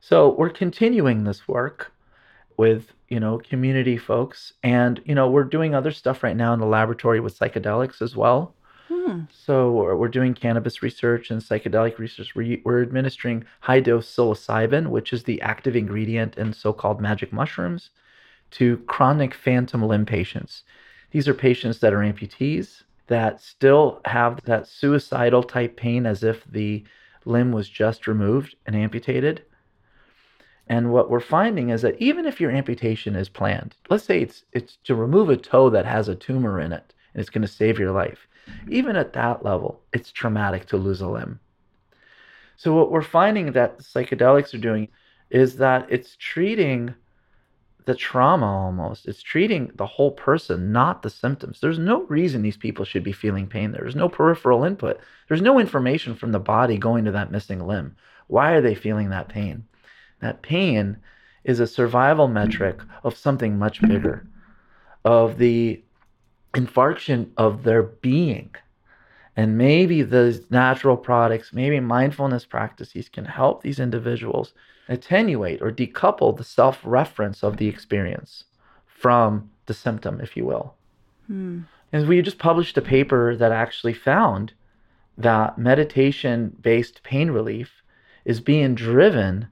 So 0.00 0.30
we're 0.30 0.50
continuing 0.50 1.24
this 1.24 1.46
work 1.48 1.92
with 2.56 2.92
you 3.08 3.20
know 3.20 3.38
community 3.38 3.96
folks 3.96 4.52
and 4.62 5.00
you 5.04 5.14
know 5.14 5.30
we're 5.30 5.44
doing 5.44 5.74
other 5.74 5.90
stuff 5.90 6.22
right 6.22 6.36
now 6.36 6.52
in 6.52 6.60
the 6.60 6.66
laboratory 6.66 7.20
with 7.20 7.38
psychedelics 7.38 8.00
as 8.00 8.16
well 8.16 8.54
hmm. 8.88 9.20
so 9.30 9.72
we're, 9.72 9.96
we're, 9.96 10.08
doing 10.08 10.34
cannabis 10.34 10.82
research 10.82 11.30
and 11.30 11.40
psychedelic 11.42 11.98
research 11.98 12.34
we're, 12.34 12.58
we're 12.64 12.82
administering 12.82 13.44
high 13.60 13.80
dose 13.80 14.14
psilocybin 14.14 14.88
which 14.88 15.12
is 15.12 15.24
the 15.24 15.40
active 15.42 15.76
ingredient 15.76 16.36
in 16.36 16.52
so-called 16.52 17.00
magic 17.00 17.32
mushrooms 17.32 17.90
to 18.50 18.78
chronic 18.86 19.34
phantom 19.34 19.82
limb 19.82 20.06
patients 20.06 20.62
these 21.10 21.28
are 21.28 21.34
patients 21.34 21.78
that 21.80 21.92
are 21.92 21.98
amputees 21.98 22.82
that 23.06 23.40
still 23.40 24.00
have 24.06 24.42
that 24.44 24.66
suicidal 24.66 25.42
type 25.42 25.76
pain 25.76 26.06
as 26.06 26.22
if 26.22 26.44
the 26.44 26.84
limb 27.24 27.52
was 27.52 27.68
just 27.68 28.06
removed 28.06 28.56
and 28.66 28.74
amputated. 28.74 29.44
And 30.72 30.90
what 30.90 31.10
we're 31.10 31.20
finding 31.20 31.68
is 31.68 31.82
that 31.82 32.00
even 32.00 32.24
if 32.24 32.40
your 32.40 32.50
amputation 32.50 33.14
is 33.14 33.28
planned, 33.28 33.76
let's 33.90 34.04
say 34.04 34.22
it's 34.22 34.44
it's 34.52 34.78
to 34.84 34.94
remove 34.94 35.28
a 35.28 35.36
toe 35.36 35.68
that 35.68 35.84
has 35.84 36.08
a 36.08 36.14
tumor 36.14 36.58
in 36.58 36.72
it 36.72 36.94
and 37.12 37.20
it's 37.20 37.28
going 37.28 37.42
to 37.42 37.58
save 37.60 37.78
your 37.78 37.92
life. 37.92 38.26
Even 38.70 38.96
at 38.96 39.12
that 39.12 39.44
level, 39.44 39.82
it's 39.92 40.10
traumatic 40.10 40.64
to 40.68 40.78
lose 40.78 41.02
a 41.02 41.08
limb. 41.08 41.40
So 42.56 42.72
what 42.74 42.90
we're 42.90 43.02
finding 43.02 43.52
that 43.52 43.80
psychedelics 43.80 44.54
are 44.54 44.68
doing 44.70 44.88
is 45.28 45.56
that 45.56 45.88
it's 45.90 46.16
treating 46.16 46.94
the 47.84 47.94
trauma 47.94 48.46
almost. 48.46 49.06
It's 49.06 49.22
treating 49.22 49.72
the 49.74 49.84
whole 49.84 50.12
person, 50.12 50.72
not 50.72 51.02
the 51.02 51.10
symptoms. 51.10 51.60
There's 51.60 51.78
no 51.78 52.04
reason 52.04 52.40
these 52.40 52.56
people 52.56 52.86
should 52.86 53.04
be 53.04 53.12
feeling 53.12 53.46
pain. 53.46 53.72
There's 53.72 53.94
no 53.94 54.08
peripheral 54.08 54.64
input. 54.64 54.98
There's 55.28 55.42
no 55.42 55.58
information 55.58 56.14
from 56.14 56.32
the 56.32 56.40
body 56.40 56.78
going 56.78 57.04
to 57.04 57.12
that 57.12 57.30
missing 57.30 57.60
limb. 57.60 57.94
Why 58.26 58.52
are 58.52 58.62
they 58.62 58.74
feeling 58.74 59.10
that 59.10 59.28
pain? 59.28 59.64
That 60.22 60.42
pain 60.42 60.96
is 61.44 61.60
a 61.60 61.66
survival 61.66 62.28
metric 62.28 62.80
of 63.02 63.16
something 63.16 63.58
much 63.58 63.82
bigger, 63.82 64.26
of 65.04 65.38
the 65.38 65.82
infarction 66.54 67.30
of 67.36 67.64
their 67.64 67.82
being. 67.82 68.54
And 69.36 69.58
maybe 69.58 70.02
the 70.02 70.44
natural 70.50 70.96
products, 70.96 71.52
maybe 71.52 71.80
mindfulness 71.80 72.44
practices 72.44 73.08
can 73.08 73.24
help 73.24 73.62
these 73.62 73.80
individuals 73.80 74.52
attenuate 74.88 75.60
or 75.62 75.72
decouple 75.72 76.36
the 76.36 76.44
self 76.44 76.80
reference 76.84 77.42
of 77.42 77.56
the 77.56 77.66
experience 77.66 78.44
from 78.86 79.50
the 79.66 79.74
symptom, 79.74 80.20
if 80.20 80.36
you 80.36 80.44
will. 80.44 80.74
Hmm. 81.26 81.60
And 81.92 82.06
we 82.06 82.22
just 82.22 82.38
published 82.38 82.76
a 82.78 82.82
paper 82.82 83.34
that 83.36 83.52
actually 83.52 83.94
found 83.94 84.52
that 85.18 85.58
meditation 85.58 86.56
based 86.60 87.02
pain 87.02 87.30
relief 87.30 87.82
is 88.24 88.40
being 88.40 88.74
driven 88.74 89.48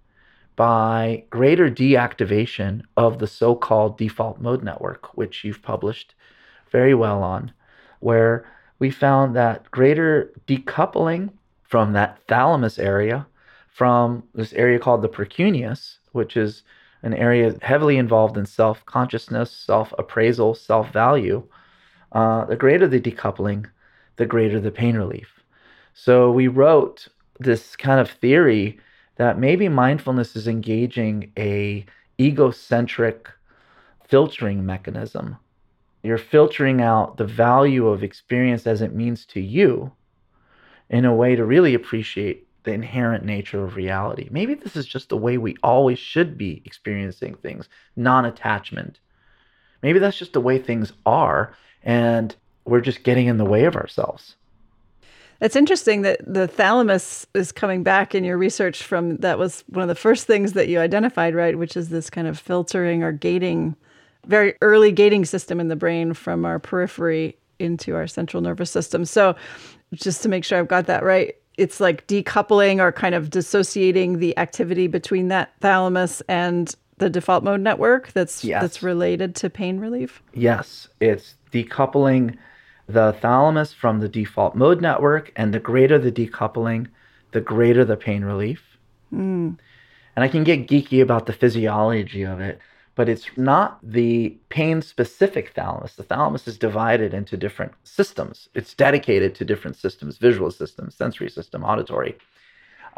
by 0.61 1.25
greater 1.31 1.71
deactivation 1.71 2.83
of 2.95 3.19
the 3.19 3.27
so 3.27 3.55
called 3.55 3.97
default 3.97 4.43
mode 4.43 4.63
network, 4.63 5.17
which 5.17 5.43
you've 5.43 5.63
published 5.63 6.15
very 6.71 6.93
well 6.93 7.23
on, 7.23 7.51
where 8.01 8.45
we 8.79 8.91
found 8.91 9.35
that 9.35 9.71
greater 9.71 10.31
decoupling 10.47 11.31
from 11.63 11.95
that 11.95 12.19
thalamus 12.29 12.79
area 12.79 13.27
from 13.71 14.23
this 14.35 14.53
area 14.53 14.79
called 14.79 15.01
the 15.01 15.09
precuneus, 15.09 15.97
which 16.13 16.37
is 16.37 16.63
an 17.03 17.15
area 17.15 17.55
heavily 17.63 17.97
involved 17.97 18.37
in 18.37 18.45
self 18.45 18.85
consciousness, 18.85 19.51
self 19.51 19.95
appraisal, 19.97 20.55
self 20.55 20.93
value. 20.93 21.43
Uh, 22.13 22.45
the 22.45 22.55
greater 22.55 22.87
the 22.87 23.01
decoupling, 23.01 23.65
the 24.17 24.27
greater 24.27 24.61
the 24.61 24.71
pain 24.71 24.95
relief. 24.95 25.41
So 25.95 26.31
we 26.31 26.49
wrote 26.49 27.09
this 27.39 27.77
kind 27.77 27.99
of 27.99 28.11
theory 28.11 28.79
that 29.21 29.39
maybe 29.39 29.69
mindfulness 29.69 30.35
is 30.35 30.49
engaging 30.49 31.31
a 31.39 31.85
egocentric 32.19 33.29
filtering 34.09 34.65
mechanism 34.65 35.37
you're 36.03 36.19
filtering 36.19 36.81
out 36.81 37.17
the 37.17 37.27
value 37.27 37.89
of 37.89 38.03
experience 38.03 38.67
as 38.67 38.81
it 38.81 38.95
means 38.95 39.27
to 39.27 39.41
you 39.41 39.93
in 40.89 41.05
a 41.05 41.15
way 41.15 41.37
to 41.37 41.45
really 41.45 41.75
appreciate 41.75 42.47
the 42.65 42.73
inherent 42.73 43.25
nature 43.25 43.63
of 43.65 43.77
reality. 43.77 44.29
Maybe 44.31 44.55
this 44.55 44.77
is 44.77 44.87
just 44.87 45.09
the 45.09 45.17
way 45.17 45.39
we 45.39 45.57
always 45.63 45.99
should 45.99 46.37
be 46.37 46.63
experiencing 46.65 47.35
things, 47.37 47.69
non 47.97 48.25
attachment. 48.25 48.99
Maybe 49.83 49.99
that's 49.99 50.19
just 50.19 50.33
the 50.33 50.41
way 50.41 50.59
things 50.59 50.93
are, 51.07 51.55
and 51.83 52.35
we're 52.65 52.81
just 52.81 53.03
getting 53.03 53.27
in 53.27 53.39
the 53.39 53.45
way 53.45 53.65
of 53.65 53.77
ourselves. 53.77 54.37
It's 55.41 55.57
interesting 55.57 56.03
that 56.03 56.21
the 56.27 56.47
thalamus 56.47 57.27
is 57.35 57.51
coming 57.51 57.83
back 57.83 58.15
in 58.15 58.25
your 58.25 58.37
research 58.37 58.83
from 58.83 59.17
that 59.19 59.39
was 59.39 59.65
one 59.69 59.83
of 59.83 59.89
the 59.89 59.95
first 59.95 60.27
things 60.27 60.53
that 60.53 60.69
you 60.69 60.81
identified, 60.81 61.35
right? 61.35 61.57
Which 61.57 61.77
is 61.77 61.89
this 61.89 62.11
kind 62.11 62.27
of 62.27 62.39
filtering 62.39 63.03
or 63.03 63.13
gating 63.13 63.75
very 64.27 64.55
early 64.61 64.93
gating 64.93 65.25
system 65.25 65.59
in 65.61 65.69
the 65.69 65.77
brain 65.77 66.13
from 66.13 66.45
our 66.45 66.59
periphery 66.59 67.39
into 67.59 67.95
our 67.95 68.07
central 68.07 68.43
nervous 68.43 68.71
system. 68.71 69.05
So, 69.05 69.35
just 69.95 70.23
to 70.23 70.29
make 70.29 70.45
sure 70.45 70.59
I've 70.59 70.69
got 70.69 70.87
that 70.87 71.03
right, 71.03 71.35
it's 71.57 71.81
like 71.81 72.07
decoupling 72.07 72.81
or 72.81 72.93
kind 72.93 73.15
of 73.15 73.31
dissociating 73.31 74.19
the 74.19 74.37
activity 74.39 74.87
between 74.87 75.29
that 75.29 75.53
thalamus 75.61 76.23
and 76.29 76.75
the 76.99 77.11
default 77.11 77.43
mode 77.43 77.61
network 77.61 78.13
that's 78.13 78.45
yes. 78.45 78.61
that's 78.63 78.83
related 78.83 79.35
to 79.37 79.51
pain 79.51 79.79
relief. 79.81 80.23
Yes, 80.35 80.89
it's 81.01 81.35
decoupling 81.51 82.37
the 82.93 83.17
thalamus 83.21 83.73
from 83.73 84.01
the 84.01 84.09
default 84.09 84.55
mode 84.55 84.81
network 84.81 85.33
and 85.37 85.53
the 85.53 85.61
greater 85.61 85.99
the 85.99 86.13
decoupling, 86.13 86.89
the 87.33 87.41
greater 87.41 87.85
the 87.85 87.97
pain 87.97 88.25
relief. 88.25 88.63
Mm. 89.13 89.59
And 90.17 90.25
I 90.25 90.29
can 90.29 90.45
get 90.45 90.67
geeky 90.67 91.01
about 91.03 91.27
the 91.27 91.33
physiology 91.33 92.23
of 92.23 92.41
it 92.41 92.61
but 93.01 93.09
it's 93.09 93.31
not 93.35 93.79
the 93.83 94.37
pain 94.51 94.83
specific 94.83 95.55
thalamus. 95.55 95.95
The 95.95 96.03
thalamus 96.03 96.47
is 96.47 96.59
divided 96.59 97.15
into 97.15 97.35
different 97.37 97.73
systems. 97.83 98.51
It's 98.55 98.75
dedicated 98.75 99.35
to 99.37 99.45
different 99.47 99.77
systems 99.77 100.19
visual 100.19 100.51
system, 100.51 100.91
sensory 100.91 101.31
system, 101.31 101.65
auditory. 101.65 102.19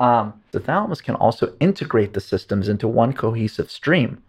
Um, 0.00 0.42
the 0.50 0.58
thalamus 0.58 1.02
can 1.02 1.14
also 1.14 1.54
integrate 1.60 2.14
the 2.14 2.20
systems 2.20 2.68
into 2.68 2.88
one 2.88 3.12
cohesive 3.12 3.70
stream 3.70 4.22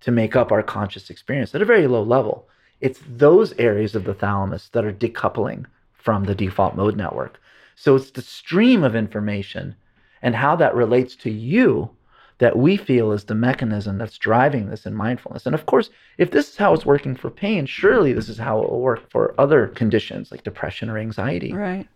to 0.00 0.10
make 0.10 0.34
up 0.34 0.50
our 0.50 0.64
conscious 0.64 1.10
experience 1.10 1.54
at 1.54 1.62
a 1.62 1.66
very 1.66 1.86
low 1.86 2.02
level. 2.02 2.48
It's 2.80 3.00
those 3.08 3.52
areas 3.58 3.94
of 3.94 4.04
the 4.04 4.14
thalamus 4.14 4.68
that 4.70 4.84
are 4.84 4.92
decoupling 4.92 5.66
from 5.92 6.24
the 6.24 6.34
default 6.34 6.76
mode 6.76 6.96
network. 6.96 7.40
So 7.74 7.96
it's 7.96 8.10
the 8.10 8.22
stream 8.22 8.84
of 8.84 8.96
information 8.96 9.74
and 10.22 10.34
how 10.34 10.56
that 10.56 10.74
relates 10.74 11.14
to 11.16 11.30
you 11.30 11.90
that 12.38 12.56
we 12.56 12.76
feel 12.76 13.12
is 13.12 13.24
the 13.24 13.34
mechanism 13.34 13.98
that's 13.98 14.16
driving 14.16 14.70
this 14.70 14.86
in 14.86 14.94
mindfulness. 14.94 15.44
And 15.44 15.54
of 15.54 15.66
course, 15.66 15.90
if 16.18 16.30
this 16.30 16.50
is 16.50 16.56
how 16.56 16.72
it's 16.72 16.86
working 16.86 17.16
for 17.16 17.30
pain, 17.30 17.66
surely 17.66 18.12
this 18.12 18.28
is 18.28 18.38
how 18.38 18.62
it 18.62 18.70
will 18.70 18.80
work 18.80 19.10
for 19.10 19.34
other 19.38 19.68
conditions 19.68 20.30
like 20.30 20.44
depression 20.44 20.88
or 20.88 20.98
anxiety. 20.98 21.52
Right. 21.52 21.88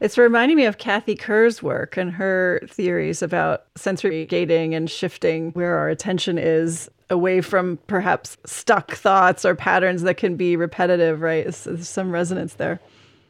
It's 0.00 0.18
reminding 0.18 0.56
me 0.56 0.64
of 0.64 0.78
Cathy 0.78 1.14
Kerr's 1.14 1.62
work 1.62 1.96
and 1.96 2.12
her 2.12 2.60
theories 2.68 3.22
about 3.22 3.66
sensory 3.76 4.26
gating 4.26 4.74
and 4.74 4.90
shifting 4.90 5.52
where 5.52 5.76
our 5.76 5.88
attention 5.88 6.38
is 6.38 6.90
away 7.10 7.40
from 7.40 7.78
perhaps 7.86 8.36
stuck 8.44 8.92
thoughts 8.92 9.44
or 9.44 9.54
patterns 9.54 10.02
that 10.02 10.16
can 10.16 10.36
be 10.36 10.56
repetitive, 10.56 11.20
right? 11.20 11.44
There's 11.44 11.88
some 11.88 12.10
resonance 12.10 12.54
there. 12.54 12.80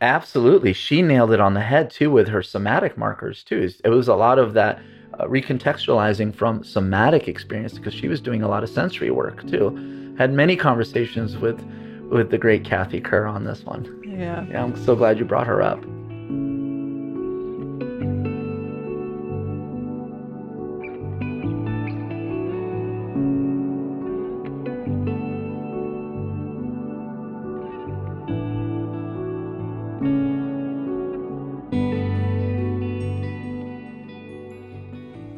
Absolutely. 0.00 0.72
She 0.72 1.02
nailed 1.02 1.32
it 1.32 1.40
on 1.40 1.54
the 1.54 1.60
head 1.60 1.90
too 1.90 2.10
with 2.10 2.28
her 2.28 2.42
somatic 2.42 2.98
markers 2.98 3.42
too. 3.42 3.68
It 3.84 3.88
was 3.88 4.08
a 4.08 4.14
lot 4.14 4.38
of 4.38 4.52
that 4.54 4.80
uh, 5.18 5.24
recontextualizing 5.24 6.34
from 6.34 6.64
somatic 6.64 7.28
experience 7.28 7.74
because 7.74 7.94
she 7.94 8.08
was 8.08 8.20
doing 8.20 8.42
a 8.42 8.48
lot 8.48 8.62
of 8.62 8.70
sensory 8.70 9.10
work 9.10 9.46
too. 9.48 10.14
Had 10.18 10.32
many 10.32 10.56
conversations 10.56 11.36
with 11.36 11.60
with 12.10 12.30
the 12.30 12.38
great 12.38 12.64
Cathy 12.64 13.00
Kerr 13.00 13.26
on 13.26 13.44
this 13.44 13.64
one. 13.64 13.84
Yeah. 14.06 14.46
Yeah, 14.48 14.62
I'm 14.62 14.76
so 14.84 14.94
glad 14.94 15.18
you 15.18 15.24
brought 15.24 15.46
her 15.46 15.62
up. 15.62 15.82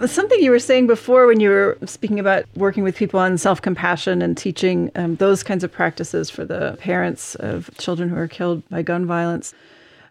Something 0.07 0.41
you 0.41 0.51
were 0.51 0.59
saying 0.59 0.87
before 0.87 1.27
when 1.27 1.41
you 1.41 1.51
were 1.51 1.79
speaking 1.85 2.21
about 2.21 2.45
working 2.55 2.85
with 2.85 2.97
people 2.97 3.19
on 3.19 3.39
self 3.39 3.61
compassion 3.61 4.23
and 4.23 4.37
teaching 4.37 4.91
um, 4.95 5.17
those 5.17 5.43
kinds 5.43 5.65
of 5.65 5.73
practices 5.73 6.31
for 6.31 6.45
the 6.45 6.77
parents 6.81 7.35
of 7.37 7.71
children 7.79 8.09
who 8.09 8.17
are 8.17 8.29
killed 8.29 8.67
by 8.69 8.83
gun 8.83 9.07
violence. 9.07 9.55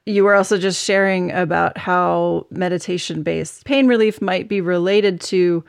You 0.05 0.23
were 0.23 0.35
also 0.35 0.57
just 0.57 0.83
sharing 0.83 1.31
about 1.31 1.77
how 1.77 2.45
meditation 2.51 3.23
based 3.23 3.65
pain 3.65 3.87
relief 3.87 4.21
might 4.21 4.47
be 4.47 4.61
related 4.61 5.19
to, 5.21 5.63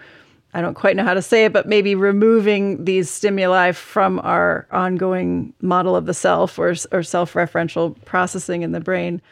I 0.52 0.60
don't 0.60 0.74
quite 0.74 0.96
know 0.96 1.04
how 1.04 1.14
to 1.14 1.22
say 1.22 1.46
it, 1.46 1.52
but 1.52 1.66
maybe 1.66 1.94
removing 1.94 2.84
these 2.84 3.08
stimuli 3.08 3.72
from 3.72 4.18
our 4.20 4.66
ongoing 4.70 5.54
model 5.62 5.96
of 5.96 6.06
the 6.06 6.14
self 6.14 6.58
or, 6.58 6.74
or 6.92 7.02
self 7.02 7.32
referential 7.32 7.96
processing 8.04 8.62
in 8.62 8.72
the 8.72 8.80
brain. 8.80 9.22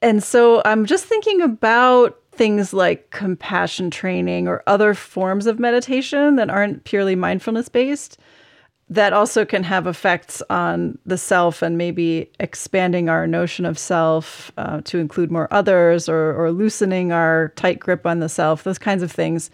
And 0.00 0.22
so 0.22 0.62
I'm 0.64 0.86
just 0.86 1.04
thinking 1.04 1.40
about 1.40 2.18
things 2.38 2.72
like 2.72 3.10
compassion 3.10 3.90
training 3.90 4.48
or 4.48 4.62
other 4.66 4.94
forms 4.94 5.46
of 5.46 5.58
meditation 5.58 6.36
that 6.36 6.48
aren't 6.48 6.84
purely 6.84 7.16
mindfulness 7.16 7.68
based 7.68 8.18
that 8.90 9.12
also 9.12 9.44
can 9.44 9.62
have 9.64 9.86
effects 9.86 10.42
on 10.48 10.98
the 11.04 11.18
self 11.18 11.60
and 11.60 11.76
maybe 11.76 12.30
expanding 12.40 13.08
our 13.08 13.26
notion 13.26 13.66
of 13.66 13.78
self 13.78 14.50
uh, 14.56 14.80
to 14.82 14.98
include 14.98 15.30
more 15.30 15.46
others 15.50 16.08
or, 16.08 16.32
or 16.34 16.50
loosening 16.50 17.12
our 17.12 17.52
tight 17.56 17.78
grip 17.78 18.06
on 18.06 18.20
the 18.20 18.28
self, 18.28 18.64
those 18.64 18.78
kinds 18.78 19.02
of 19.02 19.12
things. 19.12 19.50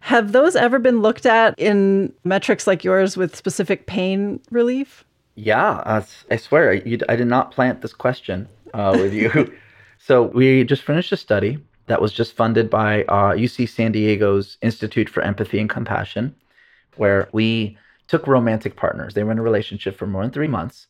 Have 0.00 0.30
those 0.30 0.54
ever 0.54 0.78
been 0.78 1.02
looked 1.02 1.26
at 1.26 1.58
in 1.58 2.12
metrics 2.22 2.68
like 2.68 2.84
yours 2.84 3.16
with 3.16 3.34
specific 3.34 3.86
pain 3.86 4.38
relief? 4.52 5.04
Yeah, 5.34 5.82
uh, 5.84 6.04
I 6.30 6.36
swear, 6.36 6.74
you, 6.74 6.98
I 7.08 7.16
did 7.16 7.26
not 7.26 7.50
plant 7.50 7.82
this 7.82 7.92
question. 7.92 8.48
uh, 8.74 8.92
with 8.94 9.12
you. 9.12 9.52
so 9.98 10.24
we 10.24 10.62
just 10.62 10.82
finished 10.82 11.10
a 11.10 11.16
study 11.16 11.58
that 11.88 12.00
was 12.00 12.12
just 12.12 12.34
funded 12.34 12.70
by 12.70 13.02
uh, 13.04 13.32
UC 13.32 13.68
San 13.68 13.92
Diego's 13.92 14.56
Institute 14.62 15.08
for 15.08 15.22
Empathy 15.22 15.58
and 15.58 15.68
Compassion, 15.68 16.34
where 16.96 17.28
we 17.32 17.76
took 18.06 18.26
romantic 18.26 18.76
partners. 18.76 19.14
They 19.14 19.24
were 19.24 19.32
in 19.32 19.38
a 19.38 19.42
relationship 19.42 19.96
for 19.96 20.06
more 20.06 20.22
than 20.22 20.30
three 20.30 20.48
months, 20.48 20.86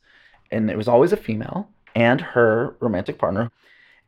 and 0.51 0.71
it 0.71 0.77
was 0.77 0.89
always 0.89 1.13
a 1.13 1.17
female 1.17 1.69
and 1.95 2.21
her 2.21 2.77
romantic 2.81 3.19
partner. 3.19 3.51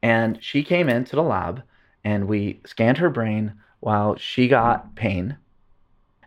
And 0.03 0.43
she 0.43 0.63
came 0.63 0.89
into 0.89 1.17
the 1.17 1.23
lab, 1.23 1.63
and 2.05 2.29
we 2.29 2.61
scanned 2.65 2.99
her 2.99 3.11
brain 3.11 3.53
while 3.81 4.17
she 4.17 4.49
got 4.49 4.95
pain. 4.95 5.37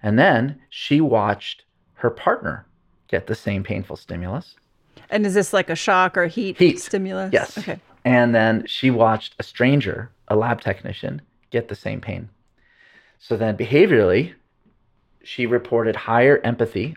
And 0.01 0.19
then 0.19 0.59
she 0.69 1.01
watched 1.01 1.63
her 1.95 2.09
partner 2.09 2.65
get 3.07 3.27
the 3.27 3.35
same 3.35 3.63
painful 3.63 3.95
stimulus. 3.95 4.55
And 5.09 5.25
is 5.25 5.33
this 5.33 5.53
like 5.53 5.69
a 5.69 5.75
shock 5.75 6.17
or 6.17 6.27
heat, 6.27 6.57
Heat. 6.57 6.79
stimulus? 6.79 7.31
Yes. 7.33 7.57
Okay. 7.57 7.79
And 8.05 8.35
then 8.35 8.65
she 8.67 8.91
watched 8.91 9.35
a 9.39 9.43
stranger, 9.43 10.09
a 10.27 10.35
lab 10.35 10.61
technician, 10.61 11.21
get 11.51 11.67
the 11.67 11.75
same 11.75 12.01
pain. 12.01 12.29
So 13.19 13.37
then 13.37 13.57
behaviorally, 13.57 14.33
she 15.23 15.45
reported 15.45 15.95
higher 15.95 16.39
empathy 16.43 16.95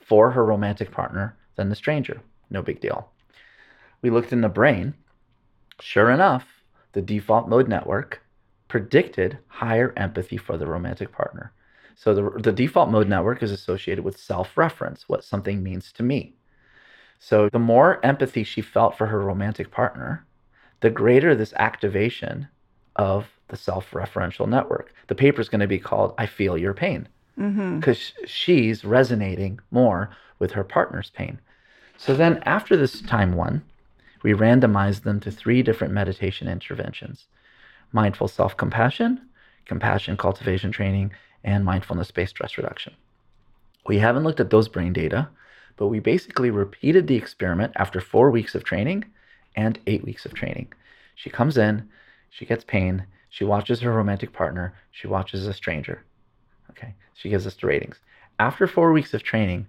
for 0.00 0.30
her 0.30 0.44
romantic 0.44 0.90
partner 0.90 1.36
than 1.56 1.68
the 1.68 1.76
stranger. 1.76 2.20
No 2.50 2.62
big 2.62 2.80
deal. 2.80 3.10
We 4.02 4.10
looked 4.10 4.32
in 4.32 4.40
the 4.40 4.48
brain. 4.48 4.94
Sure 5.80 6.10
enough, 6.10 6.46
the 6.92 7.02
default 7.02 7.48
mode 7.48 7.68
network 7.68 8.22
predicted 8.68 9.38
higher 9.48 9.92
empathy 9.96 10.36
for 10.36 10.56
the 10.56 10.66
romantic 10.66 11.12
partner. 11.12 11.52
So 11.96 12.14
the, 12.14 12.40
the 12.40 12.52
default 12.52 12.90
mode 12.90 13.08
network 13.08 13.42
is 13.42 13.50
associated 13.50 14.04
with 14.04 14.18
self 14.18 14.56
reference, 14.56 15.08
what 15.08 15.24
something 15.24 15.62
means 15.62 15.92
to 15.92 16.02
me. 16.02 16.34
So 17.18 17.48
the 17.50 17.58
more 17.58 18.04
empathy 18.04 18.44
she 18.44 18.60
felt 18.60 18.98
for 18.98 19.06
her 19.06 19.20
romantic 19.20 19.70
partner, 19.70 20.26
the 20.84 20.90
greater 20.90 21.34
this 21.34 21.54
activation 21.54 22.46
of 22.96 23.26
the 23.48 23.56
self 23.56 23.92
referential 23.92 24.46
network. 24.46 24.92
The 25.06 25.14
paper 25.14 25.40
is 25.40 25.48
going 25.48 25.62
to 25.62 25.66
be 25.66 25.78
called 25.78 26.12
I 26.18 26.26
Feel 26.26 26.58
Your 26.58 26.74
Pain 26.74 27.08
mm-hmm. 27.38 27.80
because 27.80 28.12
she's 28.26 28.84
resonating 28.84 29.60
more 29.70 30.10
with 30.38 30.52
her 30.52 30.62
partner's 30.62 31.08
pain. 31.08 31.40
So 31.96 32.14
then, 32.14 32.42
after 32.44 32.76
this 32.76 33.00
time 33.00 33.32
one, 33.32 33.62
we 34.22 34.34
randomized 34.34 35.04
them 35.04 35.20
to 35.20 35.30
three 35.30 35.62
different 35.62 35.94
meditation 35.94 36.48
interventions 36.48 37.24
mindful 37.90 38.28
self 38.28 38.54
compassion, 38.54 39.22
compassion 39.64 40.18
cultivation 40.18 40.70
training, 40.70 41.12
and 41.44 41.64
mindfulness 41.64 42.10
based 42.10 42.36
stress 42.36 42.58
reduction. 42.58 42.92
We 43.86 44.00
haven't 44.00 44.24
looked 44.24 44.40
at 44.40 44.50
those 44.50 44.68
brain 44.68 44.92
data, 44.92 45.30
but 45.78 45.86
we 45.86 45.98
basically 45.98 46.50
repeated 46.50 47.06
the 47.06 47.16
experiment 47.16 47.72
after 47.76 48.02
four 48.02 48.30
weeks 48.30 48.54
of 48.54 48.64
training 48.64 49.06
and 49.56 49.78
eight 49.86 50.04
weeks 50.04 50.24
of 50.24 50.34
training. 50.34 50.72
She 51.14 51.30
comes 51.30 51.56
in, 51.56 51.88
she 52.30 52.44
gets 52.46 52.64
pain, 52.64 53.06
she 53.30 53.44
watches 53.44 53.80
her 53.80 53.92
romantic 53.92 54.32
partner, 54.32 54.74
she 54.90 55.06
watches 55.06 55.46
a 55.46 55.52
stranger. 55.54 56.04
Okay, 56.70 56.94
she 57.14 57.28
gives 57.28 57.46
us 57.46 57.54
the 57.54 57.66
ratings. 57.66 57.98
After 58.38 58.66
four 58.66 58.92
weeks 58.92 59.14
of 59.14 59.22
training, 59.22 59.66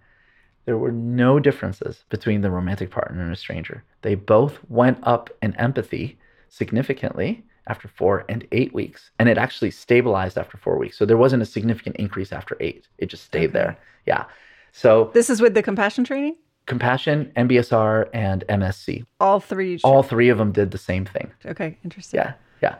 there 0.66 0.78
were 0.78 0.92
no 0.92 1.40
differences 1.40 2.04
between 2.10 2.42
the 2.42 2.50
romantic 2.50 2.90
partner 2.90 3.22
and 3.22 3.32
a 3.32 3.36
stranger. 3.36 3.84
They 4.02 4.16
both 4.16 4.58
went 4.70 4.98
up 5.04 5.30
in 5.44 5.56
empathy 5.58 6.18
significantly 6.50 7.44
after 7.68 7.88
four 7.88 8.26
and 8.30 8.48
eight 8.52 8.74
weeks, 8.74 9.12
and 9.20 9.30
it 9.30 9.38
actually 9.38 9.72
stabilized 9.72 10.38
after 10.38 10.58
four 10.58 10.78
weeks. 10.78 10.98
So 10.98 11.06
there 11.06 11.18
wasn't 11.18 11.44
a 11.44 11.46
significant 11.46 11.96
increase 11.98 12.32
after 12.32 12.58
eight. 12.60 12.88
It 12.98 13.08
just 13.08 13.24
stayed 13.26 13.46
Okay. 13.50 13.54
there. 13.54 13.78
Yeah. 14.06 14.26
So 14.72 15.12
This 15.14 15.30
is 15.30 15.42
with 15.42 15.54
the 15.54 15.64
compassion 15.64 16.04
training? 16.04 16.36
Compassion, 16.66 17.32
MBSR, 17.36 18.10
and 18.14 18.44
MSC. 18.50 19.06
All 19.20 19.40
three. 19.40 19.80
All 19.84 20.04
three 20.04 20.30
of 20.30 20.38
them 20.38 20.52
did 20.52 20.72
the 20.72 20.78
same 20.78 21.06
thing. 21.06 21.32
Okay, 21.46 21.78
interesting. 21.84 22.20
Yeah, 22.20 22.34
yeah. 22.62 22.76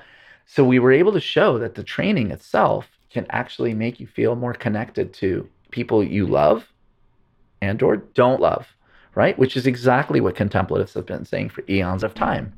So 0.46 0.64
we 0.64 0.80
were 0.80 0.92
able 0.92 1.12
to 1.14 1.20
show 1.20 1.58
that 1.60 1.76
the 1.76 1.84
training 1.84 2.32
itself 2.32 2.88
can 3.10 3.26
actually 3.30 3.74
make 3.74 4.00
you 4.00 4.08
feel 4.08 4.36
more 4.36 4.54
connected 4.54 5.14
to 5.14 5.48
people 5.72 6.04
you 6.04 6.28
love 6.28 6.68
and 7.62 7.82
or 7.82 7.98
don't 7.98 8.42
love, 8.42 8.68
right? 9.16 9.38
Which 9.40 9.58
is 9.58 9.66
exactly 9.66 10.22
what 10.22 10.36
contemplatives 10.36 10.94
have 10.94 11.06
been 11.06 11.26
saying 11.26 11.50
for 11.50 11.64
eons 11.70 12.04
of 12.04 12.14
time. 12.14 12.54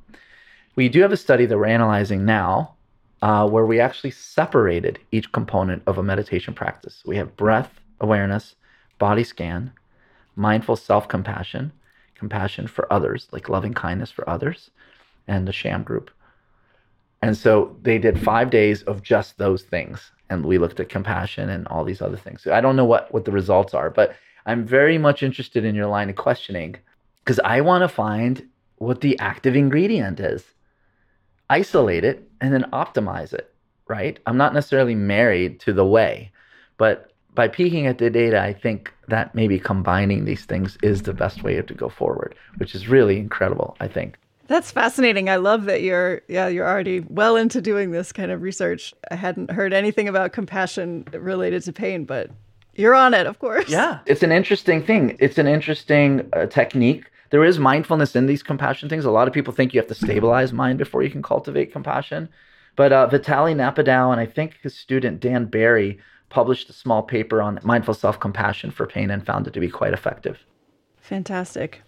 We 0.75 0.89
do 0.89 1.01
have 1.01 1.11
a 1.11 1.17
study 1.17 1.45
that 1.45 1.57
we're 1.57 1.65
analyzing 1.65 2.25
now 2.25 2.75
uh, 3.21 3.47
where 3.47 3.65
we 3.65 3.79
actually 3.79 4.11
separated 4.11 4.99
each 5.11 5.31
component 5.31 5.83
of 5.87 5.97
a 5.97 6.03
meditation 6.03 6.53
practice. 6.53 7.03
We 7.05 7.17
have 7.17 7.35
breath 7.35 7.79
awareness, 7.99 8.55
body 8.99 9.23
scan, 9.23 9.71
mindful 10.37 10.75
self 10.75 11.07
compassion, 11.07 11.71
compassion 12.15 12.67
for 12.67 12.91
others, 12.91 13.27
like 13.31 13.49
loving 13.49 13.73
kindness 13.73 14.11
for 14.11 14.27
others, 14.29 14.69
and 15.27 15.47
the 15.47 15.53
sham 15.53 15.83
group. 15.83 16.11
And 17.21 17.35
so 17.35 17.75
they 17.81 17.97
did 17.97 18.21
five 18.21 18.49
days 18.49 18.83
of 18.83 19.01
just 19.01 19.37
those 19.37 19.63
things. 19.63 20.11
And 20.29 20.45
we 20.45 20.57
looked 20.57 20.79
at 20.79 20.89
compassion 20.89 21.49
and 21.49 21.67
all 21.67 21.83
these 21.83 22.01
other 22.01 22.17
things. 22.17 22.43
So 22.43 22.53
I 22.53 22.61
don't 22.61 22.75
know 22.75 22.85
what, 22.85 23.11
what 23.13 23.25
the 23.25 23.31
results 23.31 23.73
are, 23.73 23.89
but 23.89 24.15
I'm 24.45 24.65
very 24.65 24.97
much 24.97 25.23
interested 25.23 25.65
in 25.65 25.75
your 25.75 25.87
line 25.87 26.09
of 26.09 26.15
questioning 26.15 26.75
because 27.23 27.39
I 27.43 27.61
want 27.61 27.81
to 27.81 27.89
find 27.89 28.47
what 28.77 29.01
the 29.01 29.17
active 29.19 29.55
ingredient 29.55 30.19
is, 30.19 30.43
isolate 31.49 32.03
it, 32.03 32.29
and 32.39 32.53
then 32.53 32.69
optimize 32.71 33.33
it, 33.33 33.53
right? 33.87 34.19
I'm 34.25 34.37
not 34.37 34.53
necessarily 34.53 34.95
married 34.95 35.59
to 35.61 35.73
the 35.73 35.85
way, 35.85 36.31
but 36.77 37.11
by 37.37 37.47
peeking 37.47 37.85
at 37.85 37.99
the 37.99 38.09
data, 38.09 38.41
I 38.41 38.51
think 38.51 38.91
that 39.07 39.33
maybe 39.35 39.59
combining 39.59 40.25
these 40.25 40.43
things 40.43 40.75
is 40.81 41.03
the 41.03 41.13
best 41.13 41.43
way 41.43 41.61
to 41.61 41.73
go 41.73 41.87
forward, 41.87 42.33
which 42.57 42.73
is 42.73 42.89
really 42.89 43.17
incredible, 43.19 43.77
I 43.79 43.87
think. 43.87 44.17
That's 44.47 44.71
fascinating. 44.71 45.29
I 45.29 45.35
love 45.35 45.65
that 45.65 45.83
you're 45.83 46.21
yeah, 46.27 46.47
you're 46.47 46.67
already 46.67 47.01
well 47.01 47.35
into 47.35 47.61
doing 47.61 47.91
this 47.91 48.11
kind 48.11 48.31
of 48.31 48.41
research. 48.41 48.93
I 49.11 49.15
hadn't 49.15 49.51
heard 49.51 49.71
anything 49.71 50.07
about 50.07 50.31
compassion 50.31 51.05
related 51.13 51.61
to 51.63 51.73
pain, 51.73 52.05
but 52.05 52.31
you're 52.73 52.95
on 52.95 53.13
it, 53.13 53.27
of 53.27 53.37
course. 53.37 53.69
Yeah, 53.69 53.99
it's 54.07 54.23
an 54.23 54.31
interesting 54.31 54.81
thing. 54.83 55.15
It's 55.19 55.37
an 55.37 55.47
interesting 55.47 56.27
uh, 56.33 56.47
technique. 56.47 57.05
There 57.29 57.43
is 57.43 57.59
mindfulness 57.59 58.15
in 58.15 58.25
these 58.25 58.41
compassion 58.41 58.89
things. 58.89 59.05
A 59.05 59.11
lot 59.11 59.27
of 59.27 59.33
people 59.33 59.53
think 59.53 59.73
you 59.73 59.79
have 59.79 59.89
to 59.89 59.95
stabilize 59.95 60.53
mind 60.53 60.79
before 60.79 61.03
you 61.03 61.11
can 61.11 61.21
cultivate 61.21 61.71
compassion. 61.71 62.29
But 62.75 62.93
uh, 62.93 63.09
Vitaly 63.11 63.53
Napadow 63.53 64.11
and 64.11 64.19
I 64.19 64.25
think 64.25 64.57
his 64.63 64.75
student 64.75 65.19
Dan 65.19 65.45
Barry 65.45 65.99
published 66.29 66.69
a 66.69 66.73
small 66.73 67.03
paper 67.03 67.41
on 67.41 67.59
mindful 67.63 67.93
self 67.93 68.19
compassion 68.19 68.71
for 68.71 68.85
pain 68.85 69.09
and 69.09 69.25
found 69.25 69.47
it 69.47 69.53
to 69.53 69.59
be 69.59 69.69
quite 69.69 69.93
effective. 69.93 70.39
Fantastic. 70.97 71.81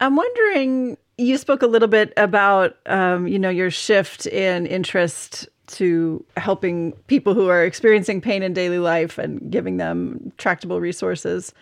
I'm 0.00 0.16
wondering, 0.16 0.96
you 1.16 1.38
spoke 1.38 1.62
a 1.62 1.66
little 1.66 1.88
bit 1.88 2.12
about, 2.16 2.76
um, 2.86 3.28
you 3.28 3.38
know, 3.38 3.50
your 3.50 3.70
shift 3.70 4.26
in 4.26 4.66
interest 4.66 5.48
to 5.66 6.24
helping 6.36 6.92
people 7.06 7.34
who 7.34 7.48
are 7.48 7.64
experiencing 7.64 8.20
pain 8.20 8.42
in 8.42 8.52
daily 8.52 8.78
life 8.78 9.16
and 9.16 9.50
giving 9.50 9.76
them 9.76 10.32
tractable 10.36 10.80
resources. 10.80 11.54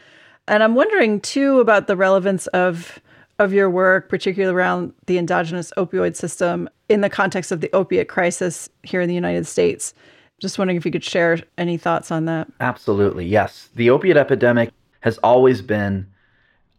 And 0.49 0.62
I'm 0.62 0.74
wondering 0.74 1.20
too 1.20 1.61
about 1.61 1.87
the 1.87 1.97
relevance 1.97 2.47
of 2.49 3.01
of 3.39 3.53
your 3.53 3.68
work, 3.68 4.09
particularly 4.09 4.55
around 4.55 4.93
the 5.07 5.18
endogenous 5.18 5.72
opioid 5.76 6.14
system 6.14 6.68
in 6.89 7.01
the 7.01 7.11
context 7.11 7.51
of 7.51 7.61
the 7.61 7.70
opiate 7.74 8.09
crisis 8.09 8.68
here 8.83 9.01
in 9.01 9.09
the 9.09 9.14
United 9.14 9.47
States. 9.47 9.95
Just 10.43 10.59
wondering 10.59 10.76
if 10.76 10.84
you 10.84 10.90
could 10.90 11.05
share 11.05 11.38
any 11.57 11.76
thoughts 11.76 12.11
on 12.11 12.24
that. 12.24 12.49
Absolutely, 12.59 13.24
yes. 13.24 13.68
The 13.76 13.90
opiate 13.90 14.16
epidemic 14.16 14.72
has 14.99 15.16
always 15.18 15.62
been 15.62 16.09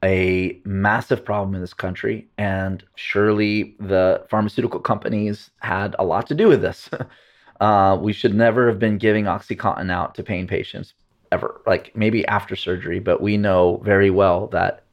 a 0.03 0.59
massive 0.66 1.24
problem 1.24 1.55
in 1.55 1.61
this 1.61 1.74
country, 1.74 2.28
and 2.38 2.84
surely 2.95 3.74
the 3.80 4.26
pharmaceutical 4.30 4.82
companies 4.82 5.49
had 5.59 5.95
a 5.97 6.03
lot 6.03 6.28
to 6.28 6.36
do 6.36 6.49
with 6.49 6.61
this. 6.61 6.89
uh, 7.61 7.97
we 8.01 8.11
should 8.11 8.36
never 8.36 8.68
have 8.68 8.80
been 8.80 8.97
giving 8.97 9.24
OxyContin 9.24 9.89
out 9.89 10.14
to 10.16 10.24
pain 10.24 10.45
patients 10.45 10.93
ever, 11.32 11.61
like 11.66 11.95
maybe 11.95 12.28
after 12.28 12.57
surgery, 12.57 12.99
but 12.99 13.22
we 13.22 13.38
know 13.38 13.82
very 13.86 14.09
well 14.09 14.47
that 14.47 14.84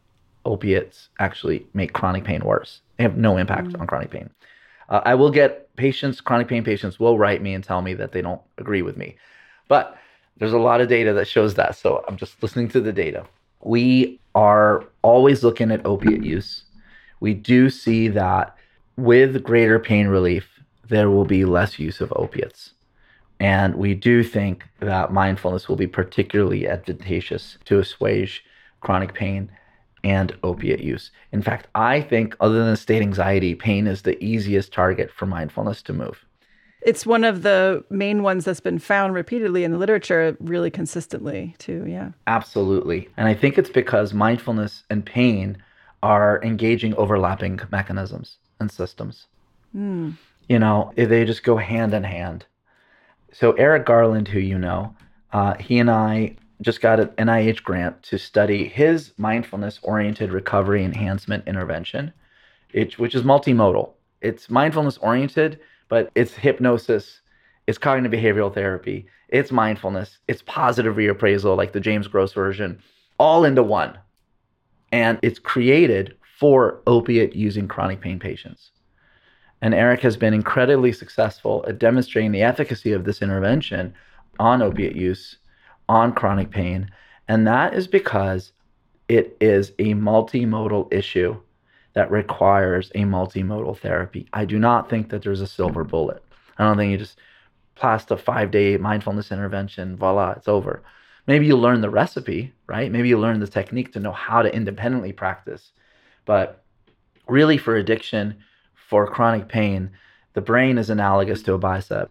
opiates 0.44 1.08
actually 1.18 1.66
make 1.74 1.92
chronic 1.92 2.22
pain 2.22 2.44
worse. 2.44 2.82
They 2.98 3.02
have 3.02 3.16
no 3.16 3.36
impact 3.36 3.74
on 3.74 3.88
chronic 3.88 4.12
pain. 4.12 4.30
Uh, 4.90 5.00
I 5.04 5.14
will 5.14 5.30
get 5.30 5.74
patients, 5.76 6.20
chronic 6.20 6.48
pain 6.48 6.64
patients, 6.64 7.00
will 7.00 7.18
write 7.18 7.42
me 7.42 7.54
and 7.54 7.64
tell 7.64 7.80
me 7.80 7.94
that 7.94 8.12
they 8.12 8.20
don't 8.20 8.42
agree 8.58 8.82
with 8.82 8.96
me. 8.96 9.16
But 9.68 9.96
there's 10.38 10.52
a 10.52 10.58
lot 10.58 10.80
of 10.80 10.88
data 10.88 11.12
that 11.14 11.28
shows 11.28 11.54
that. 11.54 11.76
So 11.76 12.04
I'm 12.08 12.16
just 12.16 12.42
listening 12.42 12.68
to 12.70 12.80
the 12.80 12.92
data. 12.92 13.24
We 13.62 14.20
are 14.34 14.84
always 15.02 15.44
looking 15.44 15.70
at 15.70 15.84
opiate 15.86 16.24
use. 16.24 16.64
We 17.20 17.34
do 17.34 17.70
see 17.70 18.08
that 18.08 18.56
with 18.96 19.42
greater 19.42 19.78
pain 19.78 20.08
relief, 20.08 20.60
there 20.88 21.10
will 21.10 21.24
be 21.24 21.44
less 21.44 21.78
use 21.78 22.00
of 22.00 22.12
opiates. 22.16 22.72
And 23.38 23.76
we 23.76 23.94
do 23.94 24.22
think 24.22 24.64
that 24.80 25.12
mindfulness 25.12 25.68
will 25.68 25.76
be 25.76 25.86
particularly 25.86 26.66
advantageous 26.68 27.56
to 27.66 27.78
assuage 27.78 28.44
chronic 28.80 29.14
pain 29.14 29.50
and 30.04 30.36
opiate 30.42 30.80
use. 30.80 31.10
In 31.32 31.42
fact, 31.42 31.68
I 31.74 32.00
think, 32.00 32.36
other 32.40 32.64
than 32.64 32.76
state 32.76 33.02
anxiety, 33.02 33.54
pain 33.54 33.86
is 33.86 34.02
the 34.02 34.22
easiest 34.22 34.72
target 34.72 35.10
for 35.10 35.26
mindfulness 35.26 35.82
to 35.82 35.92
move. 35.92 36.24
It's 36.82 37.04
one 37.04 37.24
of 37.24 37.42
the 37.42 37.84
main 37.90 38.22
ones 38.22 38.46
that's 38.46 38.60
been 38.60 38.78
found 38.78 39.14
repeatedly 39.14 39.64
in 39.64 39.72
the 39.72 39.78
literature, 39.78 40.36
really 40.40 40.70
consistently, 40.70 41.54
too. 41.58 41.84
Yeah. 41.86 42.12
Absolutely. 42.26 43.08
And 43.18 43.28
I 43.28 43.34
think 43.34 43.58
it's 43.58 43.70
because 43.70 44.14
mindfulness 44.14 44.84
and 44.88 45.04
pain 45.04 45.62
are 46.02 46.42
engaging 46.42 46.94
overlapping 46.94 47.60
mechanisms 47.70 48.38
and 48.60 48.70
systems. 48.70 49.26
Mm. 49.76 50.16
You 50.48 50.58
know, 50.58 50.92
they 50.96 51.24
just 51.26 51.42
go 51.42 51.56
hand 51.58 51.92
in 51.92 52.04
hand. 52.04 52.46
So, 53.32 53.52
Eric 53.52 53.84
Garland, 53.86 54.28
who 54.28 54.40
you 54.40 54.58
know, 54.58 54.94
uh, 55.32 55.54
he 55.54 55.78
and 55.78 55.90
I 55.90 56.36
just 56.60 56.80
got 56.80 57.00
an 57.00 57.08
NIH 57.18 57.62
grant 57.62 58.02
to 58.04 58.18
study 58.18 58.68
his 58.68 59.12
mindfulness 59.16 59.78
oriented 59.82 60.32
recovery 60.32 60.84
enhancement 60.84 61.46
intervention, 61.46 62.12
it, 62.72 62.98
which 62.98 63.14
is 63.14 63.22
multimodal. 63.22 63.92
It's 64.20 64.50
mindfulness 64.50 64.98
oriented, 64.98 65.60
but 65.88 66.10
it's 66.14 66.34
hypnosis, 66.34 67.20
it's 67.66 67.78
cognitive 67.78 68.18
behavioral 68.18 68.52
therapy, 68.52 69.06
it's 69.28 69.50
mindfulness, 69.50 70.18
it's 70.28 70.42
positive 70.42 70.96
reappraisal, 70.96 71.56
like 71.56 71.72
the 71.72 71.80
James 71.80 72.08
Gross 72.08 72.32
version, 72.32 72.82
all 73.18 73.44
into 73.44 73.62
one. 73.62 73.98
And 74.92 75.18
it's 75.22 75.38
created 75.38 76.16
for 76.38 76.80
opiate 76.86 77.34
using 77.34 77.68
chronic 77.68 78.00
pain 78.00 78.18
patients. 78.18 78.70
And 79.62 79.74
Eric 79.74 80.00
has 80.00 80.16
been 80.16 80.34
incredibly 80.34 80.92
successful 80.92 81.64
at 81.68 81.78
demonstrating 81.78 82.32
the 82.32 82.42
efficacy 82.42 82.92
of 82.92 83.04
this 83.04 83.22
intervention 83.22 83.94
on 84.38 84.62
opiate 84.62 84.96
use, 84.96 85.36
on 85.90 86.12
chronic 86.12 86.50
pain. 86.52 86.88
And 87.26 87.46
that 87.48 87.74
is 87.74 87.88
because 87.88 88.52
it 89.08 89.36
is 89.40 89.70
a 89.80 89.94
multimodal 89.94 90.92
issue 90.92 91.36
that 91.94 92.12
requires 92.12 92.92
a 92.94 93.00
multimodal 93.00 93.76
therapy. 93.76 94.28
I 94.32 94.44
do 94.44 94.56
not 94.56 94.88
think 94.88 95.10
that 95.10 95.22
there's 95.22 95.40
a 95.40 95.48
silver 95.48 95.82
bullet. 95.82 96.22
I 96.58 96.64
don't 96.64 96.76
think 96.76 96.92
you 96.92 96.98
just 96.98 97.18
plast 97.74 98.12
a 98.12 98.16
five 98.16 98.52
day 98.52 98.76
mindfulness 98.76 99.32
intervention, 99.32 99.96
voila, 99.96 100.30
it's 100.30 100.46
over. 100.46 100.84
Maybe 101.26 101.46
you 101.46 101.56
learn 101.56 101.80
the 101.80 101.90
recipe, 101.90 102.52
right? 102.68 102.92
Maybe 102.92 103.08
you 103.08 103.18
learn 103.18 103.40
the 103.40 103.48
technique 103.48 103.92
to 103.94 104.00
know 104.00 104.12
how 104.12 104.42
to 104.42 104.54
independently 104.54 105.12
practice. 105.12 105.72
But 106.24 106.62
really, 107.26 107.58
for 107.58 107.74
addiction, 107.74 108.36
for 108.74 109.08
chronic 109.08 109.48
pain, 109.48 109.90
the 110.34 110.40
brain 110.40 110.78
is 110.78 110.88
analogous 110.88 111.42
to 111.42 111.54
a 111.54 111.58
bicep. 111.58 112.10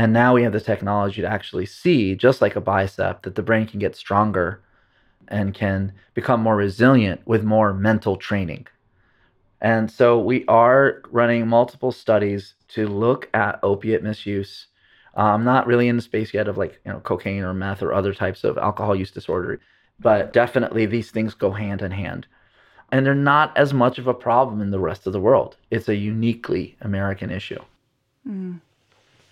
And 0.00 0.14
now 0.14 0.32
we 0.32 0.44
have 0.44 0.54
the 0.54 0.62
technology 0.62 1.20
to 1.20 1.28
actually 1.28 1.66
see, 1.66 2.14
just 2.14 2.40
like 2.40 2.56
a 2.56 2.60
bicep, 2.62 3.20
that 3.20 3.34
the 3.34 3.42
brain 3.42 3.66
can 3.66 3.78
get 3.78 3.94
stronger 3.94 4.62
and 5.28 5.52
can 5.52 5.92
become 6.14 6.40
more 6.40 6.56
resilient 6.56 7.20
with 7.26 7.44
more 7.44 7.74
mental 7.74 8.16
training. 8.16 8.66
And 9.60 9.90
so 9.90 10.18
we 10.18 10.46
are 10.46 11.02
running 11.10 11.46
multiple 11.46 11.92
studies 11.92 12.54
to 12.68 12.86
look 12.88 13.28
at 13.34 13.60
opiate 13.62 14.02
misuse. 14.02 14.68
Uh, 15.14 15.34
I'm 15.34 15.44
not 15.44 15.66
really 15.66 15.88
in 15.88 15.96
the 15.96 16.02
space 16.02 16.32
yet 16.32 16.48
of 16.48 16.56
like, 16.56 16.80
you 16.86 16.92
know, 16.92 17.00
cocaine 17.00 17.42
or 17.42 17.52
meth 17.52 17.82
or 17.82 17.92
other 17.92 18.14
types 18.14 18.42
of 18.42 18.56
alcohol 18.56 18.96
use 18.96 19.10
disorder, 19.10 19.60
but 19.98 20.32
definitely 20.32 20.86
these 20.86 21.10
things 21.10 21.34
go 21.34 21.50
hand 21.50 21.82
in 21.82 21.90
hand. 21.90 22.26
And 22.90 23.04
they're 23.04 23.14
not 23.14 23.54
as 23.54 23.74
much 23.74 23.98
of 23.98 24.06
a 24.06 24.14
problem 24.14 24.62
in 24.62 24.70
the 24.70 24.80
rest 24.80 25.06
of 25.06 25.12
the 25.12 25.20
world. 25.20 25.58
It's 25.70 25.90
a 25.90 25.94
uniquely 25.94 26.78
American 26.80 27.30
issue. 27.30 27.60
Mm. 28.26 28.60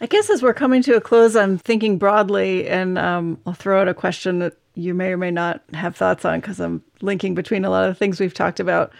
I 0.01 0.07
guess 0.07 0.30
as 0.30 0.42
we're 0.42 0.55
coming 0.55 0.82
to 0.82 0.96
a 0.96 1.01
close, 1.01 1.34
I'm 1.34 1.59
thinking 1.59 1.99
broadly, 1.99 2.68
and 2.68 2.96
um, 2.99 3.40
I'll 3.44 3.53
throw 3.53 3.80
out 3.80 3.88
a 3.88 3.94
question 3.94 4.38
that 4.38 4.57
you 4.74 4.94
may 4.94 5.12
or 5.12 5.16
may 5.16 5.32
not 5.32 5.62
have 5.74 5.96
thoughts 5.96 6.24
on 6.24 6.40
because 6.40 6.61
I'm 6.61 6.84
linking 7.01 7.34
between 7.34 7.64
a 7.64 7.70
lot 7.70 7.88
of 7.88 7.99
things 7.99 8.20
we've 8.20 8.34
talked 8.34 8.61
about. 8.61 8.92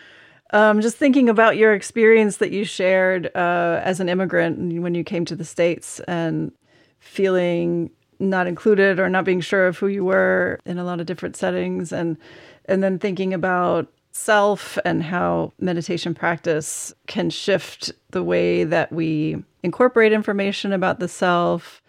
Um, 0.51 0.80
just 0.80 0.96
thinking 0.96 1.28
about 1.28 1.57
your 1.57 1.72
experience 1.72 2.38
that 2.38 2.51
you 2.51 2.64
shared 2.64 3.30
uh, 3.36 3.80
as 3.84 4.01
an 4.01 4.09
immigrant 4.09 4.59
when 4.80 4.94
you 4.94 5.05
came 5.05 5.24
to 5.26 5.36
the 5.36 5.44
States 5.44 6.01
and 6.09 6.51
feeling 6.99 7.90
not 8.18 8.49
included 8.49 8.99
or 8.99 9.09
not 9.09 9.24
being 9.24 9.40
sure 9.40 9.68
of 9.68 9.78
who 9.78 9.86
you 9.86 10.05
were 10.05 10.59
in 10.64 10.78
a 10.78 10.84
lot 10.84 10.99
of 11.01 11.07
different 11.07 11.36
settings 11.36 11.92
and 11.92 12.16
and 12.64 12.82
then 12.82 12.99
thinking 12.99 13.32
about 13.32 13.86
self 14.11 14.76
and 14.84 15.05
how 15.05 15.53
meditation 15.61 16.14
practice 16.14 16.92
can 17.07 17.30
shift 17.30 17.92
the 18.11 18.24
way 18.24 18.64
that 18.64 18.90
we 18.90 19.36
incorporate 19.63 20.13
information 20.13 20.73
about 20.73 21.01
the 21.01 21.09
self. 21.09 21.83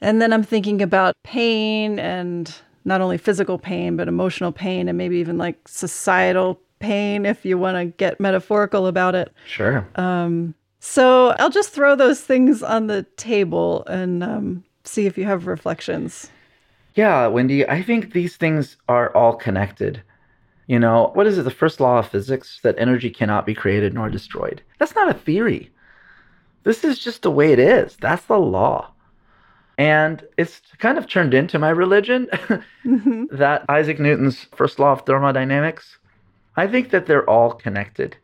And 0.00 0.20
then 0.20 0.32
I'm 0.32 0.42
thinking 0.42 0.82
about 0.82 1.14
pain 1.24 1.98
and 1.98 2.54
not 2.84 3.00
only 3.00 3.18
physical 3.18 3.58
pain, 3.58 3.96
but 3.96 4.08
emotional 4.08 4.52
pain 4.52 4.88
and 4.88 4.96
maybe 4.96 5.16
even 5.16 5.38
like 5.38 5.66
societal 5.66 6.60
pain 6.78 7.26
if 7.26 7.44
you 7.44 7.58
want 7.58 7.76
to 7.76 7.86
get 7.96 8.20
metaphorical 8.20 8.86
about 8.86 9.14
it. 9.14 9.32
Sure. 9.46 9.88
Um, 9.96 10.54
so 10.78 11.34
I'll 11.38 11.50
just 11.50 11.70
throw 11.70 11.96
those 11.96 12.20
things 12.20 12.62
on 12.62 12.86
the 12.86 13.02
table 13.16 13.84
and 13.86 14.22
um, 14.22 14.64
see 14.84 15.06
if 15.06 15.18
you 15.18 15.24
have 15.24 15.46
reflections. 15.46 16.30
Yeah, 16.94 17.26
Wendy, 17.26 17.68
I 17.68 17.82
think 17.82 18.12
these 18.12 18.36
things 18.36 18.76
are 18.88 19.14
all 19.14 19.34
connected. 19.34 20.02
You 20.66 20.78
know, 20.78 21.10
what 21.14 21.26
is 21.26 21.38
it? 21.38 21.42
The 21.42 21.50
first 21.50 21.80
law 21.80 21.98
of 21.98 22.08
physics 22.08 22.60
that 22.62 22.74
energy 22.78 23.10
cannot 23.10 23.46
be 23.46 23.54
created 23.54 23.94
nor 23.94 24.08
destroyed. 24.08 24.62
That's 24.78 24.94
not 24.94 25.10
a 25.10 25.14
theory. 25.14 25.70
This 26.66 26.84
is 26.84 26.98
just 26.98 27.22
the 27.22 27.30
way 27.30 27.52
it 27.52 27.58
is. 27.58 27.96
That's 27.96 28.26
the 28.26 28.38
law. 28.38 28.90
And 29.78 30.22
it's 30.36 30.60
kind 30.78 30.98
of 30.98 31.08
turned 31.08 31.32
into 31.32 31.58
my 31.58 31.70
religion 31.70 32.28
mm-hmm. 32.84 33.24
that 33.30 33.64
Isaac 33.68 33.98
Newton's 34.00 34.46
first 34.54 34.78
law 34.78 34.92
of 34.92 35.02
thermodynamics 35.02 35.98
I 36.56 36.66
think 36.66 36.90
that 36.90 37.06
they're 37.06 37.28
all 37.28 37.52
connected. 37.52 38.16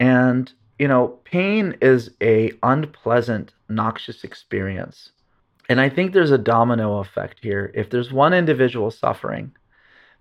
And, 0.00 0.50
you 0.78 0.88
know, 0.88 1.08
pain 1.24 1.76
is 1.82 2.10
a 2.22 2.52
unpleasant, 2.62 3.52
noxious 3.68 4.24
experience. 4.24 5.10
And 5.68 5.80
I 5.80 5.88
think 5.88 6.12
there's 6.12 6.30
a 6.30 6.38
domino 6.38 6.98
effect 6.98 7.38
here. 7.42 7.70
If 7.74 7.90
there's 7.90 8.12
one 8.12 8.32
individual 8.32 8.90
suffering, 8.90 9.52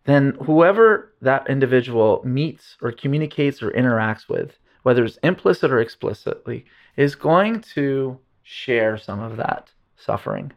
then 0.05 0.37
whoever 0.43 1.13
that 1.21 1.49
individual 1.49 2.21
meets 2.25 2.77
or 2.81 2.91
communicates 2.91 3.63
or 3.63 3.71
interacts 3.71 4.27
with, 4.27 4.57
whether 4.85 5.03
it's 5.03 5.17
implicit 5.23 5.71
or 5.71 5.79
explicitly, 5.79 6.65
is 6.95 7.15
going 7.15 7.59
to 7.59 8.17
share 8.43 8.97
some 8.97 9.19
of 9.19 9.37
that 9.37 9.71
suffering. 9.97 10.51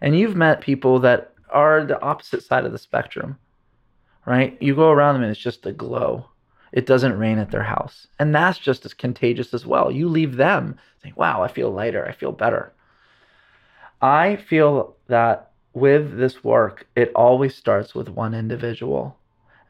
And 0.00 0.18
you've 0.18 0.36
met 0.36 0.60
people 0.60 1.00
that 1.00 1.32
are 1.50 1.84
the 1.84 2.00
opposite 2.00 2.42
side 2.42 2.64
of 2.64 2.72
the 2.72 2.78
spectrum 2.78 3.38
right? 4.28 4.58
You 4.60 4.74
go 4.74 4.90
around 4.90 5.14
them 5.14 5.22
and 5.22 5.32
it's 5.32 5.40
just 5.40 5.64
a 5.64 5.72
glow. 5.72 6.28
It 6.70 6.84
doesn't 6.84 7.18
rain 7.18 7.38
at 7.38 7.50
their 7.50 7.62
house. 7.62 8.08
And 8.18 8.34
that's 8.34 8.58
just 8.58 8.84
as 8.84 8.92
contagious 8.92 9.54
as 9.54 9.64
well. 9.64 9.90
You 9.90 10.06
leave 10.06 10.36
them 10.36 10.76
saying, 11.02 11.14
wow, 11.16 11.42
I 11.42 11.48
feel 11.48 11.70
lighter. 11.70 12.06
I 12.06 12.12
feel 12.12 12.32
better. 12.32 12.74
I 14.02 14.36
feel 14.36 14.96
that 15.06 15.52
with 15.72 16.18
this 16.18 16.44
work, 16.44 16.86
it 16.94 17.10
always 17.14 17.54
starts 17.54 17.94
with 17.94 18.10
one 18.10 18.34
individual 18.34 19.16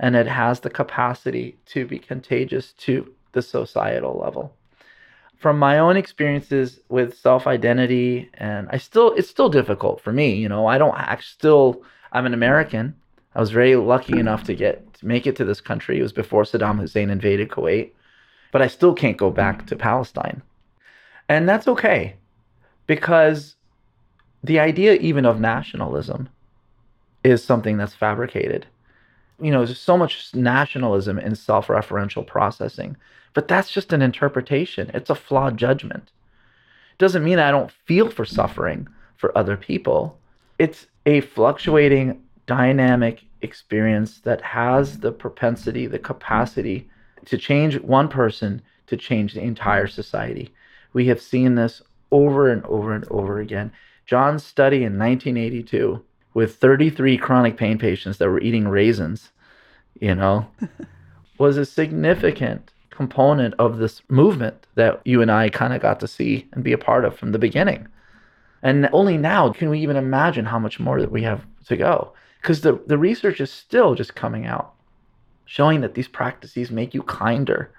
and 0.01 0.17
it 0.17 0.27
has 0.27 0.61
the 0.61 0.71
capacity 0.71 1.57
to 1.67 1.87
be 1.87 2.01
contagious 2.01 2.73
to 2.73 3.15
the 3.33 3.43
societal 3.43 4.19
level. 4.19 4.55
From 5.37 5.59
my 5.59 5.79
own 5.79 5.97
experiences 5.97 6.81
with 6.89 7.17
self 7.17 7.47
identity, 7.47 8.29
and 8.35 8.69
I 8.71 8.79
still, 8.79 9.13
it's 9.13 9.29
still 9.29 9.49
difficult 9.49 10.01
for 10.01 10.13
me. 10.13 10.35
You 10.35 10.49
know, 10.49 10.67
I 10.67 10.79
don't 10.79 10.97
act 10.97 11.25
still, 11.25 11.83
I'm 12.13 12.27
an 12.27 12.35
American 12.35 12.95
I 13.39 13.41
was 13.41 13.53
very 13.53 13.77
lucky 13.77 14.19
enough 14.19 14.43
to 14.45 14.55
get 14.55 14.95
to 14.95 15.07
make 15.07 15.25
it 15.25 15.37
to 15.37 15.45
this 15.45 15.61
country. 15.61 16.01
It 16.01 16.03
was 16.03 16.13
before 16.13 16.43
Saddam 16.43 16.81
Hussein 16.81 17.09
invaded 17.09 17.51
Kuwait, 17.51 17.93
but 18.51 18.63
I 18.63 18.67
still 18.67 18.93
can't 18.95 19.17
go 19.17 19.31
back 19.31 19.67
to 19.69 19.77
Palestine. 19.77 20.43
And 21.29 21.49
that's 21.49 21.69
okay 21.69 22.17
because 22.89 23.55
the 24.43 24.59
idea 24.59 24.95
even 24.95 25.25
of 25.25 25.39
nationalism 25.39 26.29
is 27.23 27.45
something 27.45 27.77
that's 27.77 27.95
fabricated. 27.95 28.67
You 29.41 29.53
know, 29.53 29.65
there's 29.65 29.81
so 29.81 29.97
much 29.97 30.35
nationalism 30.35 31.19
in 31.19 31.35
self-referential 31.35 32.27
processing, 32.27 32.97
but 33.35 33.47
that's 33.47 33.71
just 33.71 33.93
an 33.93 34.03
interpretation. 34.03 34.91
It's 34.95 35.11
a 35.11 35.15
flawed 35.15 35.57
judgment. 35.57 36.11
It 36.93 36.99
doesn't 36.99 37.25
mean 37.25 37.39
I 37.39 37.51
don't 37.51 37.71
feel 37.71 38.11
for 38.11 38.25
suffering 38.25 38.89
for 39.17 39.37
other 39.37 39.57
people. 39.57 40.19
It's 40.59 40.87
a 41.07 41.21
fluctuating 41.21 42.21
dynamic 42.47 43.25
experience 43.43 44.19
that 44.21 44.41
has 44.43 44.99
the 44.99 45.13
propensity, 45.13 45.87
the 45.87 45.99
capacity 45.99 46.89
to 47.27 47.39
change 47.39 47.79
one 47.81 48.09
person 48.09 48.63
to 48.87 48.97
change 48.97 49.35
the 49.35 49.43
entire 49.43 49.87
society. 49.87 50.53
We 50.93 51.07
have 51.07 51.21
seen 51.21 51.55
this 51.55 51.83
over 52.11 52.51
and 52.51 52.65
over 52.65 52.93
and 52.95 53.05
over 53.11 53.39
again. 53.39 53.71
Jon's 54.07 54.43
study 54.43 54.79
in 54.79 54.99
1982 54.99 56.03
with 56.39 56.55
33 56.55 57.19
chronic 57.19 57.57
pain 57.57 57.79
patients 57.79 58.19
that 58.19 58.29
were 58.29 58.41
eating 58.41 58.69
raisins, 58.69 59.33
you 59.99 60.15
know, 60.15 60.47
was 61.39 61.57
a 61.57 61.67
significant 61.67 62.71
component 62.91 63.57
of 63.59 63.79
this 63.79 64.03
movement 64.09 64.65
that 64.77 65.01
you 65.05 65.21
and 65.21 65.33
I 65.33 65.49
kind 65.49 65.73
of 65.73 65.83
got 65.83 65.99
to 65.99 66.07
see 66.07 66.47
and 66.53 66.63
be 66.63 66.73
a 66.73 66.79
part 66.79 67.05
of 67.05 67.19
from 67.19 67.33
the 67.33 67.41
beginning. 67.41 67.89
And 68.63 68.89
only 68.93 69.19
now 69.19 69.53
can 69.53 69.69
we 69.69 69.81
even 69.81 69.97
imagine 69.97 70.45
how 70.45 70.61
much 70.61 70.79
more 70.79 71.01
that 71.01 71.11
we 71.11 71.25
have 71.25 71.45
to 71.67 71.77
go 71.77 72.13
because 72.41 72.61
the, 72.61 72.81
the 72.87 72.99
research 72.99 73.41
is 73.41 73.51
still 73.51 73.97
just 73.97 74.15
coming 74.15 74.47
out 74.47 74.75
showing 75.45 75.81
that 75.81 75.95
these 75.95 76.07
practices 76.07 76.71
make 76.71 76.95
you 76.95 77.03
kinder 77.03 77.73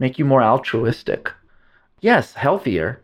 make 0.00 0.18
you 0.18 0.24
more 0.24 0.42
altruistic 0.42 1.32
yes 2.00 2.34
healthier 2.34 3.00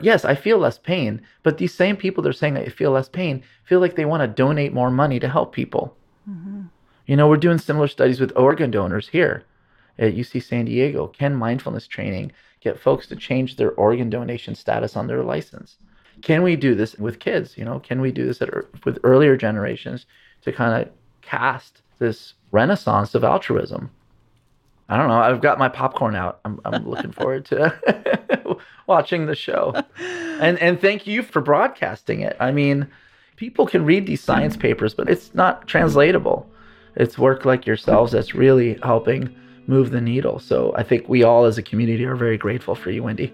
yes 0.00 0.24
i 0.24 0.34
feel 0.34 0.58
less 0.58 0.78
pain 0.78 1.20
but 1.42 1.58
these 1.58 1.72
same 1.72 1.96
people 1.96 2.22
that 2.22 2.30
are 2.30 2.32
saying 2.32 2.54
that 2.54 2.64
they 2.64 2.70
feel 2.70 2.90
less 2.90 3.08
pain 3.08 3.42
feel 3.64 3.80
like 3.80 3.96
they 3.96 4.04
want 4.04 4.20
to 4.20 4.26
donate 4.26 4.72
more 4.72 4.90
money 4.90 5.20
to 5.20 5.28
help 5.28 5.52
people 5.52 5.96
mm-hmm. 6.28 6.62
you 7.06 7.16
know 7.16 7.28
we're 7.28 7.36
doing 7.36 7.58
similar 7.58 7.88
studies 7.88 8.20
with 8.20 8.32
organ 8.36 8.70
donors 8.70 9.08
here 9.08 9.44
at 9.98 10.14
UC 10.14 10.42
San 10.42 10.64
Diego? 10.64 11.06
Can 11.08 11.34
mindfulness 11.34 11.86
training 11.86 12.32
get 12.60 12.80
folks 12.80 13.06
to 13.08 13.16
change 13.16 13.56
their 13.56 13.72
organ 13.72 14.10
donation 14.10 14.54
status 14.54 14.96
on 14.96 15.06
their 15.06 15.22
license? 15.22 15.76
Can 16.22 16.42
we 16.42 16.56
do 16.56 16.74
this 16.74 16.96
with 16.96 17.18
kids? 17.18 17.56
You 17.58 17.64
know, 17.64 17.80
can 17.80 18.00
we 18.00 18.12
do 18.12 18.26
this 18.26 18.40
at, 18.40 18.50
with 18.84 18.98
earlier 19.02 19.36
generations 19.36 20.06
to 20.42 20.52
kind 20.52 20.82
of 20.82 20.92
cast 21.22 21.82
this 21.98 22.34
renaissance 22.50 23.14
of 23.14 23.24
altruism? 23.24 23.90
I 24.88 24.96
don't 24.96 25.08
know. 25.08 25.18
I've 25.18 25.40
got 25.40 25.58
my 25.58 25.68
popcorn 25.68 26.14
out. 26.14 26.40
I'm, 26.44 26.60
I'm 26.64 26.88
looking 26.88 27.12
forward 27.12 27.46
to 27.46 28.42
watching 28.86 29.26
the 29.26 29.34
show. 29.34 29.74
And 29.98 30.58
and 30.58 30.80
thank 30.80 31.06
you 31.06 31.22
for 31.22 31.40
broadcasting 31.40 32.20
it. 32.20 32.36
I 32.40 32.50
mean, 32.50 32.88
people 33.36 33.66
can 33.66 33.84
read 33.84 34.06
these 34.06 34.22
science 34.22 34.56
papers, 34.56 34.94
but 34.94 35.08
it's 35.08 35.34
not 35.34 35.66
translatable. 35.66 36.48
It's 36.96 37.18
work 37.18 37.44
like 37.44 37.66
yourselves 37.66 38.12
that's 38.12 38.34
really 38.34 38.78
helping 38.82 39.34
move 39.66 39.90
the 39.90 40.00
needle. 40.00 40.38
So 40.38 40.74
I 40.76 40.82
think 40.82 41.08
we 41.08 41.22
all 41.22 41.44
as 41.44 41.58
a 41.58 41.62
community 41.62 42.04
are 42.04 42.16
very 42.16 42.36
grateful 42.36 42.74
for 42.74 42.90
you, 42.90 43.02
Wendy. 43.02 43.32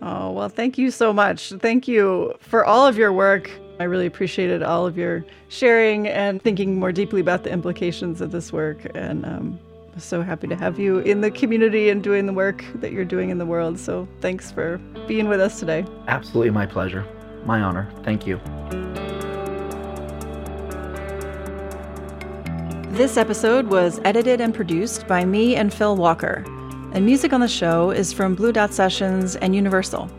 Oh, 0.00 0.32
well, 0.32 0.48
thank 0.48 0.78
you 0.78 0.90
so 0.90 1.12
much. 1.12 1.52
Thank 1.60 1.86
you 1.86 2.34
for 2.40 2.64
all 2.64 2.86
of 2.86 2.96
your 2.96 3.12
work. 3.12 3.50
I 3.78 3.84
really 3.84 4.06
appreciated 4.06 4.62
all 4.62 4.86
of 4.86 4.96
your 4.96 5.24
sharing 5.48 6.08
and 6.08 6.42
thinking 6.42 6.78
more 6.78 6.92
deeply 6.92 7.20
about 7.20 7.44
the 7.44 7.50
implications 7.50 8.20
of 8.20 8.32
this 8.32 8.52
work. 8.52 8.86
And 8.94 9.24
um, 9.24 9.60
so 9.98 10.22
happy 10.22 10.46
to 10.46 10.56
have 10.56 10.78
you 10.78 10.98
in 11.00 11.20
the 11.20 11.30
community 11.30 11.90
and 11.90 12.02
doing 12.02 12.26
the 12.26 12.32
work 12.32 12.64
that 12.76 12.92
you're 12.92 13.04
doing 13.04 13.30
in 13.30 13.38
the 13.38 13.46
world. 13.46 13.78
So 13.78 14.08
thanks 14.20 14.50
for 14.50 14.78
being 15.06 15.28
with 15.28 15.40
us 15.40 15.60
today. 15.60 15.84
Absolutely 16.08 16.50
my 16.50 16.66
pleasure. 16.66 17.06
My 17.44 17.60
honor. 17.60 17.88
Thank 18.02 18.26
you. 18.26 18.40
This 22.92 23.16
episode 23.16 23.68
was 23.68 24.00
edited 24.04 24.40
and 24.40 24.54
produced 24.54 25.06
by 25.06 25.24
me 25.24 25.56
and 25.56 25.72
Phil 25.72 25.96
Walker, 25.96 26.44
and 26.92 27.06
music 27.06 27.32
on 27.32 27.40
the 27.40 27.48
show 27.48 27.90
is 27.90 28.12
from 28.12 28.34
Blue 28.34 28.52
Dot 28.52 28.74
Sessions 28.74 29.36
and 29.36 29.54
Universal. 29.54 30.10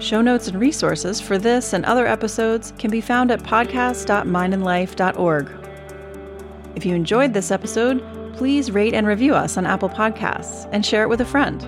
Show 0.00 0.22
notes 0.22 0.48
and 0.48 0.58
resources 0.58 1.20
for 1.20 1.36
this 1.36 1.74
and 1.74 1.84
other 1.84 2.06
episodes 2.06 2.72
can 2.78 2.90
be 2.90 3.02
found 3.02 3.30
at 3.30 3.40
podcast.mindandlife.org. 3.40 5.50
If 6.74 6.86
you 6.86 6.94
enjoyed 6.94 7.34
this 7.34 7.50
episode, 7.50 8.02
please 8.40 8.70
rate 8.70 8.94
and 8.94 9.06
review 9.06 9.34
us 9.34 9.58
on 9.58 9.66
Apple 9.66 9.90
Podcasts 9.90 10.66
and 10.72 10.86
share 10.86 11.02
it 11.02 11.10
with 11.10 11.20
a 11.20 11.26
friend. 11.26 11.62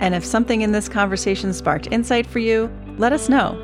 And 0.00 0.14
if 0.14 0.24
something 0.24 0.60
in 0.60 0.70
this 0.70 0.88
conversation 0.88 1.52
sparked 1.52 1.88
insight 1.90 2.28
for 2.28 2.38
you, 2.38 2.70
let 2.96 3.12
us 3.12 3.28
know. 3.28 3.58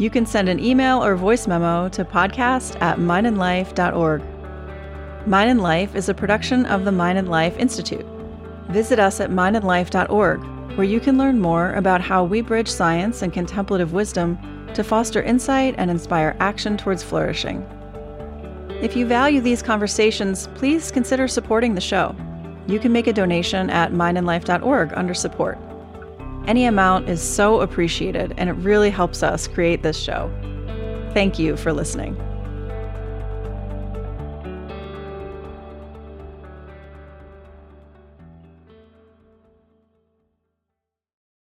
You 0.00 0.10
can 0.10 0.26
send 0.26 0.48
an 0.48 0.58
email 0.58 1.04
or 1.04 1.14
voice 1.14 1.46
memo 1.46 1.88
to 1.90 2.04
podcast 2.04 2.76
at 2.82 2.98
mindandlife.org. 2.98 4.22
Mind 5.28 5.50
and 5.50 5.60
Life 5.60 5.94
is 5.94 6.08
a 6.08 6.14
production 6.14 6.66
of 6.66 6.84
the 6.84 6.90
Mind 6.90 7.16
and 7.16 7.28
Life 7.28 7.56
Institute. 7.58 8.04
Visit 8.70 8.98
us 8.98 9.20
at 9.20 9.30
mindandlife.org, 9.30 10.40
where 10.76 10.84
you 10.84 10.98
can 10.98 11.16
learn 11.16 11.38
more 11.38 11.74
about 11.74 12.00
how 12.00 12.24
we 12.24 12.40
bridge 12.40 12.68
science 12.68 13.22
and 13.22 13.32
contemplative 13.32 13.92
wisdom 13.92 14.36
to 14.74 14.82
foster 14.82 15.22
insight 15.22 15.76
and 15.78 15.92
inspire 15.92 16.36
action 16.40 16.76
towards 16.76 17.04
flourishing. 17.04 17.64
If 18.82 18.94
you 18.94 19.06
value 19.06 19.40
these 19.40 19.62
conversations, 19.62 20.48
please 20.54 20.90
consider 20.90 21.26
supporting 21.28 21.74
the 21.74 21.80
show. 21.80 22.14
You 22.66 22.78
can 22.78 22.92
make 22.92 23.06
a 23.06 23.12
donation 23.12 23.70
at 23.70 23.92
mindandlife.org 23.92 24.92
under 24.94 25.14
support. 25.14 25.58
Any 26.46 26.66
amount 26.66 27.08
is 27.08 27.22
so 27.22 27.62
appreciated 27.62 28.34
and 28.36 28.50
it 28.50 28.52
really 28.52 28.90
helps 28.90 29.22
us 29.22 29.48
create 29.48 29.82
this 29.82 29.98
show. 29.98 30.30
Thank 31.14 31.38
you 31.38 31.56
for 31.56 31.72
listening. 31.72 32.16